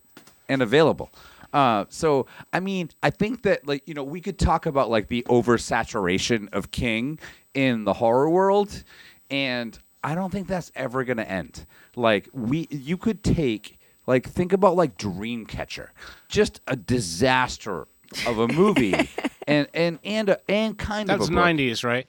and 0.49 0.62
available. 0.62 1.11
Uh, 1.53 1.84
so 1.88 2.26
I 2.53 2.61
mean, 2.61 2.90
I 3.03 3.11
think 3.11 3.42
that 3.42 3.66
like 3.66 3.86
you 3.86 3.94
know 3.94 4.05
we 4.05 4.20
could 4.20 4.38
talk 4.38 4.66
about 4.66 4.90
like 4.90 5.09
the 5.09 5.22
oversaturation 5.28 6.53
of 6.53 6.70
King 6.70 7.18
in 7.55 7.84
the 7.84 7.94
horror 7.94 8.28
world, 8.28 8.82
and 9.30 9.78
I 10.05 10.14
don't 10.14 10.30
think 10.30 10.49
that's 10.49 10.70
ever 10.74 11.05
gonna 11.05 11.22
end. 11.22 11.66
Like 11.94 12.28
we, 12.32 12.66
you 12.70 12.97
could 12.97 13.22
take 13.24 13.78
Like 14.07 14.28
think 14.28 14.53
about 14.53 14.76
like 14.76 14.97
Dreamcatcher, 14.99 15.88
just 16.28 16.61
a 16.66 16.76
disaster 16.76 17.88
of 18.26 18.38
a 18.38 18.49
movie, 18.49 18.94
and 19.49 19.66
and 19.74 19.99
and 20.05 20.28
a, 20.28 20.38
and 20.51 20.76
kind 20.78 21.09
That's 21.09 21.24
of 21.24 21.30
a 21.30 21.34
book. 21.34 21.44
'90s, 21.44 21.82
right? 21.84 22.07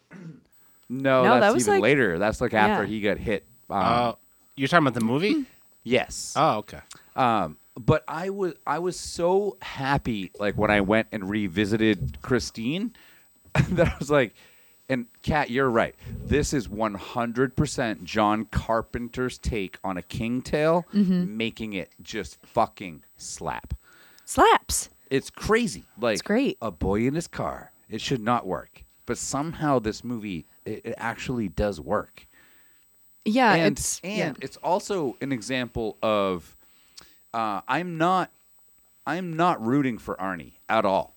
No, 0.89 1.23
No, 1.23 1.29
that's 1.31 1.41
that 1.41 1.53
was 1.53 1.63
even 1.67 1.73
like- 1.75 1.83
later. 1.83 2.19
That's 2.19 2.39
like 2.41 2.53
after 2.53 2.83
Yeah. 2.83 2.89
he 2.89 3.01
got 3.01 3.17
hit. 3.17 3.45
Um, 3.69 3.77
Uh, 3.77 4.11
you're 4.55 4.67
talking 4.67 4.87
about 4.87 4.93
the 4.99 5.05
movie? 5.05 5.45
yes. 5.83 6.33
Oh, 6.35 6.57
okay. 6.59 6.79
Um, 7.15 7.57
but 7.77 8.03
I 8.07 8.29
was 8.29 8.55
I 8.65 8.79
was 8.79 8.99
so 8.99 9.57
happy 9.61 10.31
like 10.39 10.57
when 10.57 10.71
I 10.71 10.81
went 10.81 11.07
and 11.11 11.29
revisited 11.29 12.17
Christine 12.21 12.93
that 13.69 13.87
I 13.87 13.95
was 13.99 14.09
like, 14.09 14.33
and 14.89 15.07
Kat, 15.21 15.49
you're 15.49 15.69
right. 15.69 15.95
This 16.25 16.53
is 16.53 16.67
100% 16.67 18.03
John 18.03 18.45
Carpenter's 18.45 19.37
take 19.37 19.77
on 19.83 19.97
a 19.97 20.01
King 20.01 20.41
Tale, 20.41 20.85
mm-hmm. 20.93 21.35
making 21.35 21.73
it 21.73 21.91
just 22.01 22.37
fucking 22.45 23.03
slap. 23.17 23.73
Slaps. 24.25 24.89
It's 25.09 25.29
crazy. 25.29 25.85
Like 25.99 26.15
It's 26.15 26.21
great. 26.21 26.57
A 26.61 26.71
boy 26.71 27.01
in 27.01 27.15
his 27.15 27.27
car. 27.27 27.71
It 27.89 28.01
should 28.01 28.21
not 28.21 28.45
work, 28.45 28.83
but 29.05 29.17
somehow 29.17 29.79
this 29.79 30.03
movie 30.03 30.45
it, 30.65 30.81
it 30.85 30.95
actually 30.97 31.47
does 31.47 31.79
work 31.79 32.27
Yeah, 33.23 33.53
and 33.53 33.77
it's 33.77 34.01
and 34.03 34.37
yeah. 34.37 34.45
it's 34.45 34.57
also 34.57 35.15
an 35.21 35.31
example 35.31 35.97
of 36.01 36.56
uh, 37.33 37.61
I'm 37.67 37.97
not 37.97 38.31
I'm 39.05 39.33
not 39.35 39.65
rooting 39.65 39.97
for 39.97 40.15
Arnie 40.15 40.53
at 40.67 40.85
all. 40.85 41.15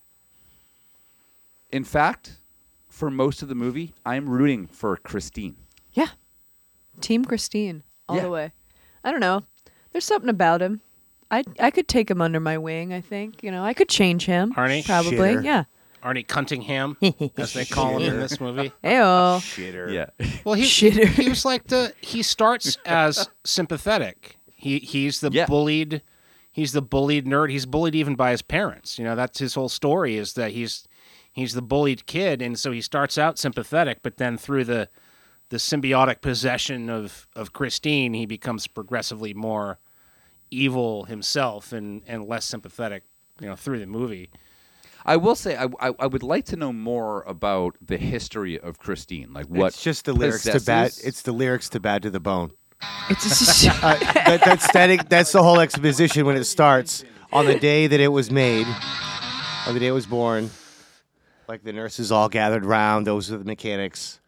In 1.71 1.83
fact, 1.83 2.37
for 2.87 3.09
most 3.09 3.41
of 3.41 3.47
the 3.49 3.55
movie, 3.55 3.93
I'm 4.05 4.27
rooting 4.29 4.67
for 4.67 4.95
Christine. 4.97 5.55
yeah. 5.93 6.07
Team 6.99 7.23
Christine 7.25 7.83
all 8.09 8.17
Yeah. 8.17 8.21
the 8.23 8.29
way. 8.29 8.51
I 9.03 9.11
don't 9.11 9.21
know. 9.21 9.43
There's 9.91 10.03
something 10.05 10.29
about 10.29 10.61
him. 10.61 10.81
I 11.31 11.43
I 11.59 11.71
could 11.71 11.87
take 11.87 12.11
him 12.11 12.21
under 12.21 12.39
my 12.39 12.57
wing. 12.57 12.93
I 12.93 12.99
think 13.01 13.41
you 13.43 13.51
know 13.51 13.63
I 13.63 13.73
could 13.73 13.87
change 13.89 14.25
him. 14.25 14.53
Arnie? 14.53 14.85
probably. 14.85 15.17
Shitter. 15.17 15.43
Yeah. 15.43 15.63
Arnie 16.03 16.27
Cunningham, 16.27 16.97
as 17.37 17.53
they 17.53 17.63
call 17.63 17.99
him 17.99 18.13
in 18.15 18.19
this 18.19 18.39
movie. 18.41 18.71
Heyo. 18.83 19.39
Shitter. 19.39 19.93
Yeah, 19.93 20.07
Well, 20.43 20.55
he 20.55 20.63
Shitter. 20.63 21.05
he 21.07 21.29
was 21.29 21.45
like 21.45 21.67
the 21.67 21.93
he 22.01 22.21
starts 22.23 22.77
as 22.85 23.29
sympathetic. 23.45 24.37
He 24.61 24.77
he's 24.77 25.21
the 25.21 25.31
Yeah. 25.31 25.47
bullied. 25.47 26.03
He's 26.51 26.71
the 26.71 26.83
bullied 26.83 27.25
nerd. 27.25 27.49
He's 27.49 27.65
bullied 27.65 27.95
even 27.95 28.15
by 28.15 28.29
his 28.29 28.43
parents. 28.43 28.99
You 28.99 29.05
know, 29.05 29.15
that's 29.15 29.39
his 29.39 29.55
whole 29.55 29.69
story 29.69 30.17
is 30.17 30.33
that 30.33 30.51
he's 30.51 30.87
he's 31.31 31.53
the 31.53 31.63
bullied 31.63 32.05
kid, 32.05 32.43
and 32.43 32.59
so 32.59 32.71
he 32.71 32.79
starts 32.81 33.17
out 33.17 33.39
sympathetic, 33.39 33.99
but 34.03 34.17
then 34.17 34.37
through 34.37 34.65
the 34.65 34.87
the 35.49 35.57
symbiotic 35.57 36.21
possession 36.21 36.91
of 36.91 37.27
of 37.35 37.53
Christine, 37.53 38.13
he 38.13 38.27
becomes 38.27 38.67
progressively 38.67 39.33
more 39.33 39.79
evil 40.51 41.05
himself 41.05 41.73
and 41.73 42.03
and 42.05 42.27
less 42.27 42.45
sympathetic. 42.45 43.03
You 43.39 43.47
know, 43.47 43.55
through 43.55 43.79
the 43.79 43.87
movie. 43.87 44.29
I 45.03 45.17
will 45.17 45.33
say 45.33 45.57
I, 45.57 45.65
I 45.79 45.93
I 45.97 46.05
would 46.05 46.21
like 46.21 46.45
to 46.45 46.55
know 46.55 46.71
more 46.71 47.23
about 47.23 47.75
the 47.81 47.97
history 47.97 48.59
of 48.59 48.77
Christine, 48.77 49.33
like 49.33 49.47
what 49.47 49.69
It's 49.69 49.81
just 49.81 50.05
the 50.05 50.13
lyrics 50.13 50.43
to 50.43 50.61
bad. 50.61 50.91
It's 51.03 51.23
the 51.23 51.31
lyrics 51.31 51.69
to 51.69 51.79
Bad 51.79 52.03
to 52.03 52.11
the 52.11 52.19
Bone. 52.19 52.51
It's 53.09 53.23
just, 53.39 53.67
Uh, 53.83 53.97
that, 53.99 54.41
that's 54.45 54.71
that, 54.71 55.09
that's 55.09 55.31
the 55.31 55.43
whole 55.43 55.59
exposition 55.59 56.25
when 56.25 56.35
it 56.37 56.45
starts 56.45 57.03
on 57.33 57.45
the 57.45 57.59
day 57.59 57.87
that 57.87 57.99
it 57.99 58.07
was 58.09 58.31
made, 58.31 58.67
on 59.67 59.73
the 59.73 59.79
day 59.79 59.87
it 59.87 59.91
was 59.91 60.05
born. 60.05 60.49
Like 61.47 61.63
the 61.63 61.73
nurses 61.73 62.11
all 62.11 62.29
gathered 62.29 62.63
round; 62.65 63.05
those 63.05 63.31
are 63.31 63.37
the 63.37 63.43
mechanics, 63.43 64.19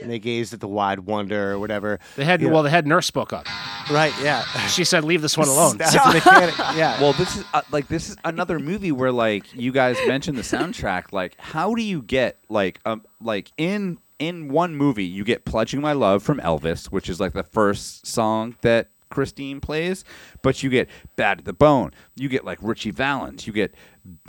and 0.00 0.10
they 0.10 0.18
gazed 0.18 0.52
at 0.52 0.60
the 0.60 0.68
wide 0.68 1.00
wonder 1.00 1.52
or 1.52 1.58
whatever. 1.58 1.98
They 2.16 2.24
had 2.24 2.42
Yeah. 2.42 2.50
well, 2.50 2.62
the 2.62 2.68
head 2.70 2.86
nurse 2.86 3.06
spoke 3.06 3.32
up. 3.32 3.46
Right? 3.90 4.12
Yeah. 4.20 4.44
She 4.66 4.84
said, 4.84 5.04
"Leave 5.04 5.22
this 5.22 5.38
one 5.38 5.48
alone." 5.48 5.78
That's 5.78 5.92
the 5.94 6.12
mechanic. 6.12 6.54
Yeah. 6.76 7.00
Well, 7.00 7.12
this 7.14 7.36
is 7.36 7.44
uh, 7.54 7.62
like 7.70 7.88
this 7.88 8.10
is 8.10 8.16
another 8.24 8.58
movie 8.58 8.92
where 8.92 9.12
like 9.12 9.54
you 9.54 9.72
guys 9.72 9.96
mentioned 10.06 10.36
the 10.36 10.42
soundtrack. 10.42 11.12
Like, 11.12 11.36
how 11.38 11.74
do 11.74 11.82
you 11.82 12.02
get 12.02 12.38
like 12.50 12.78
um 12.84 13.06
like 13.22 13.50
in 13.56 13.98
in 14.18 14.48
one 14.48 14.74
movie 14.74 15.04
you 15.04 15.24
get 15.24 15.44
"Pledging 15.44 15.80
My 15.80 15.92
Love" 15.92 16.22
from 16.22 16.38
Elvis, 16.38 16.86
which 16.86 17.08
is 17.08 17.20
like 17.20 17.32
the 17.32 17.42
first 17.42 18.06
song 18.06 18.56
that 18.62 18.90
Christine 19.10 19.60
plays, 19.60 20.04
but 20.42 20.62
you 20.62 20.70
get 20.70 20.88
"Bad 21.16 21.38
to 21.38 21.44
the 21.44 21.52
Bone," 21.52 21.92
you 22.14 22.28
get 22.28 22.44
like 22.44 22.58
Ritchie 22.60 22.90
Valens, 22.90 23.46
you 23.46 23.52
get 23.52 23.74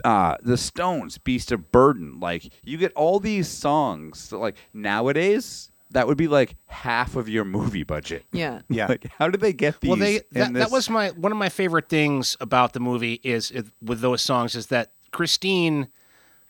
uh 0.04 0.36
the 0.42 0.56
Stones, 0.56 1.18
"Beast 1.18 1.52
of 1.52 1.72
Burden." 1.72 2.20
Like, 2.20 2.50
you 2.64 2.78
get 2.78 2.92
all 2.94 3.20
these 3.20 3.48
songs. 3.48 4.30
That, 4.30 4.38
like 4.38 4.56
nowadays, 4.72 5.70
that 5.90 6.06
would 6.06 6.18
be 6.18 6.28
like 6.28 6.56
half 6.66 7.16
of 7.16 7.28
your 7.28 7.44
movie 7.44 7.82
budget. 7.84 8.24
yeah. 8.32 8.60
yeah. 8.68 8.86
Like, 8.86 9.06
how 9.18 9.28
did 9.28 9.40
they 9.40 9.52
get 9.52 9.80
these? 9.80 9.88
Well, 9.88 9.98
they 9.98 10.20
that, 10.32 10.52
this? 10.52 10.64
that 10.64 10.70
was 10.70 10.90
my 10.90 11.10
one 11.10 11.32
of 11.32 11.38
my 11.38 11.48
favorite 11.48 11.88
things 11.88 12.36
about 12.40 12.72
the 12.72 12.80
movie 12.80 13.20
is 13.22 13.50
it, 13.50 13.66
with 13.82 14.00
those 14.00 14.22
songs 14.22 14.54
is 14.54 14.66
that 14.68 14.92
Christine 15.12 15.88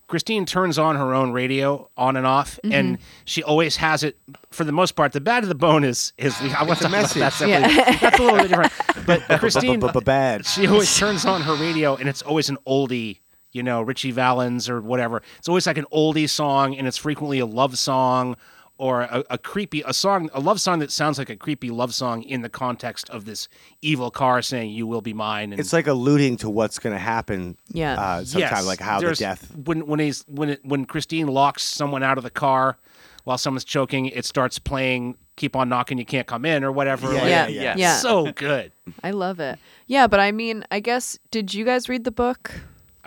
Christine 0.08 0.46
turns 0.46 0.78
on 0.78 0.96
her 0.96 1.14
own 1.14 1.32
radio 1.32 1.90
on 1.94 2.16
and 2.16 2.26
off, 2.26 2.58
and 2.64 2.96
mm-hmm. 2.96 3.04
she 3.26 3.42
always 3.42 3.76
has 3.76 4.02
it 4.02 4.18
for 4.50 4.64
the 4.64 4.72
most 4.72 4.92
part. 4.92 5.12
The 5.12 5.20
bad 5.20 5.42
of 5.42 5.50
the 5.50 5.54
bone 5.54 5.84
is 5.84 6.14
is 6.16 6.34
I 6.40 6.64
want 6.64 6.78
to 6.78 6.84
talk 6.84 6.92
about 6.92 7.14
message. 7.14 7.20
that 7.20 7.32
separately. 7.34 7.98
That's 8.00 8.18
a 8.18 8.22
little 8.22 8.38
bit 8.38 8.48
different. 8.48 8.72
But 9.06 9.22
Christine, 9.40 9.80
bad. 10.04 10.44
she 10.44 10.66
always 10.66 10.94
turns 10.98 11.24
on 11.24 11.40
her 11.42 11.54
radio, 11.54 11.96
and 11.96 12.10
it's 12.10 12.20
always 12.20 12.48
an 12.50 12.58
oldie. 12.66 13.20
You 13.52 13.62
know, 13.62 13.80
Ritchie 13.80 14.10
Valens 14.10 14.68
or 14.68 14.82
whatever. 14.82 15.22
It's 15.38 15.48
always 15.48 15.66
like 15.66 15.78
an 15.78 15.86
oldie 15.90 16.28
song, 16.28 16.76
and 16.76 16.86
it's 16.86 16.98
frequently 16.98 17.38
a 17.38 17.46
love 17.46 17.78
song 17.78 18.36
or 18.78 19.02
a, 19.02 19.24
a 19.30 19.38
creepy 19.38 19.82
a 19.84 19.92
song, 19.92 20.30
a 20.32 20.40
love 20.40 20.60
song 20.60 20.78
that 20.78 20.90
sounds 20.90 21.18
like 21.18 21.28
a 21.28 21.36
creepy 21.36 21.70
love 21.70 21.92
song 21.92 22.22
in 22.22 22.42
the 22.42 22.48
context 22.48 23.10
of 23.10 23.24
this 23.24 23.48
evil 23.82 24.10
car 24.10 24.40
saying 24.40 24.70
"You 24.70 24.86
will 24.86 25.00
be 25.02 25.12
mine." 25.12 25.52
And 25.52 25.60
It's 25.60 25.72
like 25.72 25.86
alluding 25.86 26.36
to 26.38 26.48
what's 26.50 26.78
going 26.78 26.94
to 26.94 27.00
happen. 27.00 27.56
Yeah. 27.68 28.00
Uh, 28.00 28.24
sometime, 28.24 28.50
Yes, 28.52 28.66
like 28.66 28.80
how 28.80 29.00
the 29.00 29.14
death. 29.14 29.54
when 29.56 29.86
when 29.86 29.98
he's 30.00 30.24
when 30.28 30.50
it, 30.50 30.64
when 30.64 30.84
Christine 30.86 31.26
locks 31.26 31.62
someone 31.62 32.02
out 32.02 32.16
of 32.18 32.24
the 32.24 32.30
car 32.30 32.78
while 33.24 33.36
someone's 33.36 33.64
choking, 33.64 34.06
it 34.06 34.24
starts 34.24 34.58
playing 34.58 35.16
"Keep 35.36 35.56
on 35.56 35.68
Knocking, 35.68 35.98
You 35.98 36.04
Can't 36.06 36.26
Come 36.26 36.44
In" 36.44 36.62
or 36.64 36.70
whatever. 36.72 37.12
Yeah, 37.12 37.20
like- 37.20 37.28
Yeah. 37.30 37.46
yeah, 37.48 37.74
Yeah. 37.76 37.96
So 37.98 38.32
good. 38.32 38.72
I 39.02 39.10
love 39.10 39.40
it. 39.40 39.58
Yeah, 39.86 40.06
but 40.06 40.20
I 40.20 40.30
mean, 40.32 40.64
I 40.70 40.80
guess 40.80 41.18
did 41.30 41.52
you 41.52 41.64
guys 41.64 41.88
read 41.88 42.04
the 42.04 42.10
book? 42.12 42.52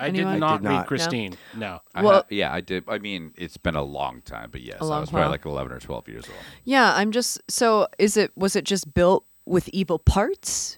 I 0.01 0.07
Anyone? 0.07 0.33
did 0.33 0.43
I 0.43 0.47
not 0.47 0.61
did 0.61 0.67
read 0.67 0.73
not. 0.73 0.81
No? 0.81 0.87
Christine. 0.87 1.37
No. 1.55 1.79
I 1.95 2.03
Well- 2.03 2.13
ha- 2.13 2.25
yeah, 2.29 2.51
I 2.53 2.61
did. 2.61 2.83
I 2.87 2.97
mean, 2.97 3.33
it's 3.37 3.57
been 3.57 3.75
a 3.75 3.83
long 3.83 4.21
time, 4.21 4.49
but 4.51 4.61
yes, 4.61 4.77
I 4.81 4.99
was 4.99 5.09
probably 5.09 5.21
while. 5.21 5.29
like 5.31 5.45
11 5.45 5.71
or 5.71 5.79
12 5.79 6.07
years 6.09 6.25
old. 6.27 6.37
Yeah, 6.63 6.93
I'm 6.95 7.11
just 7.11 7.39
so 7.47 7.87
is 7.99 8.17
it 8.17 8.31
was 8.35 8.55
it 8.55 8.65
just 8.65 8.93
built 8.93 9.23
with 9.45 9.67
evil 9.69 9.99
parts? 9.99 10.77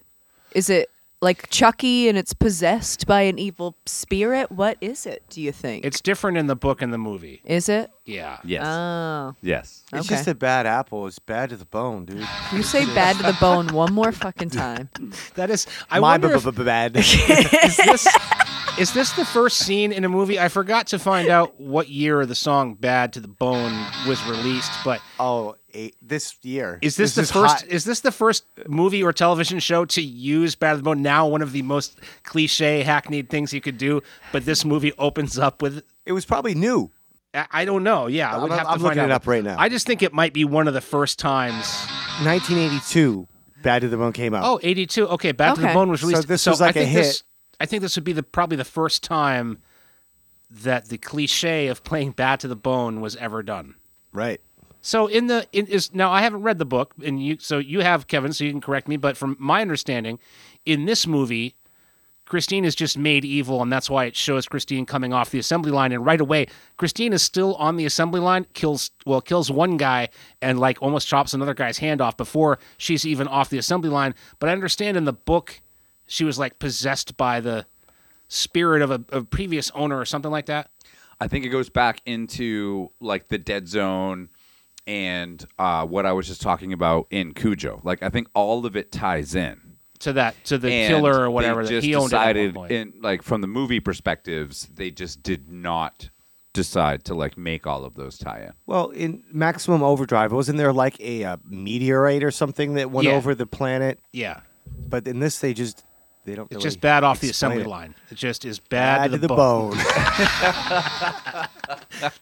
Is 0.53 0.69
it 0.69 0.89
like 1.21 1.49
Chucky 1.49 2.09
and 2.09 2.17
it's 2.17 2.33
possessed 2.33 3.07
by 3.07 3.21
an 3.21 3.39
evil 3.39 3.77
spirit? 3.85 4.51
What 4.51 4.77
is 4.81 5.05
it, 5.05 5.23
do 5.29 5.41
you 5.41 5.53
think? 5.53 5.85
It's 5.85 6.01
different 6.01 6.37
in 6.37 6.47
the 6.47 6.55
book 6.55 6.81
and 6.81 6.91
the 6.93 6.97
movie. 6.97 7.41
is 7.45 7.69
it? 7.69 7.89
Yeah. 8.05 8.39
Yes. 8.43 8.65
Oh. 8.65 9.33
yes. 9.41 9.83
It's 9.93 10.05
Okay. 10.07 10.15
just 10.15 10.27
a 10.27 10.35
bad 10.35 10.65
apple. 10.65 11.07
It's 11.07 11.19
bad 11.19 11.51
to 11.51 11.55
the 11.55 11.63
bone, 11.65 12.03
dude. 12.05 12.27
You 12.51 12.61
say 12.61 12.85
bad 12.93 13.15
to 13.17 13.23
the 13.23 13.37
bone 13.39 13.67
one 13.69 13.93
more 13.93 14.11
fucking 14.11 14.49
time. 14.49 14.89
That 15.35 15.49
is. 15.49 15.65
I 15.89 15.99
My 16.01 16.17
wonder 16.19 16.33
if, 16.33 16.43
bad. 16.65 16.97
is 16.97 17.77
this 17.77 18.05
is 18.79 18.93
this 18.93 19.11
the 19.13 19.25
first 19.25 19.57
scene 19.57 19.91
in 19.91 20.03
a 20.03 20.09
movie? 20.09 20.39
I 20.39 20.47
forgot 20.47 20.87
to 20.87 20.99
find 20.99 21.29
out 21.29 21.59
what 21.59 21.89
year 21.89 22.25
the 22.25 22.35
song 22.35 22.73
"Bad 22.73 23.13
to 23.13 23.19
the 23.19 23.27
Bone" 23.27 23.71
was 24.07 24.23
released, 24.25 24.71
but 24.83 24.99
oh, 25.19 25.55
eight, 25.73 25.95
this 26.01 26.35
year. 26.41 26.79
is 26.81 26.95
this, 26.95 27.13
the 27.15 27.21
first? 27.23 27.61
hot. 27.61 27.67
Is 27.67 27.85
this 27.85 27.99
the 27.99 28.11
first 28.11 28.45
movie 28.67 29.03
or 29.03 29.13
television 29.13 29.59
show 29.59 29.85
to 29.85 30.01
use 30.01 30.55
"Bad 30.55 30.71
to 30.71 30.77
the 30.77 30.83
Bone"? 30.83 31.01
Now, 31.03 31.27
one 31.27 31.41
of 31.43 31.51
the 31.51 31.61
most 31.61 31.99
cliche, 32.23 32.81
hackneyed 32.81 33.29
things 33.29 33.53
you 33.53 33.61
could 33.61 33.77
do, 33.77 34.01
but 34.31 34.45
this 34.45 34.65
movie 34.65 34.91
opens 34.97 35.37
up 35.37 35.61
with. 35.61 35.83
It 36.05 36.13
was 36.13 36.25
probably 36.25 36.55
new. 36.55 36.89
I 37.33 37.45
I 37.51 37.65
don't 37.65 37.83
know. 37.83 38.07
Yeah, 38.07 38.33
I 38.33 38.37
would 38.41 38.49
I'm- 38.51 38.57
have 38.57 38.67
to 38.67 38.71
I'm 38.73 38.79
find 38.79 38.83
looking 38.83 38.99
out. 39.01 39.05
it 39.05 39.11
up 39.11 39.27
right 39.27 39.43
now. 39.43 39.55
I 39.59 39.69
just 39.69 39.85
think 39.85 40.01
it 40.01 40.13
might 40.13 40.33
be 40.33 40.45
one 40.45 40.67
of 40.67 40.73
the 40.73 40.81
first 40.81 41.19
times. 41.19 41.65
1982. 42.23 43.27
Bad 43.61 43.81
to 43.83 43.87
the 43.87 43.97
Bone 43.97 44.11
came 44.13 44.33
out. 44.33 44.43
Oh, 44.45 44.59
82. 44.61 45.07
Okay, 45.09 45.31
Bad 45.31 45.55
to 45.55 45.61
the 45.61 45.67
Bone 45.67 45.89
was 45.89 46.01
released. 46.01 46.23
So 46.23 46.27
released. 46.27 46.27
this 46.27 46.45
was 46.47 46.59
like 46.59 46.75
I 46.75 46.81
a 46.81 46.83
think 46.83 46.89
hit. 46.95 47.03
This, 47.03 47.23
I 47.63 47.65
think 47.65 47.81
this 47.81 47.95
would 47.95 48.03
be 48.03 48.11
the 48.11 48.23
probably 48.23 48.57
the 48.57 48.65
first 48.65 49.03
time 49.03 49.59
that 50.51 50.89
the 50.89 50.97
cliche 50.97 51.67
of 51.67 51.81
playing 51.85 52.11
Bad 52.11 52.41
to 52.41 52.49
the 52.49 52.57
Bone 52.57 52.99
was 52.99 53.15
ever 53.15 53.41
done. 53.41 53.75
right. 54.11 54.41
So 54.81 55.07
in 55.07 55.27
the 55.27 55.47
in 55.53 55.67
is 55.67 55.93
now 55.93 56.11
I 56.11 56.23
haven't 56.23 56.41
read 56.41 56.59
the 56.59 56.65
book, 56.65 56.93
and 57.05 57.23
you 57.23 57.37
so 57.39 57.59
you 57.59 57.79
have 57.79 58.07
Kevin, 58.07 58.33
so 58.33 58.43
you 58.43 58.51
can 58.51 58.59
correct 58.59 58.89
me. 58.89 58.97
But 58.97 59.15
from 59.15 59.37
my 59.39 59.61
understanding, 59.61 60.19
in 60.65 60.83
this 60.83 61.07
movie, 61.07 61.55
Christine 62.25 62.65
is 62.65 62.75
just 62.75 62.97
made 62.97 63.23
evil, 63.23 63.61
and 63.61 63.71
that's 63.71 63.89
why 63.89 64.03
it 64.03 64.15
shows 64.17 64.45
Christine 64.45 64.85
coming 64.85 65.13
off 65.13 65.29
the 65.29 65.39
assembly 65.39 65.71
line. 65.71 65.93
And 65.93 66.05
right 66.05 66.19
away, 66.19 66.47
Christine 66.75 67.13
is 67.13 67.23
still 67.23 67.55
on 67.55 67.77
the 67.77 67.85
assembly 67.85 68.19
line, 68.19 68.45
kills 68.53 68.91
well, 69.05 69.21
kills 69.21 69.49
one 69.49 69.77
guy, 69.77 70.09
and 70.41 70.59
like 70.59 70.81
almost 70.81 71.07
chops 71.07 71.33
another 71.33 71.53
guy's 71.53 71.77
hand 71.77 72.01
off 72.01 72.17
before 72.17 72.59
she's 72.77 73.05
even 73.05 73.25
off 73.29 73.49
the 73.49 73.57
assembly 73.57 73.89
line. 73.89 74.13
But 74.39 74.49
I 74.49 74.51
understand 74.51 74.97
in 74.97 75.05
the 75.05 75.13
book, 75.13 75.61
she 76.07 76.23
was 76.23 76.37
like 76.39 76.59
possessed 76.59 77.17
by 77.17 77.39
the 77.39 77.65
spirit 78.27 78.81
of 78.81 78.91
a, 78.91 79.03
a 79.09 79.23
previous 79.23 79.69
owner 79.71 79.97
or 79.99 80.05
something 80.05 80.31
like 80.31 80.47
that. 80.47 80.69
I 81.21 81.27
think 81.27 81.45
it 81.45 81.49
goes 81.49 81.69
back 81.69 82.01
into 82.05 82.91
like 82.99 83.27
the 83.27 83.37
dead 83.37 83.67
zone 83.67 84.29
and 84.85 85.43
uh, 85.57 85.85
what 85.85 86.05
I 86.05 86.11
was 86.11 86.27
just 86.27 86.41
talking 86.41 86.73
about 86.73 87.07
in 87.09 87.33
Cujo. 87.33 87.79
Like, 87.83 88.03
I 88.03 88.09
think 88.09 88.27
all 88.33 88.65
of 88.65 88.75
it 88.75 88.91
ties 88.91 89.33
in. 89.35 89.59
to 89.99 90.13
that 90.13 90.35
to 90.45 90.57
the 90.57 90.69
And 90.71 90.93
killer 90.93 91.21
or 91.21 91.23
they 91.23 91.27
whatever 91.29 91.63
that 91.63 91.69
just 91.69 91.85
he 91.85 91.95
owned 91.95 92.11
it 92.11 92.15
at 92.15 92.19
one 92.25 92.33
decided 92.35 92.55
point. 92.55 92.71
in 92.71 92.93
like 93.01 93.21
from 93.21 93.39
the 93.41 93.47
movie 93.47 93.79
perspectives, 93.79 94.67
they 94.75 94.91
just 94.91 95.23
did 95.23 95.49
not 95.49 96.09
decide 96.51 97.05
to 97.05 97.13
like 97.15 97.37
make 97.37 97.65
all 97.65 97.85
of 97.85 97.95
those 97.95 98.17
tie-in. 98.17 98.51
Well, 98.65 98.89
in 98.89 99.23
Maximum 99.31 99.81
Overdrive, 99.81 100.31
wasn't 100.33 100.57
there 100.57 100.73
like 100.73 100.99
a, 100.99 101.23
uh 101.23 101.37
meteorite 101.45 102.23
or 102.23 102.31
something 102.31 102.73
that 102.73 102.91
went 102.91 103.07
Yeah. 103.07 103.13
over 103.13 103.33
the 103.33 103.47
planet? 103.47 103.99
yeah, 104.11 104.41
But 104.89 105.07
in 105.07 105.19
this, 105.19 105.39
they 105.39 105.53
just 105.53 105.85
they 106.25 106.35
don't. 106.35 106.45
it's 106.45 106.55
really 106.55 106.63
just 106.63 106.81
bad 106.81 107.03
off 107.03 107.19
the 107.19 107.29
assembly 107.29 107.61
it. 107.63 107.67
line. 107.67 107.95
It 108.09 108.15
just 108.15 108.45
is 108.45 108.59
bad, 108.59 109.11
Bad 109.11 109.11
to 109.11 109.17
the, 109.17 109.27
bone. 109.27 109.71
bone. 109.71 109.79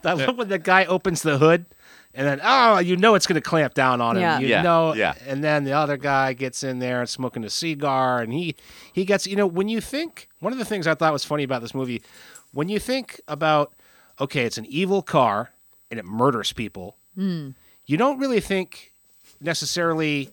I 0.03 0.13
love 0.13 0.37
when 0.37 0.49
the 0.49 0.59
guy 0.59 0.85
opens 0.85 1.21
the 1.21 1.37
hood, 1.37 1.65
and 2.13 2.27
then 2.27 2.39
oh, 2.43 2.79
you 2.79 2.97
know 2.97 3.15
it's 3.15 3.27
going 3.27 3.41
to 3.41 3.47
clamp 3.47 3.73
down 3.73 4.01
on 4.01 4.17
him. 4.17 4.21
Yeah. 4.23 4.39
You 4.39 4.47
Yeah, 4.47 4.61
know, 4.63 4.93
yeah. 4.93 5.13
And 5.27 5.43
then 5.43 5.63
the 5.63 5.73
other 5.73 5.97
guy 5.97 6.33
gets 6.33 6.63
in 6.63 6.79
there 6.79 7.01
and 7.01 7.09
smoking 7.09 7.43
a 7.43 7.49
cigar, 7.49 8.21
and 8.21 8.33
he 8.33 8.55
he 8.93 9.05
gets 9.05 9.27
you 9.27 9.35
know 9.35 9.47
when 9.47 9.67
you 9.69 9.81
think 9.81 10.27
one 10.39 10.51
of 10.53 10.59
the 10.59 10.65
things 10.65 10.87
I 10.87 10.95
thought 10.95 11.13
was 11.13 11.23
funny 11.25 11.43
about 11.43 11.61
this 11.61 11.75
movie, 11.75 12.01
when 12.53 12.69
you 12.69 12.79
think 12.79 13.21
about 13.27 13.73
okay, 14.19 14.45
it's 14.45 14.57
an 14.57 14.65
evil 14.67 15.01
car 15.01 15.51
and 15.89 15.99
it 15.99 16.05
murders 16.05 16.53
people, 16.53 16.95
hmm. 17.15 17.49
you 17.85 17.97
don't 17.97 18.19
really 18.19 18.39
think 18.39 18.93
necessarily 19.39 20.29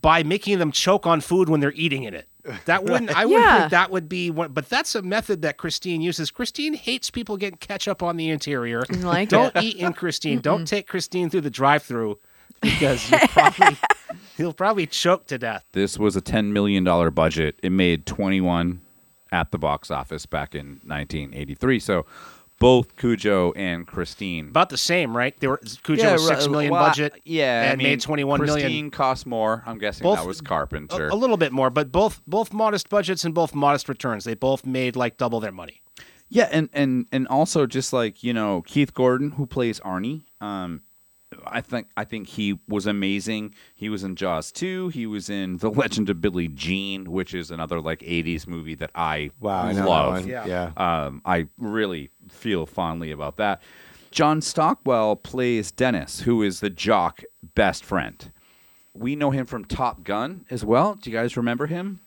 by 0.00 0.22
making 0.22 0.58
them 0.58 0.72
choke 0.72 1.06
on 1.06 1.20
food 1.20 1.48
when 1.48 1.60
they're 1.60 1.72
eating 1.72 2.04
in 2.04 2.14
it. 2.14 2.26
That 2.64 2.84
wouldn't. 2.84 3.10
I 3.14 3.26
wouldn't 3.26 3.44
Yeah. 3.44 3.58
think 3.60 3.70
that 3.72 3.90
would 3.90 4.08
be 4.08 4.30
one. 4.30 4.52
But 4.52 4.68
that's 4.68 4.94
a 4.94 5.02
method 5.02 5.42
that 5.42 5.56
Christine 5.58 6.00
uses. 6.00 6.30
Christine 6.30 6.74
hates 6.74 7.10
people 7.10 7.36
getting 7.36 7.58
ketchup 7.58 8.02
on 8.02 8.16
the 8.16 8.30
interior. 8.30 8.84
like 9.00 9.28
Don't 9.28 9.54
it. 9.56 9.62
eat 9.62 9.76
in 9.76 9.92
Christine. 9.92 10.40
Don't 10.40 10.64
take 10.66 10.86
Christine 10.86 11.28
through 11.28 11.42
the 11.42 11.50
drive-through 11.50 12.18
because 12.62 13.10
you'll 13.10 13.20
probably 13.28 13.76
he'll 14.36 14.52
probably 14.54 14.86
choke 14.86 15.26
to 15.26 15.38
death. 15.38 15.64
This 15.72 15.98
was 15.98 16.16
a 16.16 16.20
ten 16.22 16.52
million 16.52 16.82
dollar 16.84 17.10
budget. 17.10 17.58
It 17.62 17.72
made 17.72 18.06
twenty 18.06 18.40
one 18.40 18.80
at 19.32 19.50
the 19.52 19.58
box 19.58 19.90
office 19.90 20.24
back 20.26 20.54
in 20.54 20.80
nineteen 20.82 21.34
eighty 21.34 21.54
three. 21.54 21.78
So 21.78 22.06
both 22.60 22.94
Cujo 22.96 23.52
and 23.56 23.86
Christine 23.86 24.48
About 24.50 24.68
the 24.68 24.76
same, 24.78 25.16
right? 25.16 25.34
They 25.40 25.48
were 25.48 25.60
Cujo 25.82 26.12
was 26.12 26.28
six 26.28 26.46
million 26.46 26.70
well, 26.72 26.84
I- 26.84 26.88
budget. 26.90 27.20
yeah, 27.24 27.62
I 27.66 27.70
and 27.72 27.78
mean, 27.78 27.88
made 27.88 28.00
twenty-one 28.00 28.40
million. 28.40 28.66
Christine 28.68 28.90
cost 28.92 29.26
more. 29.26 29.64
I'm 29.66 29.78
guessing 29.78 30.04
Both- 30.04 30.18
that 30.18 30.26
was 30.26 30.40
Carpenter. 30.40 31.08
A, 31.08 31.14
a 31.14 31.16
little 31.16 31.36
bit 31.36 31.50
more, 31.52 31.70
but 31.70 31.90
both 31.90 32.20
both 32.28 32.52
modest 32.52 32.88
budgets 32.88 33.24
and 33.24 33.34
both 33.34 33.54
modest 33.54 33.88
returns. 33.88 34.22
They 34.24 34.34
both 34.34 34.64
made 34.64 34.94
like 34.94 35.16
double 35.16 35.40
their 35.40 35.50
money. 35.52 35.82
Yeah, 36.28 36.48
and 36.52 36.68
and 36.72 37.06
and 37.10 37.26
also 37.26 37.66
just 37.66 37.92
like 37.92 38.22
you 38.22 38.32
know 38.32 38.62
Keith 38.62 38.94
Gordon 38.94 39.32
who 39.32 39.46
plays 39.46 39.80
Arnie. 39.80 40.22
Um, 40.40 40.82
I 41.46 41.60
think 41.60 41.86
I 41.96 42.04
think 42.04 42.26
he 42.26 42.58
was 42.68 42.86
amazing. 42.86 43.54
He 43.74 43.88
was 43.88 44.02
in 44.02 44.16
Jaws 44.16 44.50
2. 44.52 44.88
He 44.88 45.06
was 45.06 45.30
in 45.30 45.58
The 45.58 45.70
Legend 45.70 46.10
of 46.10 46.20
Billie 46.20 46.48
Jean, 46.48 47.10
which 47.10 47.34
is 47.34 47.50
another 47.50 47.80
like 47.80 48.00
80s 48.00 48.46
movie 48.46 48.74
that 48.76 48.90
I 48.94 49.30
Wow, 49.40 49.62
I 49.62 49.72
that 49.74 49.86
love. 49.88 50.26
Yeah. 50.26 50.46
Yeah. 50.46 50.72
Um, 50.76 51.22
I 51.24 51.46
really 51.58 52.10
feel 52.28 52.66
fondly 52.66 53.10
about 53.12 53.36
that. 53.36 53.62
John 54.10 54.40
Stockwell 54.40 55.14
plays 55.14 55.70
Dennis, 55.70 56.20
who 56.22 56.42
is 56.42 56.58
the 56.60 56.70
jock 56.70 57.22
best 57.54 57.84
friend. 57.84 58.32
We 58.92 59.14
know 59.14 59.30
him 59.30 59.46
from 59.46 59.64
Top 59.64 60.02
Gun 60.02 60.44
as 60.50 60.64
well. 60.64 60.94
Do 60.96 61.10
you 61.10 61.16
guys 61.16 61.36
remember 61.36 61.66
him? 61.66 62.00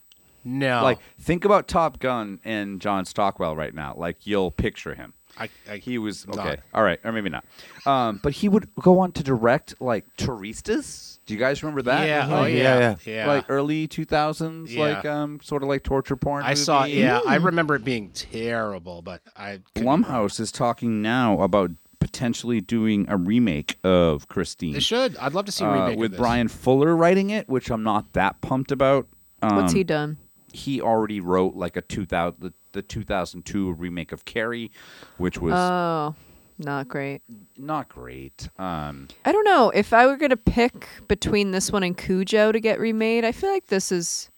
No, 0.44 0.84
Like, 0.84 1.00
think 1.18 1.46
about 1.46 1.70
Top 1.70 2.00
Gun 2.00 2.42
and 2.44 2.82
John 2.82 3.06
Stockwell 3.06 3.56
right 3.56 3.74
now. 3.74 3.94
Like, 3.96 4.28
you'll 4.28 4.52
picture 4.52 4.94
him. 4.94 5.14
I, 5.38 5.50
I, 5.70 5.78
He 5.78 5.98
was 5.98 6.28
Not. 6.28 6.40
okay. 6.40 6.58
All 6.74 6.84
right, 6.84 7.00
or 7.04 7.12
maybe 7.12 7.30
not. 7.30 7.44
Um, 7.86 8.20
but 8.22 8.34
he 8.34 8.48
would 8.50 8.70
go 8.76 9.00
on 9.00 9.12
to 9.14 9.24
direct 9.24 9.82
like 9.82 10.06
Turistas. 10.18 11.20
Do 11.26 11.34
you 11.34 11.40
guys 11.40 11.64
remember 11.64 11.82
that? 11.84 12.08
yeah, 12.08 12.26
Like, 12.28 12.42
oh 12.42 12.46
Yeah, 12.46 12.58
yeah, 12.58 12.80
yeah. 12.80 12.96
yeah. 13.14 13.28
Like 13.28 13.46
early 13.50 13.88
two 13.88 14.06
thousands, 14.06 14.74
Yeah. 14.74 14.82
like 14.96 15.06
um, 15.06 15.40
sort 15.42 15.64
of 15.64 15.70
like 15.70 15.84
torture 15.84 16.16
porn. 16.16 16.44
I 16.44 16.54
saw. 16.54 16.82
movie. 16.82 16.94
Yeah, 17.00 17.22
I 17.26 17.36
remember 17.36 17.76
it 17.76 17.84
being 17.86 18.10
terrible, 18.12 19.02
but 19.02 19.22
I 19.36 19.60
couldn't- 19.74 19.88
Blumhouse 20.06 20.40
is 20.40 20.52
talking 20.52 21.02
now 21.02 21.42
about 21.42 21.72
potentially 22.00 22.60
doing 22.60 23.06
a 23.08 23.16
remake 23.16 23.78
of 23.84 24.28
Christine 24.28 24.74
They 24.74 24.82
should. 24.82 25.16
I'd 25.18 25.34
love 25.34 25.46
to 25.46 25.52
see 25.54 25.64
a 25.64 25.70
uh, 25.70 25.74
remake 25.74 25.94
of 25.94 26.00
with 26.00 26.12
this. 26.12 26.20
Bryan 26.20 26.50
Fuller 26.50 26.96
writing 26.96 27.30
it, 27.30 27.48
which 27.48 27.72
I'm 27.72 27.82
not 27.84 28.12
that 28.14 28.42
pumped 28.42 28.72
about. 28.74 29.08
Um, 29.42 29.56
What's 29.56 29.72
he 29.74 29.84
done? 29.86 30.18
He 30.52 30.82
already 30.82 31.20
wrote 31.22 31.56
like 31.56 31.78
a 31.78 31.82
2000 31.82 32.54
the, 32.74 32.80
the 32.82 32.88
2002 32.88 33.74
remake 33.74 34.12
of 34.12 34.26
Carrie, 34.26 34.72
which 35.18 35.38
was 35.40 35.54
Oh, 35.54 36.16
not 36.58 36.88
great. 36.88 37.22
not 37.58 37.88
great. 37.90 38.50
Um, 38.60 39.08
I 39.26 39.32
don't 39.32 39.46
know. 39.46 39.70
If 39.70 39.94
I 39.94 40.06
were 40.06 40.18
going 40.18 40.30
to 40.32 40.38
pick 40.38 40.88
between 41.08 41.52
this 41.52 41.72
one 41.72 41.84
and 41.84 41.98
Cujo 41.98 42.52
to 42.52 42.60
get 42.60 42.80
remade, 42.80 43.24
I 43.26 43.32
feel 43.32 43.52
like 43.52 43.68
this 43.68 43.92
is. 43.92 44.30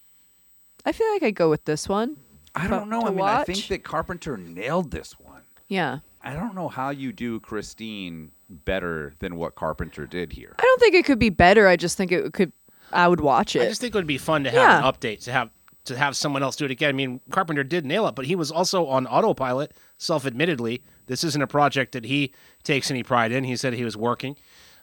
I 0.86 0.91
feel 0.91 1.11
like 1.13 1.23
I'd 1.23 1.36
go 1.36 1.49
with 1.49 1.65
this 1.65 1.89
one. 1.89 2.17
I 2.53 2.67
don't 2.67 2.89
know. 2.89 3.01
I 3.01 3.09
mean, 3.09 3.21
I 3.21 3.43
think 3.43 3.67
that 3.67 3.83
Carpenter 3.83 4.38
nailed 4.38 4.91
this 4.91 5.19
one. 5.19 5.41
Yeah. 5.67 5.99
I 6.21 6.33
don't 6.33 6.53
know 6.55 6.67
how 6.69 6.89
you 6.91 7.11
do 7.11 7.39
Christine 7.39 8.31
better 8.49 9.13
than 9.19 9.36
what 9.36 9.55
Carpenter 9.55 10.05
did 10.05 10.31
here. 10.33 10.55
I 10.59 10.61
don't 10.61 10.79
think 10.79 10.95
it 10.95 11.05
could 11.05 11.19
be 11.19 11.29
better. 11.29 11.67
I 11.67 11.75
just 11.75 11.97
think 11.97 12.11
it 12.11 12.33
could. 12.33 12.51
I 12.93 13.07
would 13.07 13.19
watch 13.19 13.55
it. 13.55 13.63
I 13.63 13.65
just 13.67 13.81
think 13.81 13.93
it 13.95 13.97
would 13.97 14.07
be 14.07 14.17
fun 14.19 14.43
to 14.43 14.51
have 14.51 14.57
Yeah. 14.59 14.77
an 14.77 14.83
update 14.93 15.23
to 15.23 15.31
have 15.31 15.49
to 15.86 15.97
have 15.97 16.15
someone 16.15 16.43
else 16.43 16.55
do 16.55 16.65
it 16.65 16.71
again. 16.71 16.89
I 16.89 16.93
mean, 16.93 17.21
Carpenter 17.31 17.63
did 17.63 17.86
nail 17.86 18.07
it, 18.07 18.15
but 18.15 18.25
he 18.25 18.36
was 18.36 18.51
also 18.51 18.86
on 18.88 19.07
autopilot, 19.07 19.73
self-admittedly. 19.97 20.83
This 21.07 21.23
isn't 21.23 21.41
a 21.41 21.47
project 21.47 21.91
that 21.93 22.05
he 22.05 22.33
takes 22.63 22.89
any 22.91 23.03
pride 23.03 23.31
in. 23.31 23.43
He 23.43 23.55
said 23.55 23.73
he 23.73 23.86
was 23.86 23.95
working. 23.97 24.36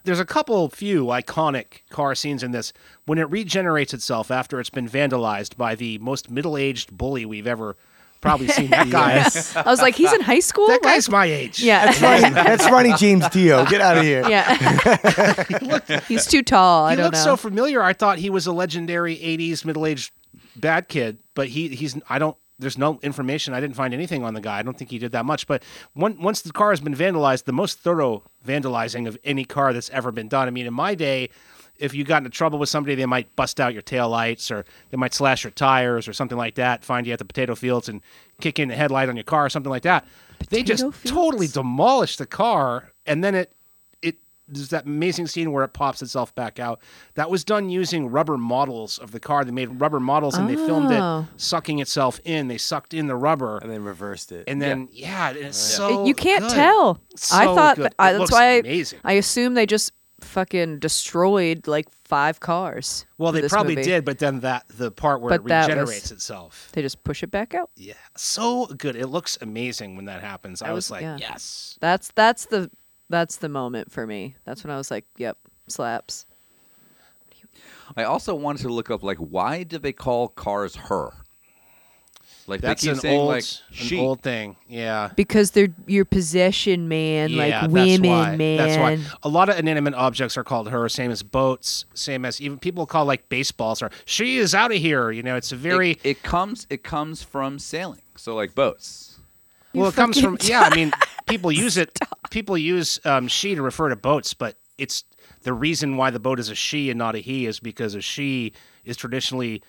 There's 0.05 0.21
a 0.21 0.25
couple 0.25 0.69
few 0.69 1.07
iconic 1.07 1.83
car 1.91 2.15
scenes 2.15 2.43
in 2.43 2.51
this 2.51 2.73
when 3.07 3.19
it 3.19 3.31
regenerates 3.31 3.95
itself 3.95 4.31
after 4.31 4.59
it's 4.59 4.71
been 4.71 4.89
vandalized 4.89 5.57
by 5.57 5.75
the 5.77 5.99
most 5.99 6.29
middle-aged 6.31 6.97
bully 6.97 7.25
we've 7.25 7.47
ever 7.47 7.77
probably 8.21 8.49
seen. 8.49 8.71
That 8.71 8.91
guy. 8.91 9.25
I 9.61 9.71
was 9.71 9.81
like, 9.81 9.95
he's 9.95 10.13
in 10.13 10.21
high 10.21 10.41
school. 10.41 10.67
That 10.69 10.83
guy's 10.83 11.09
my 11.09 11.27
age. 11.27 11.63
Yeah. 11.63 11.87
Ronnie, 12.03 12.35
that's 12.35 12.65
Ronnie 12.71 12.95
James 12.97 13.29
Dio. 13.29 13.65
Get 13.67 13.81
out 13.81 13.99
of 13.99 14.03
here. 14.05 14.29
yeah. 14.29 16.01
he's 16.09 16.27
too 16.27 16.43
tall. 16.43 16.87
I 16.87 16.91
he 16.93 16.97
don't 16.97 17.07
looks 17.07 17.19
know. 17.19 17.33
so 17.33 17.37
familiar. 17.37 17.83
I 17.83 17.93
thought 17.93 18.19
he 18.19 18.31
was 18.31 18.47
a 18.47 18.53
legendary 18.53 19.17
'80s 19.17 19.65
middle-aged 19.65 20.13
bad 20.57 20.89
kid, 20.89 21.19
but 21.35 21.49
he 21.49 21.69
he's 21.69 21.97
I 22.09 22.19
don't. 22.19 22.37
There's 22.59 22.79
no 22.79 23.01
information. 23.03 23.55
I 23.55 23.61
didn't 23.61 23.75
find 23.75 23.93
anything 23.93 24.23
on 24.23 24.35
the 24.35 24.41
guy. 24.41 24.59
I 24.59 24.63
don't 24.63 24.79
think 24.79 24.91
he 24.91 24.99
did 24.99 25.13
that 25.13 25.25
much. 25.25 25.49
But 25.49 25.65
one, 25.95 26.21
once 26.21 26.43
the 26.43 26.53
car 26.53 26.71
has 26.71 26.81
been 26.81 26.95
vandalized, 26.95 27.45
the 27.45 27.53
most 27.53 27.81
thorough 27.81 28.23
vandalizing 28.47 29.09
of 29.09 29.19
any 29.25 29.45
car 29.45 29.73
that's 29.73 29.91
ever 29.91 30.13
been 30.13 30.29
done. 30.29 30.47
I 30.47 30.53
mean, 30.53 30.67
in 30.67 30.75
my 30.75 30.95
day, 30.95 31.31
if 31.79 31.93
you 31.95 32.05
got 32.05 32.19
into 32.19 32.31
trouble 32.31 32.61
with 32.61 32.69
somebody, 32.69 32.95
they 32.95 33.07
might 33.07 33.35
bust 33.35 33.59
out 33.61 33.73
your 33.73 33.83
taillights 33.83 34.51
or 34.53 34.65
they 34.91 34.97
might 34.97 35.13
slash 35.15 35.43
your 35.43 35.51
tires 35.51 36.07
or 36.07 36.13
something 36.13 36.39
like 36.39 36.55
that. 36.55 36.85
Find 36.85 37.05
you 37.07 37.13
at 37.13 37.19
the 37.19 37.25
potato 37.25 37.57
fields 37.57 37.89
and 37.89 38.01
kick 38.41 38.61
in 38.61 38.69
the 38.69 38.77
headlight 38.77 39.09
on 39.09 39.17
your 39.17 39.25
car 39.25 39.47
or 39.47 39.51
something 39.51 39.71
like 39.71 39.83
that. 39.83 40.07
they 40.51 40.63
just 40.63 40.83
fields? 40.83 41.11
totally 41.11 41.49
demolished 41.49 42.19
the 42.19 42.27
car, 42.27 42.93
and 43.07 43.25
then 43.25 43.35
it 43.35 43.53
there's 44.53 44.69
that 44.69 44.85
amazing 44.87 45.27
scene 45.27 45.51
where 45.53 45.65
it 45.65 45.69
pops 45.73 46.03
itself 46.03 46.35
back 46.35 46.59
out. 46.59 46.81
That 47.15 47.31
was 47.31 47.45
done 47.45 47.69
using 47.71 48.09
rubber 48.11 48.37
models 48.39 48.99
of 48.99 49.11
the 49.13 49.21
car. 49.21 49.45
They 49.45 49.51
made 49.51 49.81
rubber 49.81 50.01
models 50.01 50.37
and 50.37 50.49
they 50.49 50.57
filmed 50.57 50.93
Oh. 50.93 51.27
it 51.33 51.41
sucking 51.41 51.79
itself 51.81 52.21
in. 52.25 52.49
They 52.49 52.59
sucked 52.59 52.95
in 52.95 53.07
the 53.07 53.17
rubber, 53.17 53.59
And 53.59 53.71
then 53.71 53.83
reversed 53.85 54.33
it. 54.33 54.45
and 54.49 54.61
then 54.61 54.89
yeah, 54.93 55.31
it's 55.31 55.57
so 55.57 56.05
you 56.07 56.15
can't 56.15 56.43
good. 56.45 56.53
tell. 56.53 57.01
I 57.33 57.45
thought 57.47 57.77
good. 57.77 57.85
that, 57.87 57.95
I, 57.99 58.11
It 58.11 58.13
that's 58.13 58.21
looks 58.21 58.33
why 58.33 58.45
I, 58.45 58.53
amazing. 58.59 58.99
I 59.05 59.13
assume 59.15 59.55
they 59.55 59.67
just 59.67 59.93
fucking 60.21 60.79
destroyed 60.79 61.67
like 61.67 61.87
five 62.05 62.39
cars. 62.39 63.07
Well, 63.19 63.33
they 63.33 63.43
probably 63.49 63.75
movie. 63.75 63.89
did, 63.89 64.05
but 64.05 64.19
then 64.21 64.41
that 64.41 64.65
the 64.69 64.91
part 64.93 65.21
where 65.21 65.31
But 65.31 65.41
it 65.47 65.49
that 65.49 65.61
was- 65.63 65.69
regenerates 65.77 66.11
itself. 66.13 66.69
They 66.73 66.83
just 66.83 67.03
push 67.03 67.23
it 67.25 67.31
back 67.33 67.55
out. 67.55 67.71
Yeah, 67.77 67.95
so 68.17 68.67
good. 68.67 68.95
It 68.95 69.09
looks 69.09 69.37
amazing 69.41 69.97
when 69.97 70.05
that 70.05 70.21
happens. 70.23 70.63
I, 70.63 70.69
I 70.69 70.73
was, 70.73 70.85
was- 70.87 70.91
like, 70.93 71.03
yeah. 71.03 71.17
yes. 71.19 71.77
That's 71.81 72.13
that's 72.15 72.47
the 72.47 72.71
that's 73.13 73.37
the 73.37 73.49
moment 73.49 73.93
for 73.93 74.07
me. 74.07 74.35
That's 74.45 74.65
when 74.65 74.73
I 74.73 74.77
was 74.77 74.91
like, 74.91 75.05
yep, 75.17 75.39
slaps. 75.69 76.27
I 77.97 78.05
also 78.05 78.35
wanted 78.35 78.63
to 78.63 78.69
look 78.71 78.91
up 78.91 79.03
like 79.03 79.19
why 79.19 79.63
do 79.65 79.79
they 79.79 79.93
call 79.93 80.29
cars 80.29 80.75
her? 80.75 81.13
Like 82.47 82.61
That's 82.61 82.83
they 82.83 82.89
keep 82.89 82.95
an 82.97 83.01
saying 83.01 83.21
old, 83.21 83.29
like 83.29 83.45
an 83.93 83.99
old 83.99 84.21
thing. 84.23 84.57
Yeah. 84.69 85.11
Because 85.15 85.53
they're 85.53 85.73
your 85.87 86.05
possession, 86.05 86.89
man. 86.89 87.31
yeah, 87.31 87.37
like 87.37 87.51
that's 87.53 87.73
women, 87.73 88.11
why. 88.11 88.37
man. 88.37 88.57
That's 88.57 88.77
why. 88.79 89.17
A 89.23 89.29
lot 89.29 89.49
of 89.49 89.59
inanimate 89.59 89.95
objects 89.95 90.37
are 90.37 90.43
called 90.43 90.69
her, 90.71 90.89
same 90.89 91.11
as 91.13 91.23
boats, 91.23 91.85
same 91.95 92.25
as 92.25 92.41
even 92.41 92.59
people 92.59 92.85
call 92.87 93.05
like 93.05 93.29
baseballs 93.29 93.81
or 93.81 93.91
she 94.07 94.39
is 94.39 94.55
out 94.55 94.73
of 94.73 94.79
here. 94.79 95.13
You 95.13 95.23
know, 95.23 95.37
it's 95.37 95.53
a 95.53 95.57
very 95.57 95.93
it, 95.93 96.01
it 96.05 96.23
comes 96.23 96.67
it 96.69 96.83
comes 96.83 97.23
from 97.23 97.59
sailing. 97.59 98.03
So 98.17 98.35
like 98.35 98.55
boats. 98.55 99.12
Well. 99.75 99.89
It 99.89 99.95
comes 99.95 100.21
from 100.21 100.37
fucking- 100.37 100.51
yeah. 100.51 100.63
I 100.63 100.75
mean, 100.75 100.93
people 101.27 101.51
use 101.53 101.77
it. 101.77 101.99
People 102.31 102.57
use 102.59 103.01
um, 103.05 103.29
she 103.29 103.55
to 103.55 103.63
refer 103.63 103.89
to 103.89 103.97
boats, 103.97 104.35
but 104.35 104.57
it's 104.79 105.05
the 105.43 105.53
reason 105.53 105.97
why 105.97 106.11
the 106.11 106.21
boat 106.21 106.39
is 106.39 106.49
a 106.49 106.55
she 106.55 106.91
and 106.91 106.99
not 106.99 107.15
a 107.15 107.19
he 107.19 107.47
is 107.47 107.61
because 107.61 107.95
a 107.95 108.01
she 108.01 108.53
is 108.85 108.97
traditionally 108.97 109.63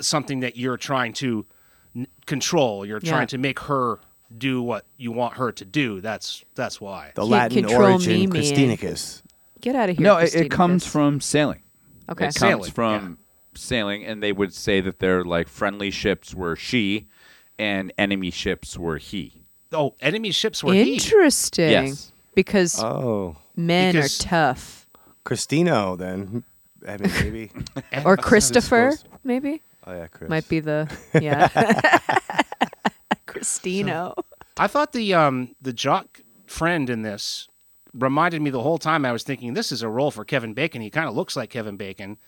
something 0.00 0.40
that 0.40 0.56
you're 0.56 0.76
trying 0.76 1.12
to 1.14 1.46
n- 1.94 2.06
control. 2.26 2.84
You're 2.86 3.00
Yeah. 3.02 3.10
trying 3.12 3.26
to 3.28 3.38
make 3.38 3.60
her 3.60 4.00
do 4.36 4.62
what 4.62 4.86
you 4.96 5.12
want 5.12 5.34
her 5.34 5.52
to 5.52 5.64
do. 5.64 6.00
That's 6.00 6.44
that's 6.54 6.80
why. 6.80 7.12
the 7.14 7.22
Can't 7.22 7.30
Latin 7.30 7.64
origin 7.66 8.12
me, 8.12 8.26
man. 8.26 8.42
Christinicus. 8.42 9.22
Get 9.60 9.74
out 9.76 9.90
of 9.90 9.98
here. 9.98 10.04
no, 10.04 10.16
it, 10.16 10.34
it 10.34 10.50
comes 10.50 10.86
from 10.86 11.20
sailing. 11.20 11.62
Okay. 12.08 12.26
It 12.28 12.34
Sailing, 12.34 12.58
comes 12.62 12.70
from 12.70 13.18
sailing, 13.54 14.04
and 14.04 14.22
they 14.22 14.32
would 14.32 14.54
say 14.54 14.80
that 14.80 14.98
their 15.00 15.22
like 15.24 15.48
friendly 15.48 15.90
ships 15.90 16.34
were 16.34 16.56
she, 16.56 17.06
and 17.60 17.92
enemy 17.98 18.30
ships 18.30 18.76
were 18.78 18.96
he. 18.98 19.44
Oh, 19.72 19.94
enemy 20.00 20.30
ships 20.32 20.64
were 20.64 20.72
he. 20.74 20.94
Interesting. 20.94 21.70
Yes. 21.70 22.12
Because 22.34 22.82
Oh, 22.82 23.36
men 23.56 23.94
Because- 23.94 24.20
are 24.20 24.24
tough. 24.28 24.88
Christino 25.24 25.96
then. 25.98 26.42
I 26.88 26.96
mean, 26.96 27.12
maybe. 27.20 27.50
Or 28.06 28.16
Christopher, 28.16 28.94
maybe? 29.22 29.60
oh 29.86 29.92
yeah, 29.92 30.06
Chris. 30.06 30.30
Might 30.30 30.48
be 30.48 30.60
the 30.60 30.90
yeah. 31.20 31.48
Christino. 33.26 34.14
I 34.56 34.66
thought 34.66 34.92
the 34.92 35.14
um 35.14 35.54
the 35.60 35.72
jock 35.72 36.20
friend 36.46 36.88
in 36.90 37.02
this 37.02 37.48
reminded 37.94 38.40
me 38.42 38.50
the 38.50 38.62
whole 38.62 38.78
time 38.78 39.04
I 39.04 39.12
was 39.12 39.22
thinking 39.22 39.54
this 39.54 39.72
is 39.72 39.82
a 39.82 39.88
role 39.88 40.10
for 40.10 40.24
Kevin 40.24 40.54
Bacon. 40.54 40.80
He 40.82 40.90
kind 40.90 41.08
of 41.08 41.14
looks 41.14 41.36
like 41.36 41.50
Kevin 41.50 41.76
Bacon. 41.76 42.18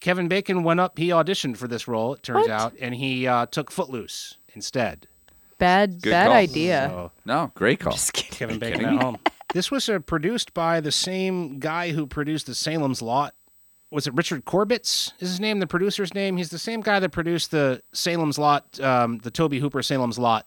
Kevin 0.00 0.28
Bacon 0.28 0.62
went 0.62 0.78
up. 0.80 0.96
He 0.96 1.08
auditioned 1.08 1.56
for 1.56 1.66
this 1.66 1.88
role. 1.88 2.14
It 2.14 2.22
turns 2.22 2.46
What? 2.46 2.50
out, 2.50 2.72
and 2.80 2.94
he 2.94 3.26
uh, 3.26 3.46
took 3.46 3.70
Footloose 3.72 4.36
instead. 4.58 5.06
Bad 5.58 6.02
Good 6.02 6.10
bad 6.10 6.26
call. 6.26 6.36
idea. 6.36 6.88
So 6.90 7.12
No, 7.24 7.52
great 7.54 7.80
call. 7.80 7.92
Just 7.92 8.12
kidding. 8.12 8.32
Kevin 8.32 8.58
Bacon 8.58 8.80
kidding 8.80 8.96
at 8.96 9.02
home. 9.02 9.18
This 9.54 9.70
was 9.70 9.88
uh, 9.88 10.00
produced 10.00 10.52
by 10.52 10.80
the 10.80 10.92
same 10.92 11.58
guy 11.58 11.92
who 11.92 12.06
produced 12.06 12.46
the 12.46 12.54
Salem's 12.54 13.00
Lot. 13.00 13.34
Was 13.90 14.06
it 14.06 14.14
Richard 14.14 14.44
Kobritz? 14.44 15.12
Is 15.20 15.30
his 15.30 15.40
name 15.40 15.60
the 15.60 15.66
producer's 15.66 16.12
name? 16.12 16.36
He's 16.36 16.50
the 16.50 16.58
same 16.58 16.82
guy 16.82 17.00
that 17.00 17.10
produced 17.10 17.50
the 17.50 17.82
Salem's 17.92 18.38
Lot, 18.38 18.78
um, 18.80 19.18
the 19.18 19.30
Tobe 19.30 19.54
Hooper 19.54 19.82
Salem's 19.82 20.18
Lot 20.18 20.46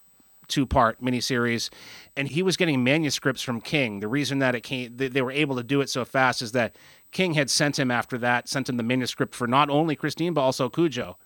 two 0.51 0.65
part 0.65 1.01
miniseries, 1.01 1.69
and 2.15 2.27
he 2.27 2.43
was 2.43 2.57
getting 2.57 2.83
manuscripts 2.83 3.41
from 3.41 3.61
King. 3.61 4.01
The 4.01 4.07
reason 4.07 4.39
that 4.39 4.53
it 4.53 4.61
came, 4.61 4.95
they, 4.97 5.07
they 5.07 5.21
were 5.21 5.31
able 5.31 5.55
to 5.55 5.63
do 5.63 5.81
it 5.81 5.89
so 5.89 6.05
fast, 6.05 6.41
is 6.41 6.51
that 6.51 6.75
King 7.11 7.33
had 7.33 7.49
sent 7.49 7.79
him 7.79 7.89
after 7.89 8.17
that, 8.19 8.47
sent 8.47 8.69
him 8.69 8.77
the 8.77 8.83
manuscript 8.83 9.33
for 9.33 9.47
not 9.47 9.69
only 9.69 9.95
Christine 9.95 10.33
but 10.33 10.41
also 10.41 10.69
Cujo, 10.69 11.17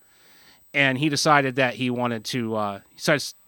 and 0.76 0.98
he 0.98 1.10
decided 1.10 1.56
that 1.56 1.74
he 1.76 1.90
wanted 1.90 2.26
to, 2.26 2.56
uh, 2.56 2.80
he 2.90 2.98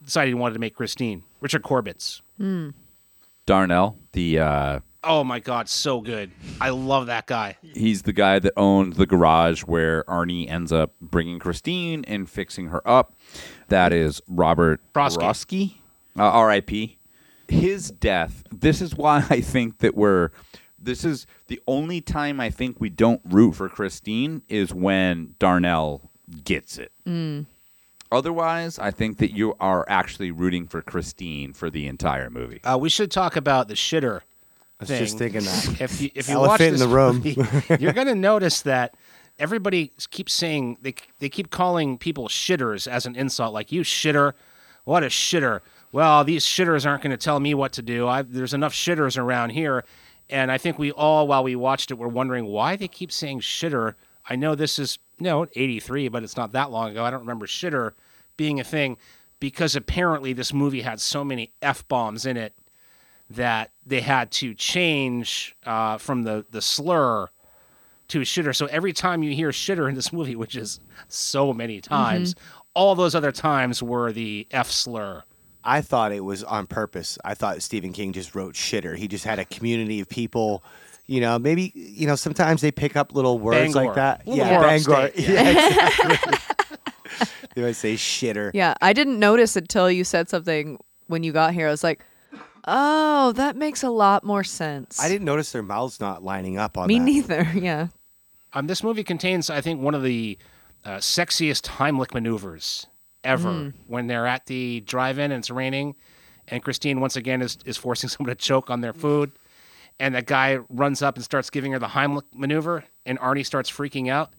decided 0.04 0.28
he 0.28 0.34
wanted 0.34 0.54
to 0.54 0.60
make 0.60 0.74
Christine. 0.74 1.22
Richard 1.40 1.62
Kobritz. 1.62 2.22
Darnell, 3.46 3.96
the 4.12 4.38
uh, 4.40 4.80
Oh 5.04 5.22
my 5.22 5.38
god, 5.38 5.68
so 5.68 6.00
good! 6.00 6.32
I 6.60 6.70
love 6.70 7.06
that 7.06 7.26
guy. 7.26 7.56
he's 7.62 8.02
the 8.02 8.12
guy 8.12 8.40
that 8.40 8.52
owns 8.56 8.96
the 8.96 9.06
garage 9.06 9.62
where 9.62 10.02
Arnie 10.04 10.50
ends 10.50 10.72
up 10.72 10.92
bringing 11.00 11.38
Christine 11.38 12.04
and 12.06 12.28
fixing 12.28 12.66
her 12.68 12.86
up. 12.86 13.14
That 13.68 13.92
is 13.92 14.20
Robert. 14.26 14.80
Prosky, 14.92 15.74
uh, 16.18 16.22
R.I.P. 16.24 16.98
His 17.46 17.90
death. 17.90 18.42
This 18.52 18.82
is 18.82 18.96
why 18.96 19.24
I 19.30 19.40
think 19.40 19.78
that 19.78 19.94
we're. 19.94 20.30
This 20.80 21.04
is 21.04 21.26
the 21.46 21.60
only 21.66 22.00
time 22.00 22.40
I 22.40 22.50
think 22.50 22.80
we 22.80 22.88
don't 22.90 23.20
root 23.24 23.52
for 23.52 23.68
Christine 23.68 24.42
is 24.48 24.72
when 24.74 25.34
Darnell 25.38 26.07
gets 26.44 26.78
it. 26.78 26.92
Otherwise, 28.10 28.78
I 28.78 28.90
think 28.90 29.18
that 29.18 29.32
you 29.32 29.54
are 29.60 29.84
actually 29.88 30.30
rooting 30.30 30.66
for 30.66 30.80
Christine 30.80 31.52
for 31.52 31.68
the 31.68 31.86
entire 31.86 32.30
movie. 32.30 32.62
Uh, 32.64 32.78
we 32.78 32.88
should 32.88 33.10
talk 33.10 33.36
about 33.36 33.68
the 33.68 33.74
shitter. 33.74 34.20
I 34.80 34.84
was 34.84 34.88
thing. 34.88 34.98
just 34.98 35.18
thinking 35.18 35.42
that. 35.42 35.80
If 35.80 36.00
you 36.00 36.10
if 36.14 36.28
you 36.28 36.34
Elephant 36.34 36.60
watch 36.60 36.72
in 36.72 36.78
the 36.78 36.88
room. 36.88 37.16
movie, 37.16 37.36
you're 37.80 37.92
gonna 37.92 38.14
notice 38.14 38.62
that 38.62 38.94
everybody 39.38 39.92
keeps 40.10 40.32
saying 40.32 40.78
they 40.80 40.94
they 41.18 41.28
keep 41.28 41.50
calling 41.50 41.98
people 41.98 42.28
shitters 42.28 42.86
as 42.86 43.04
an 43.04 43.14
insult, 43.14 43.52
like 43.52 43.72
you 43.72 43.82
shitter. 43.82 44.32
What 44.84 45.02
a 45.02 45.08
shitter! 45.08 45.60
Well, 45.92 46.24
these 46.24 46.44
shitters 46.46 46.86
aren't 46.86 47.02
going 47.02 47.10
to 47.10 47.22
tell 47.22 47.40
me 47.40 47.54
what 47.54 47.72
to 47.72 47.82
do. 47.82 48.06
I, 48.08 48.22
there's 48.22 48.54
enough 48.54 48.74
shitters 48.74 49.18
around 49.18 49.50
here, 49.50 49.84
and 50.28 50.52
I 50.52 50.58
think 50.58 50.78
we 50.78 50.92
all, 50.92 51.26
while 51.26 51.42
we 51.42 51.56
watched 51.56 51.90
it, 51.90 51.98
were 51.98 52.08
wondering 52.08 52.46
why 52.46 52.76
they 52.76 52.88
keep 52.88 53.10
saying 53.10 53.40
shitter. 53.40 53.94
I 54.28 54.36
know 54.36 54.54
this 54.54 54.78
is 54.78 54.98
no 55.20 55.46
83, 55.54 56.08
but 56.08 56.22
it's 56.22 56.36
not 56.36 56.52
that 56.52 56.70
long 56.70 56.90
ago. 56.90 57.04
I 57.04 57.10
don't 57.10 57.20
remember 57.20 57.46
shitter 57.46 57.92
being 58.36 58.60
a 58.60 58.64
thing 58.64 58.96
because 59.40 59.76
apparently 59.76 60.32
this 60.32 60.52
movie 60.52 60.82
had 60.82 61.00
so 61.00 61.24
many 61.24 61.52
f 61.62 61.86
bombs 61.88 62.26
in 62.26 62.36
it 62.36 62.54
that 63.30 63.70
they 63.84 64.00
had 64.00 64.30
to 64.32 64.54
change 64.54 65.54
uh, 65.66 65.98
from 65.98 66.22
the 66.22 66.46
the 66.50 66.62
slur 66.62 67.28
to 68.08 68.20
shitter. 68.20 68.56
So 68.56 68.66
every 68.66 68.92
time 68.92 69.22
you 69.22 69.34
hear 69.34 69.50
shitter 69.50 69.88
in 69.88 69.94
this 69.94 70.12
movie, 70.12 70.34
which 70.34 70.56
is 70.56 70.80
so 71.08 71.52
many 71.52 71.80
times, 71.80 72.34
all 72.74 72.94
those 72.94 73.14
other 73.14 73.32
times 73.32 73.82
were 73.82 74.12
the 74.12 74.46
f 74.50 74.70
slur. 74.70 75.22
I 75.64 75.82
thought 75.82 76.12
it 76.12 76.24
was 76.24 76.42
on 76.44 76.66
purpose. 76.66 77.18
I 77.24 77.34
thought 77.34 77.60
Stephen 77.62 77.92
King 77.92 78.12
just 78.12 78.34
wrote 78.34 78.54
shitter. 78.54 78.96
He 78.96 79.08
just 79.08 79.24
had 79.24 79.38
a 79.38 79.44
community 79.44 80.00
of 80.00 80.08
people. 80.08 80.62
You 81.08 81.20
know, 81.22 81.38
maybe 81.38 81.72
you 81.74 82.06
know 82.06 82.14
sometimes 82.16 82.60
they 82.60 82.70
pick 82.70 82.94
up 82.94 83.14
little 83.14 83.38
words 83.38 83.72
Bangor. 83.74 83.86
like 83.86 83.94
that. 83.96 84.26
Little 84.28 84.44
yeah, 84.46 84.50
more 84.52 84.60
Bangor. 84.68 84.94
upstate, 84.94 85.28
Yeah, 85.28 85.50
exactly. 85.88 86.38
they 87.54 87.62
might 87.62 87.72
say 87.76 87.94
shitter. 87.94 88.50
Yeah, 88.54 88.74
I 88.82 88.92
didn't 88.92 89.18
notice 89.18 89.56
until 89.56 89.90
you 89.90 90.04
said 90.04 90.28
something 90.28 90.78
when 91.06 91.22
you 91.22 91.32
got 91.32 91.54
here. 91.54 91.66
I 91.66 91.70
was 91.70 91.82
like, 91.82 92.04
"Oh, 92.66 93.32
that 93.32 93.56
makes 93.56 93.82
a 93.82 93.88
lot 93.90 94.22
more 94.22 94.44
sense." 94.44 95.00
I 95.00 95.08
didn't 95.08 95.24
notice 95.24 95.50
their 95.50 95.62
mouths 95.62 95.98
not 95.98 96.22
lining 96.22 96.58
up 96.58 96.76
on 96.76 96.86
Me 96.88 96.98
that. 96.98 97.04
neither. 97.04 97.42
Yeah. 97.54 97.88
Um, 98.52 98.66
this 98.66 98.82
movie 98.82 99.04
contains, 99.04 99.50
I 99.50 99.60
think, 99.60 99.80
one 99.80 99.94
of 99.94 100.02
the 100.02 100.38
uh, 100.84 100.96
sexiest 100.98 101.66
Heimlich 101.66 102.14
maneuvers 102.14 102.86
ever. 103.24 103.72
When 103.86 104.06
they're 104.06 104.26
at 104.26 104.46
the 104.46 104.80
drive-in 104.80 105.32
and 105.32 105.40
it's 105.40 105.50
raining, 105.50 105.96
and 106.48 106.62
Christine 106.62 107.00
once 107.00 107.16
again 107.16 107.42
is 107.42 107.58
is 107.64 107.76
forcing 107.78 108.08
someone 108.10 108.28
to 108.34 108.40
choke 108.40 108.70
on 108.70 108.80
their 108.82 108.92
food, 108.94 109.32
and 110.00 110.14
that 110.14 110.26
guy 110.26 110.58
runs 110.68 111.02
up 111.02 111.16
and 111.16 111.24
starts 111.24 111.50
giving 111.50 111.72
her 111.72 111.78
the 111.78 111.88
Heimlich 111.88 112.24
maneuver, 112.34 112.84
and 113.06 113.18
Arnie 113.18 113.44
starts 113.46 113.70
freaking 113.70 114.08
out. 114.10 114.30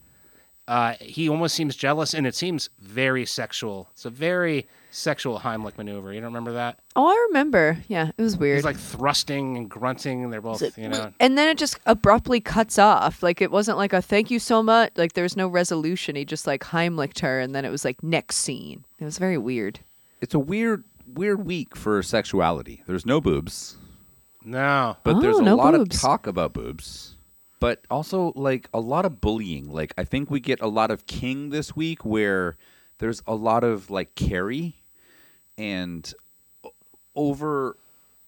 Uh, 0.67 0.93
he 1.01 1.27
almost 1.27 1.55
seems 1.55 1.75
jealous, 1.75 2.13
and 2.13 2.27
it 2.27 2.35
seems 2.35 2.69
very 2.79 3.25
sexual. 3.25 3.87
It's 3.93 4.05
a 4.05 4.11
very 4.11 4.67
sexual 4.91 5.39
Heimlich 5.39 5.75
maneuver. 5.79 6.13
You 6.13 6.21
don't 6.21 6.29
remember 6.29 6.53
that? 6.53 6.77
Oh, 6.95 7.07
I 7.07 7.25
remember. 7.29 7.79
Yeah, 7.87 8.11
it 8.15 8.21
was 8.21 8.37
weird. 8.37 8.57
He's 8.57 8.65
like 8.65 8.77
thrusting 8.77 9.57
and 9.57 9.67
grunting, 9.67 10.23
and 10.23 10.31
they're 10.31 10.41
both, 10.41 10.77
you 10.77 10.89
know. 10.89 11.11
and 11.19 11.39
then 11.39 11.49
it 11.49 11.57
just 11.57 11.79
abruptly 11.87 12.39
cuts 12.39 12.77
off. 12.77 13.23
Like 13.23 13.41
it 13.41 13.49
wasn't 13.49 13.79
like 13.79 13.93
a 13.93 14.01
thank 14.01 14.29
you 14.29 14.37
so 14.37 14.61
much. 14.61 14.91
Like 14.95 15.13
there 15.13 15.23
was 15.23 15.35
no 15.35 15.47
resolution. 15.47 16.15
He 16.15 16.23
just 16.23 16.45
like 16.45 16.61
Heimlicked 16.65 17.21
her, 17.21 17.39
and 17.39 17.55
then 17.55 17.65
it 17.65 17.71
was 17.71 17.83
like 17.83 18.03
next 18.03 18.35
scene. 18.35 18.85
It 18.99 19.05
was 19.05 19.17
very 19.17 19.39
weird. 19.39 19.79
It's 20.21 20.35
a 20.35 20.39
weird, 20.39 20.83
weird 21.07 21.47
week 21.47 21.75
for 21.75 22.03
sexuality. 22.03 22.83
There's 22.85 23.07
no 23.07 23.19
boobs. 23.21 23.75
No. 24.49 24.97
But 25.03 25.19
there's 25.21 25.37
Oh, 25.37 25.41
a 25.41 25.43
no 25.43 25.55
lot 25.55 25.73
boobs. 25.73 25.95
of 25.95 26.01
talk 26.01 26.27
about 26.27 26.53
boobs. 26.53 27.15
But 27.59 27.83
also 27.89 28.31
like 28.35 28.69
a 28.73 28.79
lot 28.79 29.05
of 29.05 29.19
bullying. 29.21 29.69
Like 29.69 29.93
I 29.97 30.03
think 30.05 30.31
we 30.31 30.39
get 30.39 30.61
a 30.61 30.67
lot 30.67 30.91
of 30.91 31.05
King 31.07 31.49
this 31.49 31.75
week 31.75 32.05
where 32.05 32.55
there's 32.99 33.21
a 33.27 33.35
lot 33.35 33.63
of 33.63 33.89
like 33.89 34.15
Carrie 34.15 34.75
and 35.57 36.11
o- 36.63 36.71
over 37.15 37.77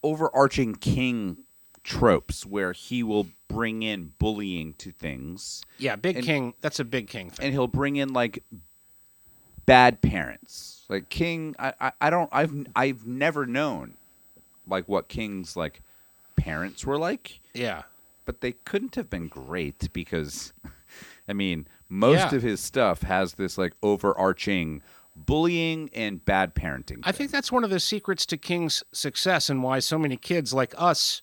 overarching 0.04 0.76
King 0.76 1.38
tropes 1.84 2.46
where 2.46 2.74
he 2.74 3.04
will 3.04 3.28
bring 3.48 3.84
in 3.84 4.12
bullying 4.20 4.74
to 4.74 4.92
things 4.92 5.64
Yeah, 5.78 5.96
Big 5.96 6.18
And- 6.18 6.26
King. 6.26 6.54
That's 6.62 6.80
a 6.80 6.86
Big 6.86 7.08
King 7.08 7.30
thing. 7.30 7.46
and 7.46 7.54
he'll 7.54 7.68
bring 7.68 7.96
in 7.96 8.14
like 8.14 8.44
bad 9.66 10.02
parents. 10.02 10.86
Like 10.90 11.10
King, 11.10 11.56
I, 11.58 11.74
I, 11.80 11.92
I 12.02 12.10
don't, 12.10 12.30
I've, 12.34 12.68
I've 12.76 13.06
never 13.08 13.46
known 13.46 13.94
like 14.68 14.88
what 14.88 15.08
King's 15.08 15.56
like 15.56 15.82
parents 16.42 16.86
were 16.86 16.98
like, 16.98 17.40
yeah. 17.54 17.84
but 18.26 18.42
they 18.42 18.54
couldn't 18.66 18.96
have 18.96 19.10
been 19.10 19.28
great 19.28 19.92
because, 19.94 20.54
I 21.28 21.34
mean, 21.34 21.68
most 21.90 22.32
Yeah. 22.32 22.36
of 22.36 22.42
his 22.42 22.60
stuff 22.60 23.04
has 23.04 23.34
this 23.34 23.58
like 23.58 23.74
overarching 23.84 24.82
bullying 25.16 25.90
and 25.94 26.24
bad 26.26 26.56
parenting. 26.56 27.00
I 27.04 27.12
think 27.12 27.32
that's 27.32 27.52
one 27.52 27.64
of 27.64 27.70
the 27.70 27.80
secrets 27.80 28.26
to 28.28 28.38
King's 28.38 28.84
success 28.92 29.50
and 29.50 29.62
why 29.62 29.80
so 29.80 29.98
many 30.00 30.18
kids 30.18 30.54
like 30.54 30.74
us 30.78 31.22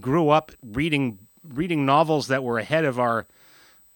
grew 0.00 0.28
up 0.28 0.52
reading 0.62 1.18
reading 1.54 1.86
novels 1.86 2.26
that 2.28 2.42
were 2.44 2.58
ahead 2.58 2.84
of 2.84 2.98
our 2.98 3.26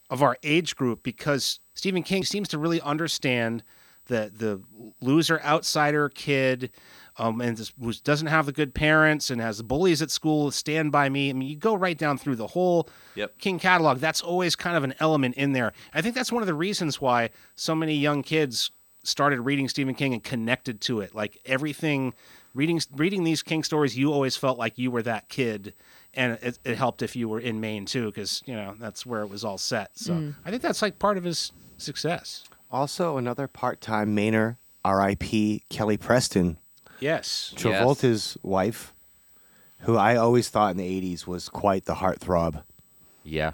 of 0.08 0.22
our 0.22 0.38
age 0.42 0.74
group 0.76 1.02
because 1.02 1.58
Stephen 1.74 2.02
King 2.02 2.24
seems 2.24 2.48
to 2.48 2.58
really 2.58 2.80
understand 2.80 3.62
the 4.06 4.30
the 4.34 4.60
loser 5.00 5.40
outsider 5.42 6.08
kid 6.08 6.70
um, 7.18 7.40
and 7.40 7.56
this, 7.56 7.72
who 7.80 7.92
doesn't 7.92 8.28
have 8.28 8.46
the 8.46 8.52
good 8.52 8.74
parents 8.74 9.30
and 9.30 9.40
has 9.40 9.58
the 9.58 9.64
bullies 9.64 10.00
at 10.02 10.10
school 10.10 10.50
stand 10.50 10.92
by 10.92 11.08
me. 11.08 11.30
I 11.30 11.32
mean, 11.32 11.48
you 11.48 11.56
go 11.56 11.74
right 11.74 11.96
down 11.96 12.18
through 12.18 12.36
the 12.36 12.46
whole 12.48 12.88
Yep. 13.14 13.38
King 13.38 13.58
catalog. 13.58 13.98
That's 13.98 14.22
always 14.22 14.56
kind 14.56 14.76
of 14.76 14.84
an 14.84 14.94
element 14.98 15.34
in 15.36 15.52
there. 15.52 15.72
I 15.92 16.00
think 16.00 16.14
that's 16.14 16.32
one 16.32 16.42
of 16.42 16.46
the 16.46 16.54
reasons 16.54 17.00
why 17.00 17.30
so 17.54 17.74
many 17.74 17.94
young 17.94 18.22
kids 18.22 18.70
started 19.04 19.40
reading 19.42 19.68
Stephen 19.68 19.94
King 19.94 20.14
and 20.14 20.22
connected 20.24 20.80
to 20.82 21.00
it. 21.00 21.14
Like 21.14 21.38
everything, 21.44 22.14
reading 22.54 22.80
reading 22.96 23.24
these 23.24 23.42
King 23.42 23.62
stories, 23.64 23.98
you 23.98 24.12
always 24.12 24.36
felt 24.36 24.58
like 24.58 24.78
you 24.78 24.90
were 24.90 25.02
that 25.02 25.28
kid, 25.28 25.74
and 26.14 26.38
it, 26.40 26.58
it 26.64 26.76
helped 26.76 27.02
if 27.02 27.14
you 27.16 27.28
were 27.28 27.40
in 27.40 27.60
Maine 27.60 27.84
too, 27.84 28.06
because 28.06 28.42
you 28.46 28.54
know 28.54 28.74
that's 28.78 29.04
where 29.04 29.20
it 29.22 29.28
was 29.28 29.44
all 29.44 29.58
set. 29.58 29.90
So 29.98 30.32
I 30.44 30.50
think 30.50 30.62
that's 30.62 30.80
like 30.80 30.98
part 30.98 31.18
of 31.18 31.24
his 31.24 31.52
success. 31.78 32.44
Also, 32.70 33.18
another 33.18 33.46
part-time 33.48 34.16
Mainer, 34.16 34.56
R.I.P. 34.84 35.64
Kelly 35.68 35.96
Preston, 35.98 36.56
Yes. 37.02 37.52
Travolta's 37.56 38.36
wife, 38.42 38.92
who 39.80 39.96
I 39.96 40.16
always 40.16 40.48
thought 40.48 40.70
in 40.70 40.76
the 40.76 40.88
'80s 41.00 41.26
was 41.26 41.48
quite 41.48 41.84
the 41.84 41.94
heartthrob. 41.96 42.62
yeah. 43.24 43.52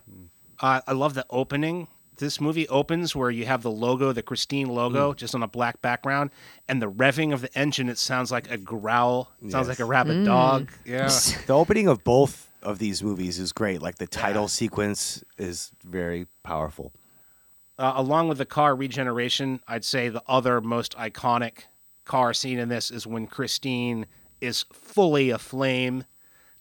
Uh, 0.60 0.80
I 0.88 0.92
love 0.92 1.14
the 1.14 1.24
opening. 1.30 1.86
this 2.16 2.40
movie 2.40 2.66
opens 2.68 3.14
where 3.14 3.30
you 3.30 3.46
have 3.46 3.62
the 3.62 3.70
logo, 3.70 4.10
the 4.12 4.22
Christine 4.22 4.66
logo, 4.68 5.14
just 5.14 5.36
on 5.36 5.42
a 5.44 5.46
black 5.46 5.80
background, 5.80 6.30
and 6.68 6.82
the 6.82 6.90
revving 6.90 7.32
of 7.32 7.40
the 7.42 7.58
engine. 7.58 7.88
It 7.88 7.96
sounds 7.96 8.32
like 8.32 8.50
a 8.50 8.58
growl. 8.58 9.30
It 9.40 9.52
sounds 9.52 9.68
like 9.68 9.78
a 9.78 9.84
rabid 9.84 10.24
dog. 10.24 10.70
Yeah. 10.84 11.08
The 11.46 11.54
opening 11.54 11.86
of 11.86 12.02
both 12.02 12.50
of 12.60 12.80
these 12.80 13.04
movies 13.04 13.38
is 13.38 13.52
great. 13.52 13.80
Like 13.80 13.98
the 13.98 14.08
title 14.08 14.48
sequence 14.48 15.22
is 15.38 15.70
very 15.84 16.26
powerful. 16.42 16.92
Uh, 17.78 17.92
along 17.94 18.26
with 18.26 18.38
the 18.38 18.44
car 18.46 18.74
regeneration, 18.74 19.60
I'd 19.68 19.84
say 19.84 20.08
the 20.08 20.24
other 20.26 20.60
most 20.60 20.96
iconic 20.98 21.66
car 22.08 22.34
scene 22.34 22.58
in 22.58 22.68
this 22.68 22.90
is 22.90 23.06
when 23.06 23.28
Christine 23.28 24.06
is 24.40 24.64
fully 24.72 25.30
aflame, 25.30 26.04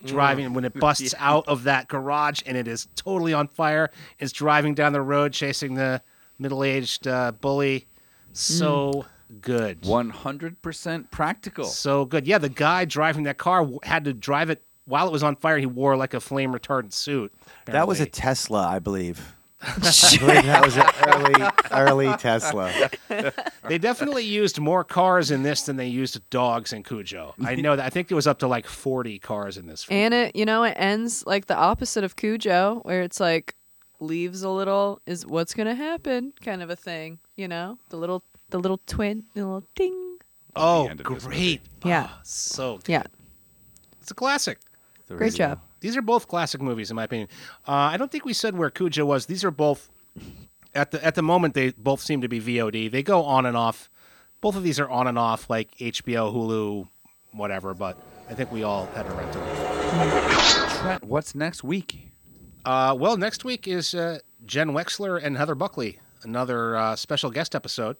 driving 0.05 0.53
when 0.53 0.65
it 0.65 0.73
busts 0.79 1.15
out 1.17 1.47
of 1.47 1.63
that 1.63 1.87
garage 1.87 2.41
and 2.45 2.55
it 2.55 2.67
is 2.67 2.87
totally 2.95 3.33
on 3.33 3.47
fire. 3.47 3.89
Is 4.19 4.31
driving 4.31 4.75
down 4.75 4.93
the 4.93 5.01
road 5.01 5.33
chasing 5.33 5.73
the 5.73 6.03
middle-aged 6.37 7.07
uh, 7.07 7.31
bully. 7.31 7.87
So 8.33 9.05
good. 9.41 9.85
One 9.85 10.09
hundred 10.11 10.61
percent 10.61 11.09
practical. 11.09 11.65
So 11.65 12.05
good. 12.05 12.27
Yeah, 12.27 12.37
the 12.37 12.49
guy 12.49 12.85
driving 12.85 13.23
that 13.23 13.37
car 13.37 13.61
w- 13.61 13.79
had 13.81 14.05
to 14.05 14.13
drive 14.13 14.49
it 14.51 14.63
while 14.85 15.07
it 15.07 15.11
was 15.11 15.23
on 15.23 15.35
fire. 15.35 15.57
He 15.57 15.65
wore 15.65 15.97
like 15.97 16.13
a 16.13 16.19
flame 16.19 16.53
retardant 16.53 16.93
suit. 16.93 17.33
That 17.65 17.87
was 17.87 17.99
a. 17.99 18.05
Tesla, 18.05 18.67
I 18.67 18.79
believe. 18.79 19.33
I 19.61 20.17
believe 20.19 20.45
that 20.45 20.63
was 20.63 20.77
an 20.77 20.85
early, 21.07 21.49
early 21.71 22.17
Tesla. 22.17 22.71
They 23.67 23.77
definitely 23.77 24.23
used 24.23 24.59
more 24.59 24.83
cars 24.83 25.31
in 25.31 25.41
this 25.43 25.63
than 25.63 25.77
they 25.77 25.87
used 25.87 26.17
dogs 26.29 26.73
in 26.73 26.83
Cujo. 26.83 27.33
I 27.43 27.55
know 27.55 27.75
that. 27.75 27.85
I 27.85 27.89
think 27.89 28.11
it 28.11 28.15
was 28.15 28.27
up 28.27 28.39
to 28.39 28.47
like 28.47 28.67
40 28.67 29.17
cars 29.19 29.57
in 29.57 29.65
this 29.65 29.83
film. 29.83 29.99
And 29.99 30.13
it, 30.13 30.35
you 30.35 30.45
know, 30.45 30.63
it 30.63 30.75
ends 30.77 31.25
like 31.25 31.47
the 31.47 31.55
opposite 31.55 32.03
of 32.03 32.15
Cujo, 32.15 32.81
where 32.83 33.01
it's 33.01 33.19
like 33.19 33.55
leaves 33.99 34.43
a 34.43 34.49
little 34.49 35.01
is 35.07 35.25
what's 35.25 35.55
gonna 35.55 35.73
happen 35.73 36.33
kind 36.43 36.61
of 36.61 36.69
a 36.69 36.75
thing. 36.75 37.17
You 37.35 37.47
know, 37.47 37.79
the 37.89 37.97
little 37.97 38.23
the 38.51 38.59
little 38.59 38.79
twin, 38.85 39.23
the 39.33 39.43
little 39.43 39.63
ding. 39.75 40.17
oh, 40.55 40.87
end 40.87 41.01
of 41.01 41.07
this 41.07 41.25
great. 41.25 41.61
Yeah. 41.83 42.07
Ah, 42.11 42.19
so 42.23 42.77
good. 42.77 42.89
Yeah, 42.89 43.03
It's 44.01 44.11
a 44.11 44.15
classic. 44.15 44.59
Great 45.15 45.33
job. 45.33 45.59
These 45.79 45.95
are 45.95 46.01
both 46.01 46.27
classic 46.27 46.61
movies, 46.61 46.89
in 46.89 46.95
my 46.95 47.03
opinion. 47.03 47.29
Uh, 47.67 47.71
I 47.71 47.97
don't 47.97 48.11
think 48.11 48.25
we 48.25 48.33
said 48.33 48.57
where 48.57 48.69
Cujo 48.69 49.05
was. 49.05 49.27
These 49.27 49.43
are 49.43 49.51
both 49.51 49.89
at 50.73 50.91
the 50.91 51.03
at 51.03 51.15
the 51.15 51.21
moment. 51.21 51.53
They 51.53 51.71
both 51.71 52.01
seem 52.01 52.21
to 52.21 52.27
be 52.27 52.39
VOD. 52.39 52.91
They 52.91 53.03
go 53.03 53.23
on 53.23 53.45
and 53.45 53.55
off. 53.55 53.89
Both 54.41 54.55
of 54.55 54.63
these 54.63 54.79
are 54.79 54.89
on 54.89 55.07
and 55.07 55.17
off, 55.17 55.49
like 55.49 55.75
HBO, 55.77 56.33
Hulu, 56.33 56.87
whatever. 57.31 57.73
But 57.73 57.97
I 58.29 58.33
think 58.33 58.51
we 58.51 58.63
all 58.63 58.85
had 58.87 59.07
to 59.07 59.13
rent 59.13 59.31
them. 59.33 60.79
Trent, 60.81 61.03
what's 61.03 61.33
next 61.33 61.63
week? 61.63 62.11
Uh, 62.65 62.95
well, 62.97 63.17
next 63.17 63.45
week 63.45 63.67
is 63.67 63.95
uh, 63.95 64.19
Jen 64.45 64.71
Wexler 64.71 65.21
and 65.23 65.37
Heather 65.37 65.55
Buckley, 65.55 65.99
another 66.23 66.75
uh, 66.75 66.95
special 66.95 67.31
guest 67.31 67.55
episode. 67.55 67.97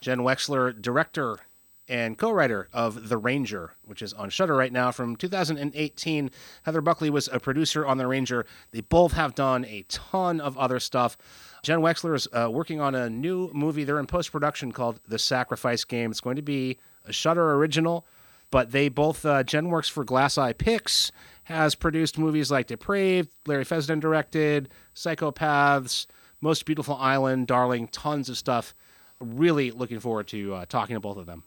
Jen 0.00 0.20
Wexler, 0.20 0.80
director 0.80 1.40
and 1.88 2.16
co-writer 2.16 2.68
of 2.72 3.08
The 3.08 3.16
Ranger, 3.18 3.74
which 3.84 4.02
is 4.02 4.12
on 4.12 4.30
Shudder 4.30 4.56
right 4.56 4.72
now 4.72 4.90
from 4.90 5.16
2018. 5.16 6.30
Heather 6.62 6.80
Buckley 6.80 7.10
was 7.10 7.28
a 7.32 7.38
producer 7.38 7.86
on 7.86 7.98
The 7.98 8.06
Ranger. 8.06 8.46
They 8.70 8.80
both 8.80 9.12
have 9.12 9.34
done 9.34 9.64
a 9.66 9.84
ton 9.88 10.40
of 10.40 10.56
other 10.56 10.80
stuff. 10.80 11.16
Jen 11.62 11.80
Wexler 11.80 12.14
is 12.14 12.28
uh, 12.32 12.48
working 12.50 12.80
on 12.80 12.94
a 12.94 13.10
new 13.10 13.50
movie. 13.52 13.84
They're 13.84 13.98
in 13.98 14.06
post-production 14.06 14.72
called 14.72 15.00
The 15.06 15.18
Sacrifice 15.18 15.84
Game. 15.84 16.10
It's 16.10 16.20
going 16.20 16.36
to 16.36 16.42
be 16.42 16.78
a 17.04 17.12
Shudder 17.12 17.54
original, 17.54 18.06
but 18.50 18.72
they 18.72 18.88
both 18.88 19.24
uh, 19.26 19.42
Jen 19.42 19.68
works 19.68 19.88
for 19.88 20.04
Glass 20.04 20.38
Eye 20.38 20.52
Pix, 20.52 21.12
has 21.44 21.74
produced 21.74 22.18
movies 22.18 22.50
like 22.50 22.66
Depraved, 22.66 23.28
Larry 23.46 23.64
Fessenden 23.64 24.00
directed, 24.00 24.70
Psychopaths, 24.94 26.06
Most 26.40 26.64
Beautiful 26.64 26.96
Island, 26.96 27.46
Darling, 27.46 27.88
tons 27.88 28.28
of 28.28 28.38
stuff. 28.38 28.74
Really 29.20 29.70
looking 29.70 30.00
forward 30.00 30.28
to 30.28 30.54
uh, 30.54 30.64
talking 30.66 30.94
to 30.94 31.00
both 31.00 31.18
of 31.18 31.26
them. 31.26 31.44